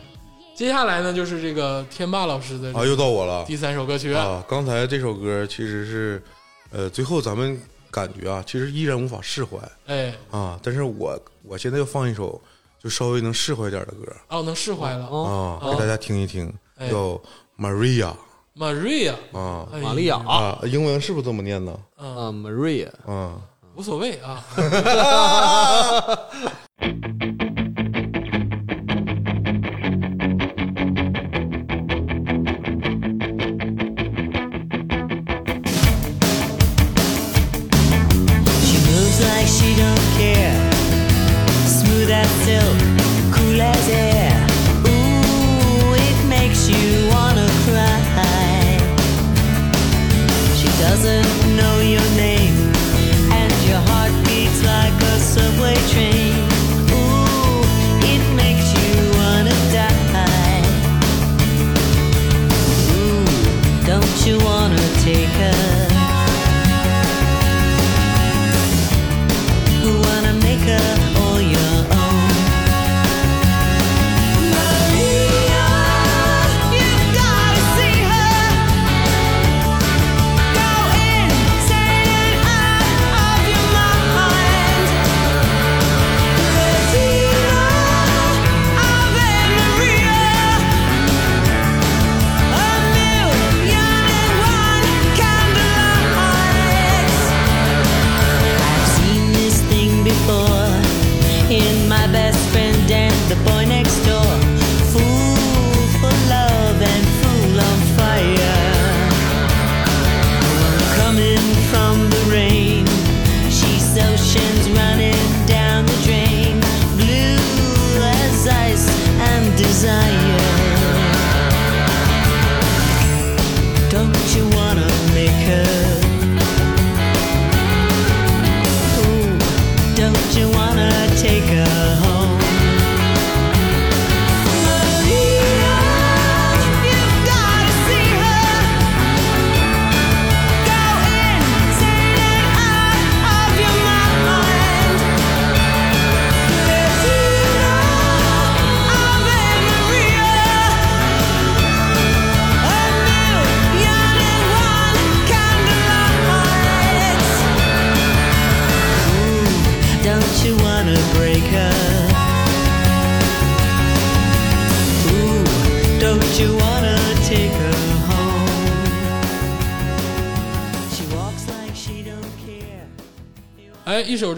[0.57, 3.45] 接下来呢，就是这个天霸老师的啊，又到我了。
[3.45, 4.15] 第三首歌曲。
[4.15, 4.45] 啊！
[4.49, 6.23] 刚才这首歌其实是，
[6.71, 7.61] 呃，最后咱们
[7.91, 9.59] 感觉啊，其实依然无法释怀。
[9.87, 12.41] 哎，啊，但是我我现在要放一首
[12.81, 14.13] 就稍微能释怀点的歌。
[14.29, 15.09] 哦，能释怀了。
[15.11, 16.89] 哦，啊，给大家听一听，哎。
[16.89, 17.21] 叫
[17.59, 18.13] Maria
[18.57, 19.67] Maria，啊。
[19.73, 20.19] 哎玛利亚。
[20.19, 21.77] 啊，英文是不是这么念呢？
[21.97, 23.41] 啊，Maria，啊，
[23.75, 24.43] 无所谓啊。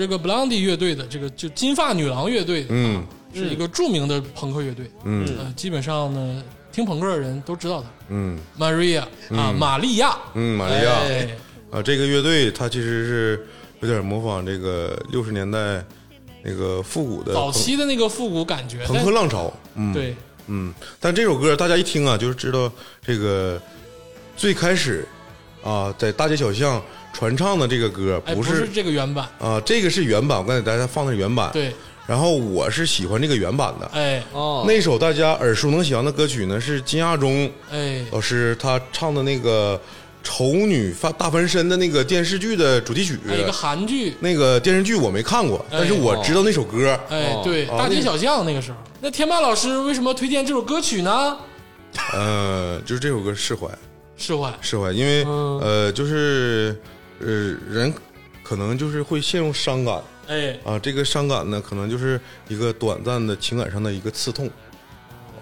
[0.07, 3.05] 这个 Blondie 乐队的这个就金发女郎乐队的，嗯。
[3.35, 5.27] 是一个著名的朋克乐队，嗯。
[5.37, 8.39] 呃，基本上呢，听朋克的人都知道他嗯。
[8.57, 9.01] Maria
[9.31, 10.93] 啊，玛利亚，嗯，玛利亚。
[11.01, 11.28] 哎，
[11.73, 13.47] 啊，这个乐队它其实是
[13.81, 15.85] 有点模仿这个六十年代
[16.43, 20.15] 那个复古的早期的那个复古感觉，朋克浪潮，嗯，对，
[20.47, 22.70] 嗯，但这首歌大家一听啊，就是知道
[23.05, 23.61] 这个
[24.37, 25.07] 最开始
[25.62, 26.81] 啊，在大街小巷
[27.16, 31.72] 传唱的这个歌哎，不不是这个原版，啊，这个是原版，我刚才大家放的是原版，对，
[32.06, 33.86] 然后我是喜欢这个原版的。
[33.94, 34.22] 哎。
[34.32, 39.74] 哦，那首大家耳熟能详的歌曲呢，是金亚中哎，老师他唱的那个
[40.22, 43.18] 《丑女翻大翻身》的那个电视剧的主题曲。
[43.24, 45.78] 一个韩剧，那个电视剧我没看过，哎。
[45.78, 46.93] 但是我知道那首歌。
[46.93, 51.38] 哦，哎对，哦大街小巷那个时候，那天霸老师为什么推荐这首歌曲呢？
[52.12, 53.66] 呃，就是这首歌释怀，
[54.18, 55.59] 释怀，释怀，因为、嗯。
[55.60, 56.78] 呃，就是
[57.20, 57.26] 呃，
[57.68, 57.93] 人
[58.43, 60.02] 可能就是会陷入伤感。
[60.28, 64.51] 哎，啊，这个伤感呢，可能就是一个短暂的情感上的一个刺痛。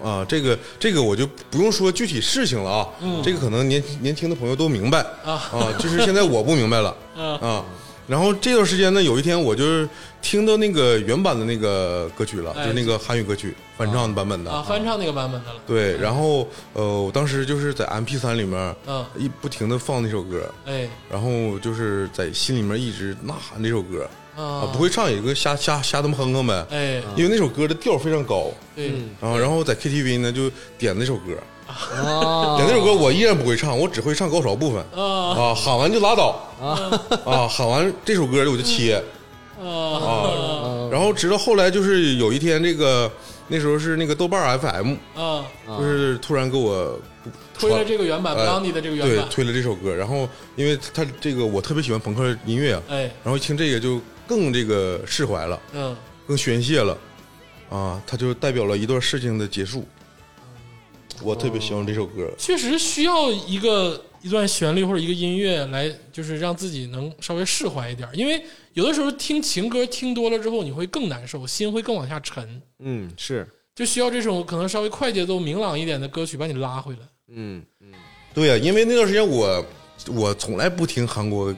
[0.03, 2.87] 啊，这个这个我就不用说具体事情了啊，
[3.23, 4.99] 这个可能年年轻的朋友都明白。
[5.23, 5.33] 啊。
[5.51, 6.95] 啊就是现在我不明白了。
[7.17, 7.39] 嗯。
[7.39, 7.65] 啊。
[8.07, 9.87] 然后这段时间呢，有一天我就是
[10.21, 14.51] 听到那个原版的那个歌曲了，哎就是那个韩语歌曲翻唱的版本的。
[14.51, 19.05] 啊，翻唱那个版本的了，对，然后呃，我当时就是在 M P 三里面，嗯。
[19.17, 20.87] 一不停的放那首歌，哎。
[21.09, 24.07] 然后就是在心里面一直呐喊这首歌
[24.73, 28.91] 不会唱也就瞎瞎瞎他妈哼哼呗，哎，因为那首歌的调非常高，对，
[29.21, 31.37] 然后然后在 K T V 呢就点那首歌，
[31.75, 34.83] 啊点那首歌我依然不会唱，我只会唱高潮部分。
[34.95, 36.39] 啊啊，喊完就拉倒。
[36.61, 38.95] 啊，喊完这首歌我就切。
[39.59, 43.11] 啊啊，然后直到后来就是有一天这个
[43.47, 46.99] 那时候是那个豆瓣 F M，啊，就是突然给我
[47.57, 55.95] 推了这个原版呃 Blondie 的这个原版，对推了这首歌，然后因为他这个我特别喜欢朋克音乐啊，哎，然后一听这个就更这个释怀了，嗯，
[56.27, 56.97] 更宣泄了，
[57.69, 59.85] 啊，它就代表了一段事情的结束。
[61.21, 68.43] 我特别喜欢这首歌，确实需要一个一段旋律或者一个音乐来，就是让自己能稍微释怀一点，因为
[68.73, 76.99] 有的时候听情歌听多了之后，你会更难受，心会更往下沉，嗯是，就需要这种可能稍微快节奏、明朗一点的歌曲把你拉回来。
[77.29, 77.63] 嗯。
[78.33, 79.65] 对呀、因为那段时间我
[80.07, 81.55] 我从来不听韩国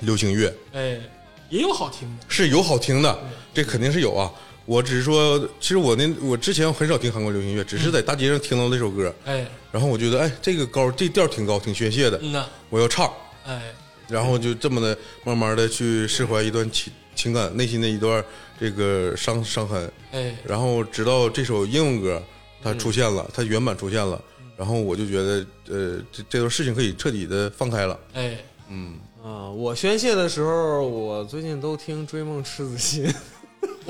[0.00, 1.00] 流行乐，哎，
[1.48, 3.18] 也有好听的，是有好听的，
[3.54, 4.30] 这肯定是有啊。
[4.66, 13.12] 我只是说，其实我那我之前很少听韩国流行乐，只是在大街上听到那首歌，哎，然后我觉得，哎，这个高，这调挺高，挺宣泄的，嗯呐，我要唱，
[13.44, 13.60] 哎，
[14.08, 18.24] 然后就这么的慢慢的去释怀一段情情感，内心的一段
[18.60, 22.22] 这个伤伤痕，哎，然后直到这首英文歌
[22.62, 24.22] 它出现了，它原版出现了，
[24.56, 28.36] 然后我就觉得，呃，这这段事情可以彻底的放开了，哎，
[28.68, 28.94] 嗯。
[29.22, 33.04] 啊，我宣泄的时候，我最近都听《追梦赤子心》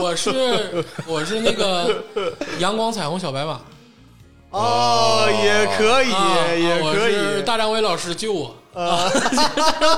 [0.01, 2.03] 我是 我是那个
[2.59, 3.61] 阳光彩虹小白马，
[4.51, 7.43] 哦，也可以，啊也可是以。
[7.45, 9.11] 大张伟老师救我，啊，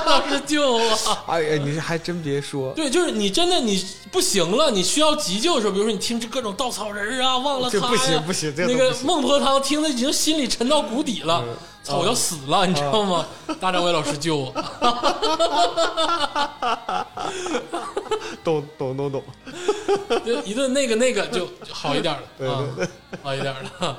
[0.05, 0.97] 老师救我。
[1.27, 11.43] 哎呀，你还真别说，对，就是你真的你不行了，你需要急救的时候，比如说你听这各种稻草人啊，忘了他不行不行这那个孟婆汤听的已经心里沉到谷底了，
[11.83, 13.27] 操，我要死了，你知道吗？
[13.59, 14.53] 大张伟老师救我，
[18.43, 19.23] 懂懂懂懂。
[20.25, 22.63] 就一顿那个那个就就好一点了啊，
[23.21, 23.97] 好一点了。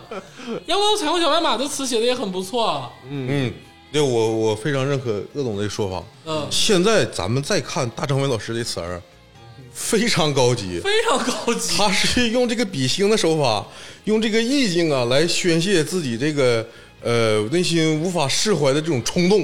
[0.64, 3.52] 要不彩虹小白马的词写的也很不错啊，嗯，
[3.92, 6.02] 对我我非常认可鄂总的说法。
[6.24, 9.02] 嗯，现在咱们再看大张伟老师的词儿，
[9.72, 11.76] 非常高级，非常高级。
[11.76, 13.66] 他是用这个比兴的手法，
[14.04, 16.66] 用这个意境啊来宣泄自己这个
[17.04, 19.42] 呃内心无法释怀的这种冲动，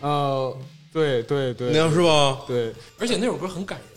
[0.00, 0.52] 啊，
[0.92, 2.42] 对对对，那样是吧？
[2.46, 3.88] 对，而且那首歌很感人，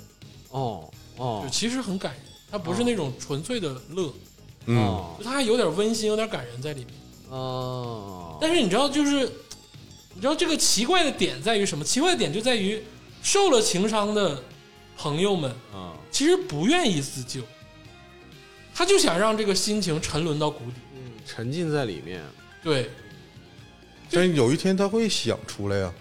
[0.50, 1.42] 哦哦。
[1.44, 4.14] 就其实很感人，它不是那种纯粹的乐，
[4.66, 6.94] 嗯，哦就它还有点温馨，有点感人在里面。
[7.30, 9.20] 哦，但是你知道，就是
[10.14, 11.84] 你知道这个奇怪的点在于什么？
[11.84, 12.82] 奇怪的点就在于
[13.24, 14.44] 受了情伤的
[14.98, 17.42] 朋友们啊，其实不愿意自救，
[18.74, 20.76] 他就想让这个心情沉沦到谷底。
[20.94, 22.22] 嗯，沉浸在里面，
[22.62, 22.90] 对，
[24.12, 25.92] 但是有一天他会想出来呀、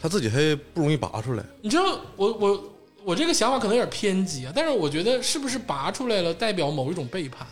[0.00, 1.44] 他自己还不容易拔出来。
[1.60, 2.64] 你知道，我我
[3.04, 7.46] 我这个想法可能有点偏激啊，但是我觉得是不是拔出来了，代表某一种背叛？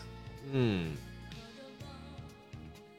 [0.51, 0.95] 嗯，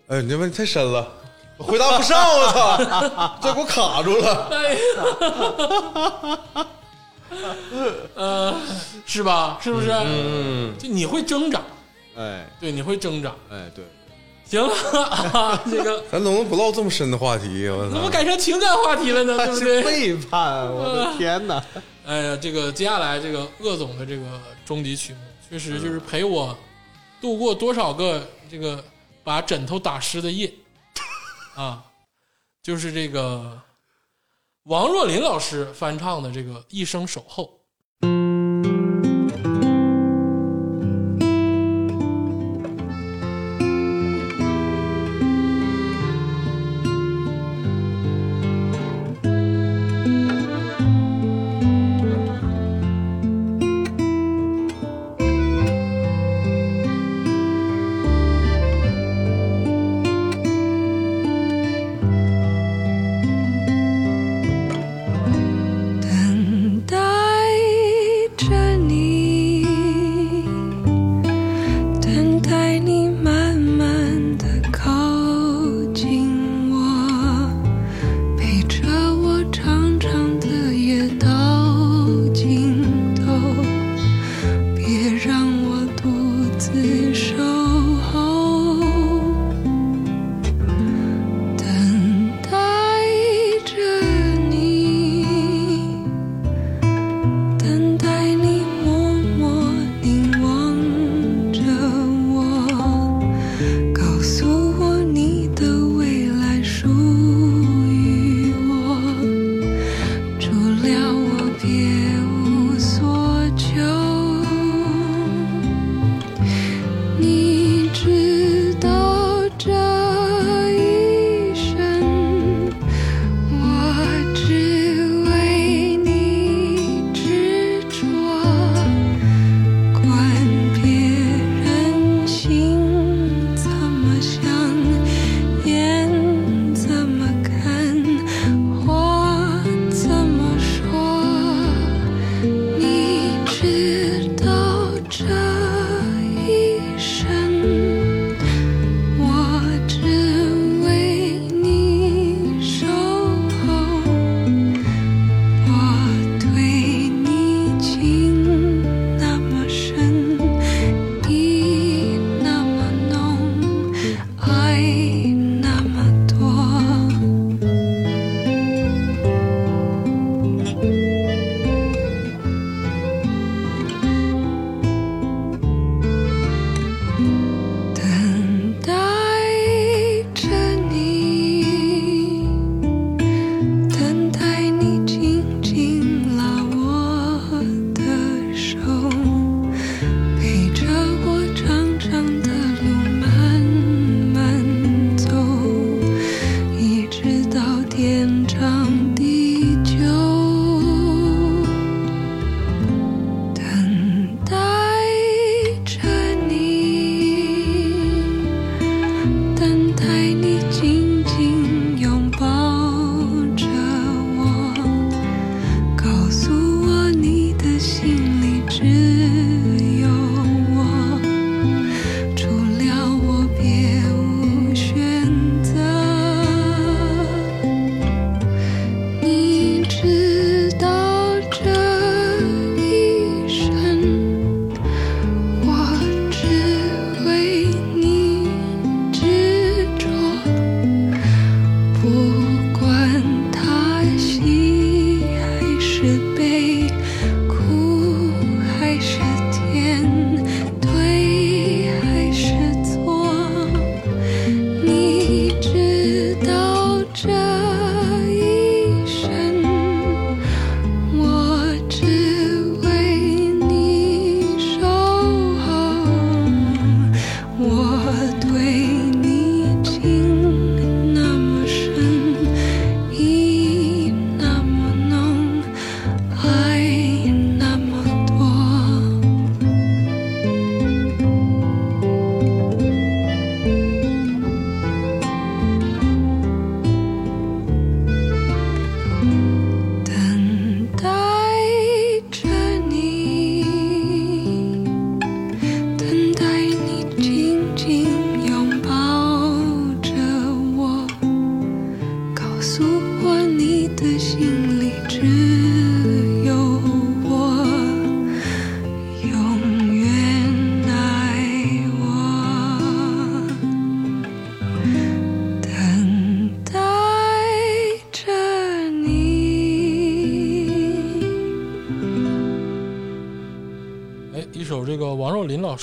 [0.08, 1.12] 哎，你这问题太深了，
[1.56, 4.48] 我回答不上，我操，这给我卡住了。
[4.50, 4.80] 哎呀，
[8.14, 8.54] 呃，
[9.06, 9.58] 是吧？
[9.60, 9.90] 是不是？
[9.90, 11.60] 嗯，就你会挣扎，
[12.16, 13.34] 哎对，你会挣扎。
[13.50, 13.84] 哎，对，
[14.54, 17.66] 行了啊， 这个咱怎么不唠这么深的话题？
[17.90, 19.36] 怎么改成情感话题了呢？
[19.46, 19.82] 对不对？
[19.82, 21.64] 背叛，我的天哪！
[22.06, 24.24] 哎呀，这个接下来这个鄂总的这个
[24.64, 25.18] 终极曲目，
[25.50, 26.56] 确实就是陪我
[27.20, 28.82] 度过多少个这个
[29.24, 30.52] 把枕头打湿的夜
[31.56, 31.82] 啊！
[32.62, 33.60] 就是这个
[34.64, 37.44] 王若琳老师翻唱的这个《一生守候》。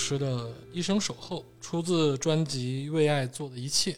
[0.02, 3.92] 师的《一生守候》，出自专辑《为爱做的一切》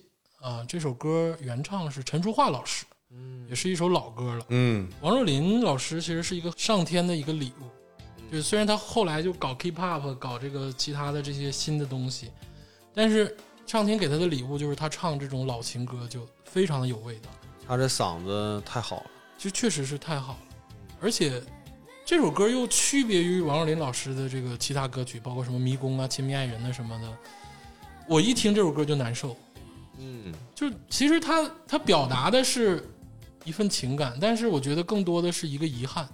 [0.45, 0.65] 啊。
[0.67, 4.45] 这首歌原唱是陈淑桦老师，嗯，也是一首老歌了。
[4.49, 12.30] 嗯王若琳老师其实是一个上天的一个礼物，就是虽然他后来就搞 K-pop，搞这个其他的这些新的东西，
[12.93, 13.35] 但是
[13.65, 17.30] 上天给他的礼物就是他唱这种老情歌就非常的有味道，
[17.65, 19.05] 他这嗓子太好了。
[19.38, 20.39] 就确实是太好了，
[21.01, 21.41] 而且
[22.05, 27.17] 这首歌又区别于王若琳老师的这个其他歌曲，包括什么迷宫啊、亲密爱人的什么的，
[28.07, 29.38] 我一听这首歌就难受，
[29.97, 32.85] 嗯，就其实他他表达的是
[33.45, 36.07] 一份情感，但是我觉得更多的是一个遗憾。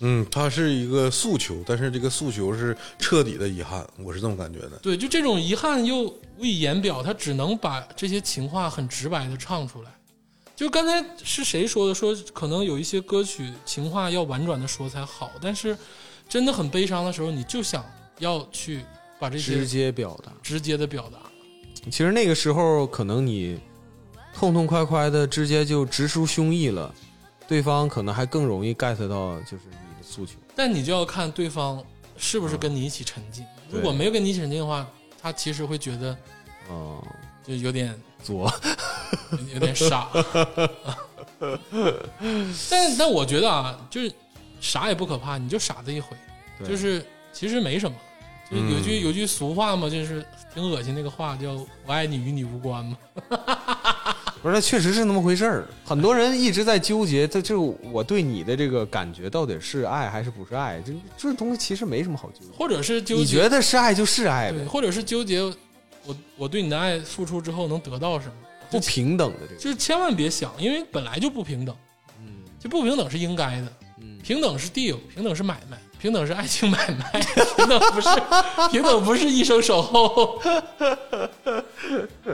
[0.00, 4.72] 嗯，他是一个诉求，但是这个诉求是彻底的遗憾，我是这么感觉的。
[4.82, 6.02] 对，就这种遗憾又
[6.36, 9.90] 无以言表，他只能把这些情话很直白的唱出来。
[10.54, 11.94] 就刚才是谁说的？
[11.94, 15.76] 说可能有一些歌曲情话要婉转的说才好，但是
[16.28, 17.84] 真的很悲伤的时候，你就想
[18.18, 18.84] 要去
[19.18, 20.32] 把这些直接表达。
[20.42, 21.18] 直接的表达。
[21.90, 23.58] 其实那个时候，可能你
[24.34, 26.94] 痛痛快快的直接就直抒胸臆了，
[27.48, 30.34] 对方可能还更容易 get 到就是你的诉求。
[30.54, 31.82] 但你就要看对方
[32.16, 33.44] 是不是跟你一起沉浸。
[33.70, 34.86] 如果没有跟你一起沉浸的话，
[35.20, 36.16] 他其实会觉得
[36.68, 37.04] 哦、
[37.44, 38.50] 就有点作，
[39.52, 40.08] 有点傻。
[42.70, 44.12] 但但我觉得啊，就是
[44.60, 46.16] 傻也不可怕，你就傻这一回，
[46.58, 47.96] 对就是其实没什么。
[48.50, 50.22] 就有句、嗯有句俗话嘛，就是
[50.52, 51.52] 挺恶心那个话，叫
[51.86, 52.98] “我爱你与你无关”嘛。
[54.42, 55.68] 不是，确实是那么回事儿。
[55.84, 60.82] 很多人一直在纠结，这这我对你的这个感觉到底是爱还是不是爱？
[60.84, 62.52] 这这东西其实没什么好纠结。
[62.58, 65.40] 或者是纠你结，觉得是爱就是爱对，呗，或者是纠结
[66.04, 68.32] 我我对你的爱付出之后能得到什么，
[68.72, 69.60] 不平等的这个。
[69.60, 71.76] 就是千万别想，因为本来就不平等，
[72.18, 77.20] 嗯就不平等是应该的，嗯，平等是 deal，平等是买卖，平等是爱情买卖，
[77.56, 78.08] 平等不是
[78.70, 80.40] 平等不是一生守候。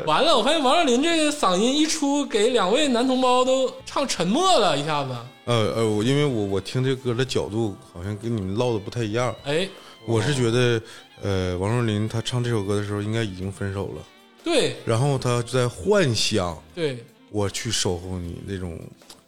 [0.07, 5.11] 完了，我发现王若琳这个嗓音一出，给两位男同胞都唱沉默了，一下子，
[5.47, 9.69] 呃呃，我因为我我听这歌的角度好像跟你们唠的不太一样，哎，
[10.07, 10.81] 我是觉得，
[11.23, 14.03] 呃，王若琳她唱这首歌的时候应该已经分手了，
[14.49, 14.77] 对。
[14.87, 17.05] 然后他就在幻想对。
[17.31, 18.79] 我去守候你那种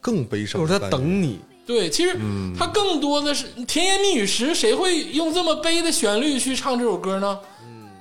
[0.01, 0.89] 更悲伤就是他。
[0.89, 2.19] 等你，对，其实
[2.59, 7.39] 他更多的是甜言蜜语时，谁会用这么悲的旋律去唱这首歌呢？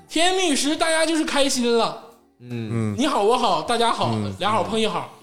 [0.07, 2.01] 甜言蜜语时，大家就是开心了。
[2.39, 5.13] 嗯，你好，我好，大家好，俩好碰一好。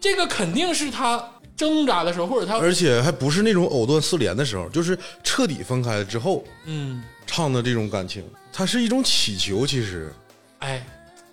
[0.00, 1.22] 这个肯定是他
[1.54, 10.10] 挣扎的时候，或者他而且还不是那种藕断丝连的时候，就是彻底分开了之后嗯，唱的这种感情，它是一种祈求，其实。
[10.60, 10.84] 哎，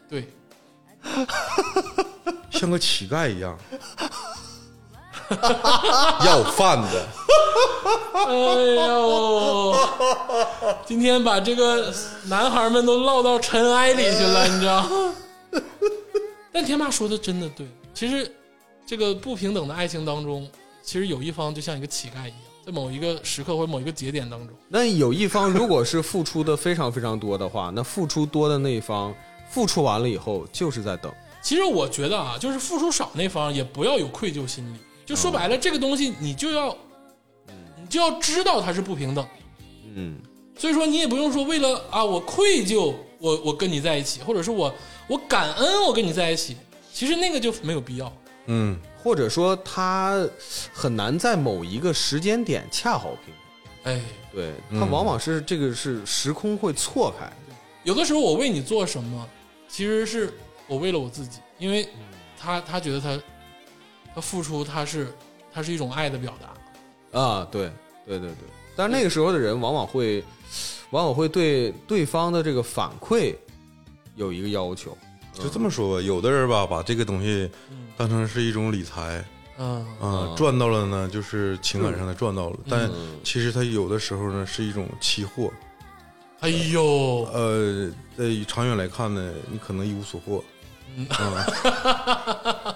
[0.09, 0.27] 对，
[2.49, 3.57] 像个乞丐一样，
[6.25, 7.07] 要饭的。
[8.25, 9.75] 哎呦，
[10.85, 11.93] 今天把这个
[12.25, 14.85] 男孩们都落到尘埃里去了， 你知道？
[16.51, 18.29] 但天霸说的真的对，其实
[18.85, 20.49] 这个不平等的爱情当中，
[20.83, 29.13] 其实有一方就像一个乞丐一样，在某一个时刻或者某一个节点当中，那有一方如果是付出的非常非常多的话，那付出多的那一方
[29.49, 31.11] 付出完了以后就是在等。
[31.41, 34.77] 其实我觉得啊，就是付出少那方也不要有愧疚心理。
[35.05, 36.75] 就说白了，这个东西你就要，
[37.77, 39.25] 你就要知道它是不平等。
[39.95, 40.19] 嗯，
[40.57, 44.71] 所以说你也不用说为了啊我愧疚，我我跟你在一起，或者是我
[45.07, 46.55] 我感恩我跟你在一起，
[46.93, 48.13] 其实那个就没有必要。
[48.45, 50.23] 嗯，或者说他
[50.73, 53.33] 很难在某一个时间点恰好平
[53.83, 53.93] 衡。
[53.93, 54.01] 哎，
[54.33, 57.31] 对他往往是这个是时空会错开。
[57.83, 59.27] 有的时候我为你做什么，
[59.69, 60.33] 其实是
[60.67, 61.87] 我为了我自己，因为
[62.37, 63.17] 他他觉得他
[64.13, 65.13] 他付出他是
[65.53, 67.19] 他是一种爱的表达。
[67.19, 67.71] 啊，对
[68.05, 70.23] 对对对，但是那个时候的人往往会，
[70.89, 73.35] 往往会对对方的这个反馈
[74.15, 74.97] 有一个要求。
[75.31, 77.87] 就这么说吧，有的人吧，把这个东西嗯。
[77.95, 79.23] 当成是一种理财
[79.57, 85.51] 嗯，啊，赚到了呢，就是情感上的赚到了，但嗯其实他有的时候呢是一种期货，
[86.41, 90.43] 哎呦，呃，在长远来看呢，你可能一无所获。
[91.09, 92.75] 啊，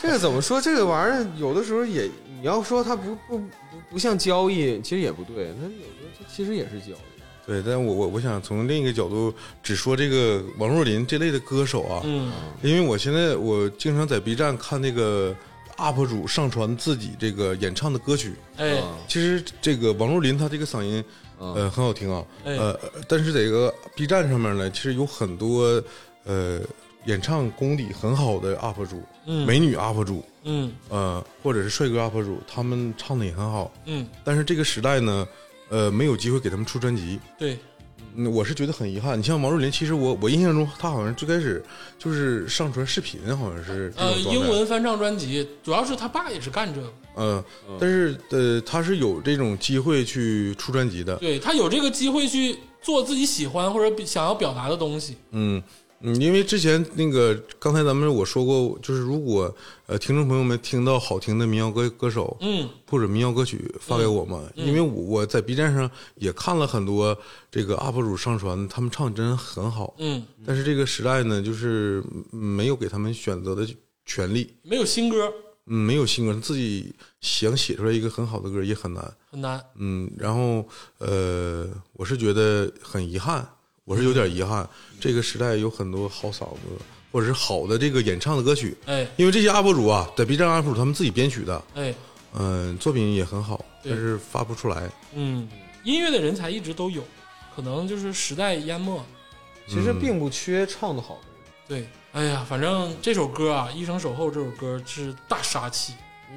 [0.00, 0.60] 这个怎么说？
[0.60, 2.08] 这个玩意儿有的时候也，
[2.40, 3.46] 你要说它不不不
[3.90, 5.46] 不像交易，其实也不对。
[5.60, 7.46] 它有的它其实也是交易。
[7.46, 9.32] 对，但我我我想从另一个角度
[9.62, 12.32] 只说这个王若琳这类的歌手啊，嗯
[12.62, 15.34] 因为我现在我经常在 B 站看那个
[15.76, 21.04] UP 主上传自己这个演唱的歌曲，哎其实这个王若琳她这个嗓音，嗯
[21.38, 22.54] 呃，很好听啊，哎。
[22.56, 25.82] 呃，但是这个 B 站上面呢，其实有很多
[26.24, 26.60] 呃
[27.04, 29.46] 演唱功底很好的 UP 主，嗯。
[29.46, 30.72] 美女 UP 主，嗯。
[30.88, 34.06] 呃，或者是帅哥 UP 主，他们唱的也很好，嗯。
[34.24, 35.26] 但是这个时代呢，
[35.68, 37.18] 呃，没有机会给他们出专辑。
[37.38, 37.58] 对，
[38.14, 39.18] 嗯，我是觉得很遗憾。
[39.18, 41.64] 你像王若琳，其实我我印象中她好像最开始
[41.98, 47.44] 就是上传视频，好像是呃，英文翻唱专辑，主要是他爸也是干这个，嗯，
[47.80, 51.16] 但是呃，他是有这种机会去出专辑的。
[51.16, 55.16] 对他有这个机会去做自己喜欢或者比想要表达的东西。
[55.32, 55.62] 嗯
[56.00, 59.54] 嗯，因为之前那个刚才咱们我说过，就是如果
[59.86, 67.16] 呃听众朋友们听到好听的民谣歌歌手，嗯，或者民谣歌曲发给我们，因为我我在 B 站上也看了很多
[67.50, 73.66] 这个 UP 主上传，他们唱真很好，嗯，但是这个时代呢，就是没有给他们选择的
[74.04, 75.32] 权利，没有新歌
[75.68, 79.60] 嗯，没有新歌，自己想写出来一个很好的歌也很难，很难。
[79.74, 80.64] 嗯，然后
[80.98, 83.48] 呃，我是觉得很遗憾，
[83.86, 84.68] 我是有点遗憾，
[85.00, 86.60] 这个时代有很多好嗓子
[87.12, 91.94] 或者是好的这个演唱的歌曲，哎因为这些 UP 主啊，在 B 站 UP 主他们自己编曲的，哎，
[92.34, 94.90] 嗯、作品也很好，但是发不出来。
[95.14, 95.48] 嗯，
[95.84, 97.00] 音乐的人才一直都有，
[97.54, 99.00] 可能就是时代淹没。
[99.68, 101.20] 其实并不缺唱的好的
[101.76, 101.84] 人。
[101.84, 105.92] 对，哎呀，反正这首歌啊，《一生守候》这首歌是大杀器。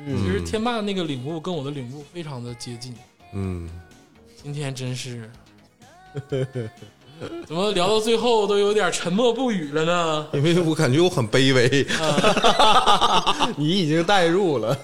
[0.06, 2.96] 其嗯，实天霸的那个领悟跟我的领悟非常的接近。
[3.34, 3.68] 嗯，
[4.42, 5.30] 今天真是，
[7.46, 10.28] 怎么聊到最后都有点沉默不语了呢？
[10.34, 11.86] 因为我感觉我很卑微，
[13.58, 14.78] 你已经代入了。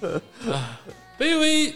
[1.18, 1.68] 卑微，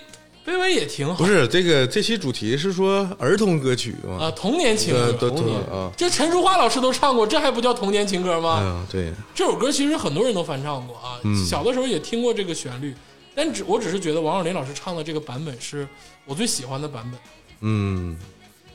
[0.47, 1.15] 卑微也挺好。
[1.15, 5.61] 不是这个这期主题是说儿童歌曲啊，童年情歌，童年。
[5.71, 8.59] 啊，这陈淑桦老师都唱过，这还不叫童年情歌吗？
[8.61, 11.45] 哎呀，对，这首歌其实很多人都翻唱过啊，嗯。
[11.45, 12.95] 小的时候也听过这个旋律，
[13.35, 15.87] 但只我只是觉得王若琳老师唱的这个版本是
[16.25, 17.21] 我最喜欢的版本。
[17.61, 18.17] 嗯。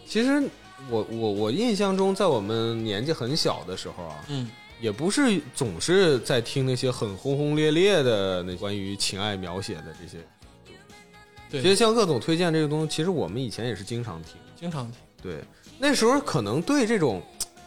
[0.05, 0.41] 其实
[0.89, 4.49] 我我我印象中，在我们年纪很小的时候啊，嗯，
[4.79, 10.17] 也不是总是在听那些很轰轰烈烈的那关于情爱描写的这些。
[11.49, 14.33] 对其实像鄂总推荐这个东西，其实我们以前也是经常听。
[14.55, 14.99] 经常听。
[15.21, 15.43] 对，
[15.79, 17.21] 那时候可能对这种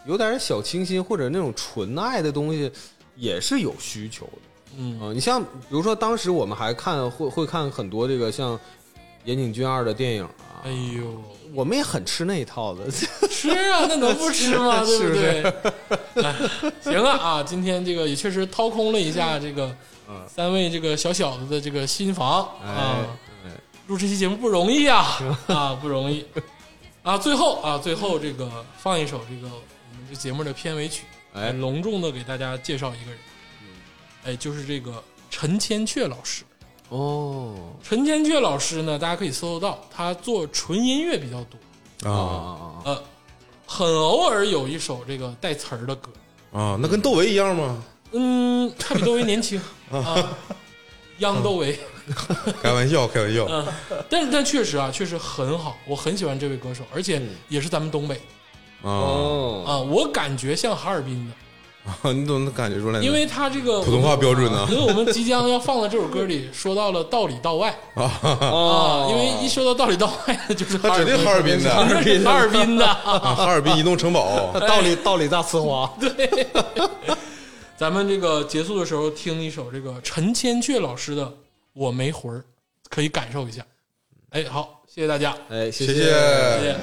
[0.07, 2.71] 有点小清新或者那种纯爱的东西
[3.17, 4.33] 也是有需求的。
[4.79, 8.59] 嗯啊、你像比如说当时我们还看会会看很多这个像
[9.25, 11.23] 岩井俊二的电影啊，哎呦，
[11.55, 12.91] 我们也很吃那一套的。
[12.91, 14.83] 吃啊，那能不吃吗？
[14.87, 15.43] 对不对？
[16.23, 16.35] 哎，
[16.83, 19.75] 行了啊，今天这个也确实掏空了一下这个
[20.27, 23.07] 三位这个小小子的这个心房啊
[23.45, 23.51] 哎。
[23.87, 25.19] 录这期节目不容易啊，
[25.49, 26.25] 啊不容易
[27.03, 27.19] 啊！
[27.19, 31.03] 最后啊，最后这个放一首这个我们这节目的片尾曲，
[31.33, 33.19] 哎隆重的给大家介绍一个人，
[34.27, 36.45] 哎，就是这个陈千阙老师。
[36.91, 37.55] 哦。
[37.83, 42.83] 陈千阙老师呢，大家可以搜得到，他做纯音乐比较多，啊。
[42.85, 43.01] 啊啊
[43.73, 46.11] 很偶尔有一首这个带词儿的歌，
[46.51, 47.81] 啊，那跟窦唯一样吗？
[48.11, 49.63] 嗯，他比窦唯年轻。
[49.93, 50.37] 啊，
[51.19, 51.79] 央窦唯，
[52.61, 53.47] 开玩笑，开玩笑。
[53.49, 53.65] 嗯，
[54.11, 58.17] 但是但确实啊，确实很好，我很喜欢这位歌手，而且也是咱们东北。
[58.83, 58.91] 啊。
[58.91, 61.35] 哦，啊，我感觉像哈尔滨的，
[61.85, 63.05] 啊， 你怎么能感觉出来呢？
[63.05, 72.87] 因为他这个普通话标准呢因为我们即将要放的这首歌里说到了道里道外 啊，啊， 因为一说到道里道外呢，就是他指定哈尔滨的，哈尔滨的。
[72.87, 74.53] 啊哈尔滨移动城堡。
[74.61, 76.47] 道里道里大呲花，对
[77.77, 81.25] 咱们这个结束的时候听一首这个陈千阙老师的
[81.73, 82.39] 《我没魂儿》，
[82.91, 83.65] 可以感受一下。
[84.31, 86.77] 哎，好，谢谢大家，哎，谢谢谢谢。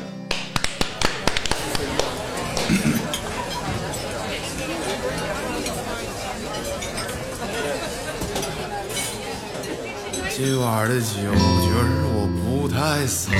[10.37, 13.31] 今晚的酒局儿我不太洒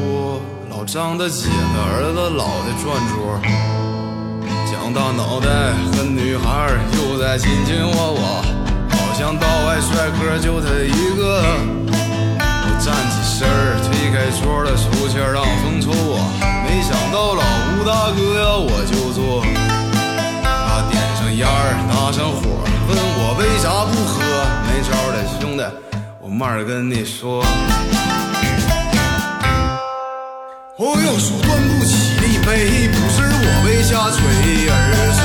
[0.00, 3.36] 脱，老张的姐的儿子老的转桌，
[4.64, 8.40] 蒋大脑袋和女孩儿又在卿卿我我，
[8.96, 11.44] 好像道外帅哥就他一个。
[12.40, 16.16] 我站起身儿，推开桌的抽签让风抽我，
[16.64, 17.44] 没想到老
[17.76, 19.44] 吴大哥要我就坐。
[20.40, 24.16] 他点上烟儿，拿上火，问我为啥不喝？
[24.64, 25.62] 没招儿了，兄弟，
[26.28, 27.42] 我慢儿跟你说。
[30.76, 34.76] 朋友说端不起一杯，不是我杯下垂，而
[35.16, 35.20] 是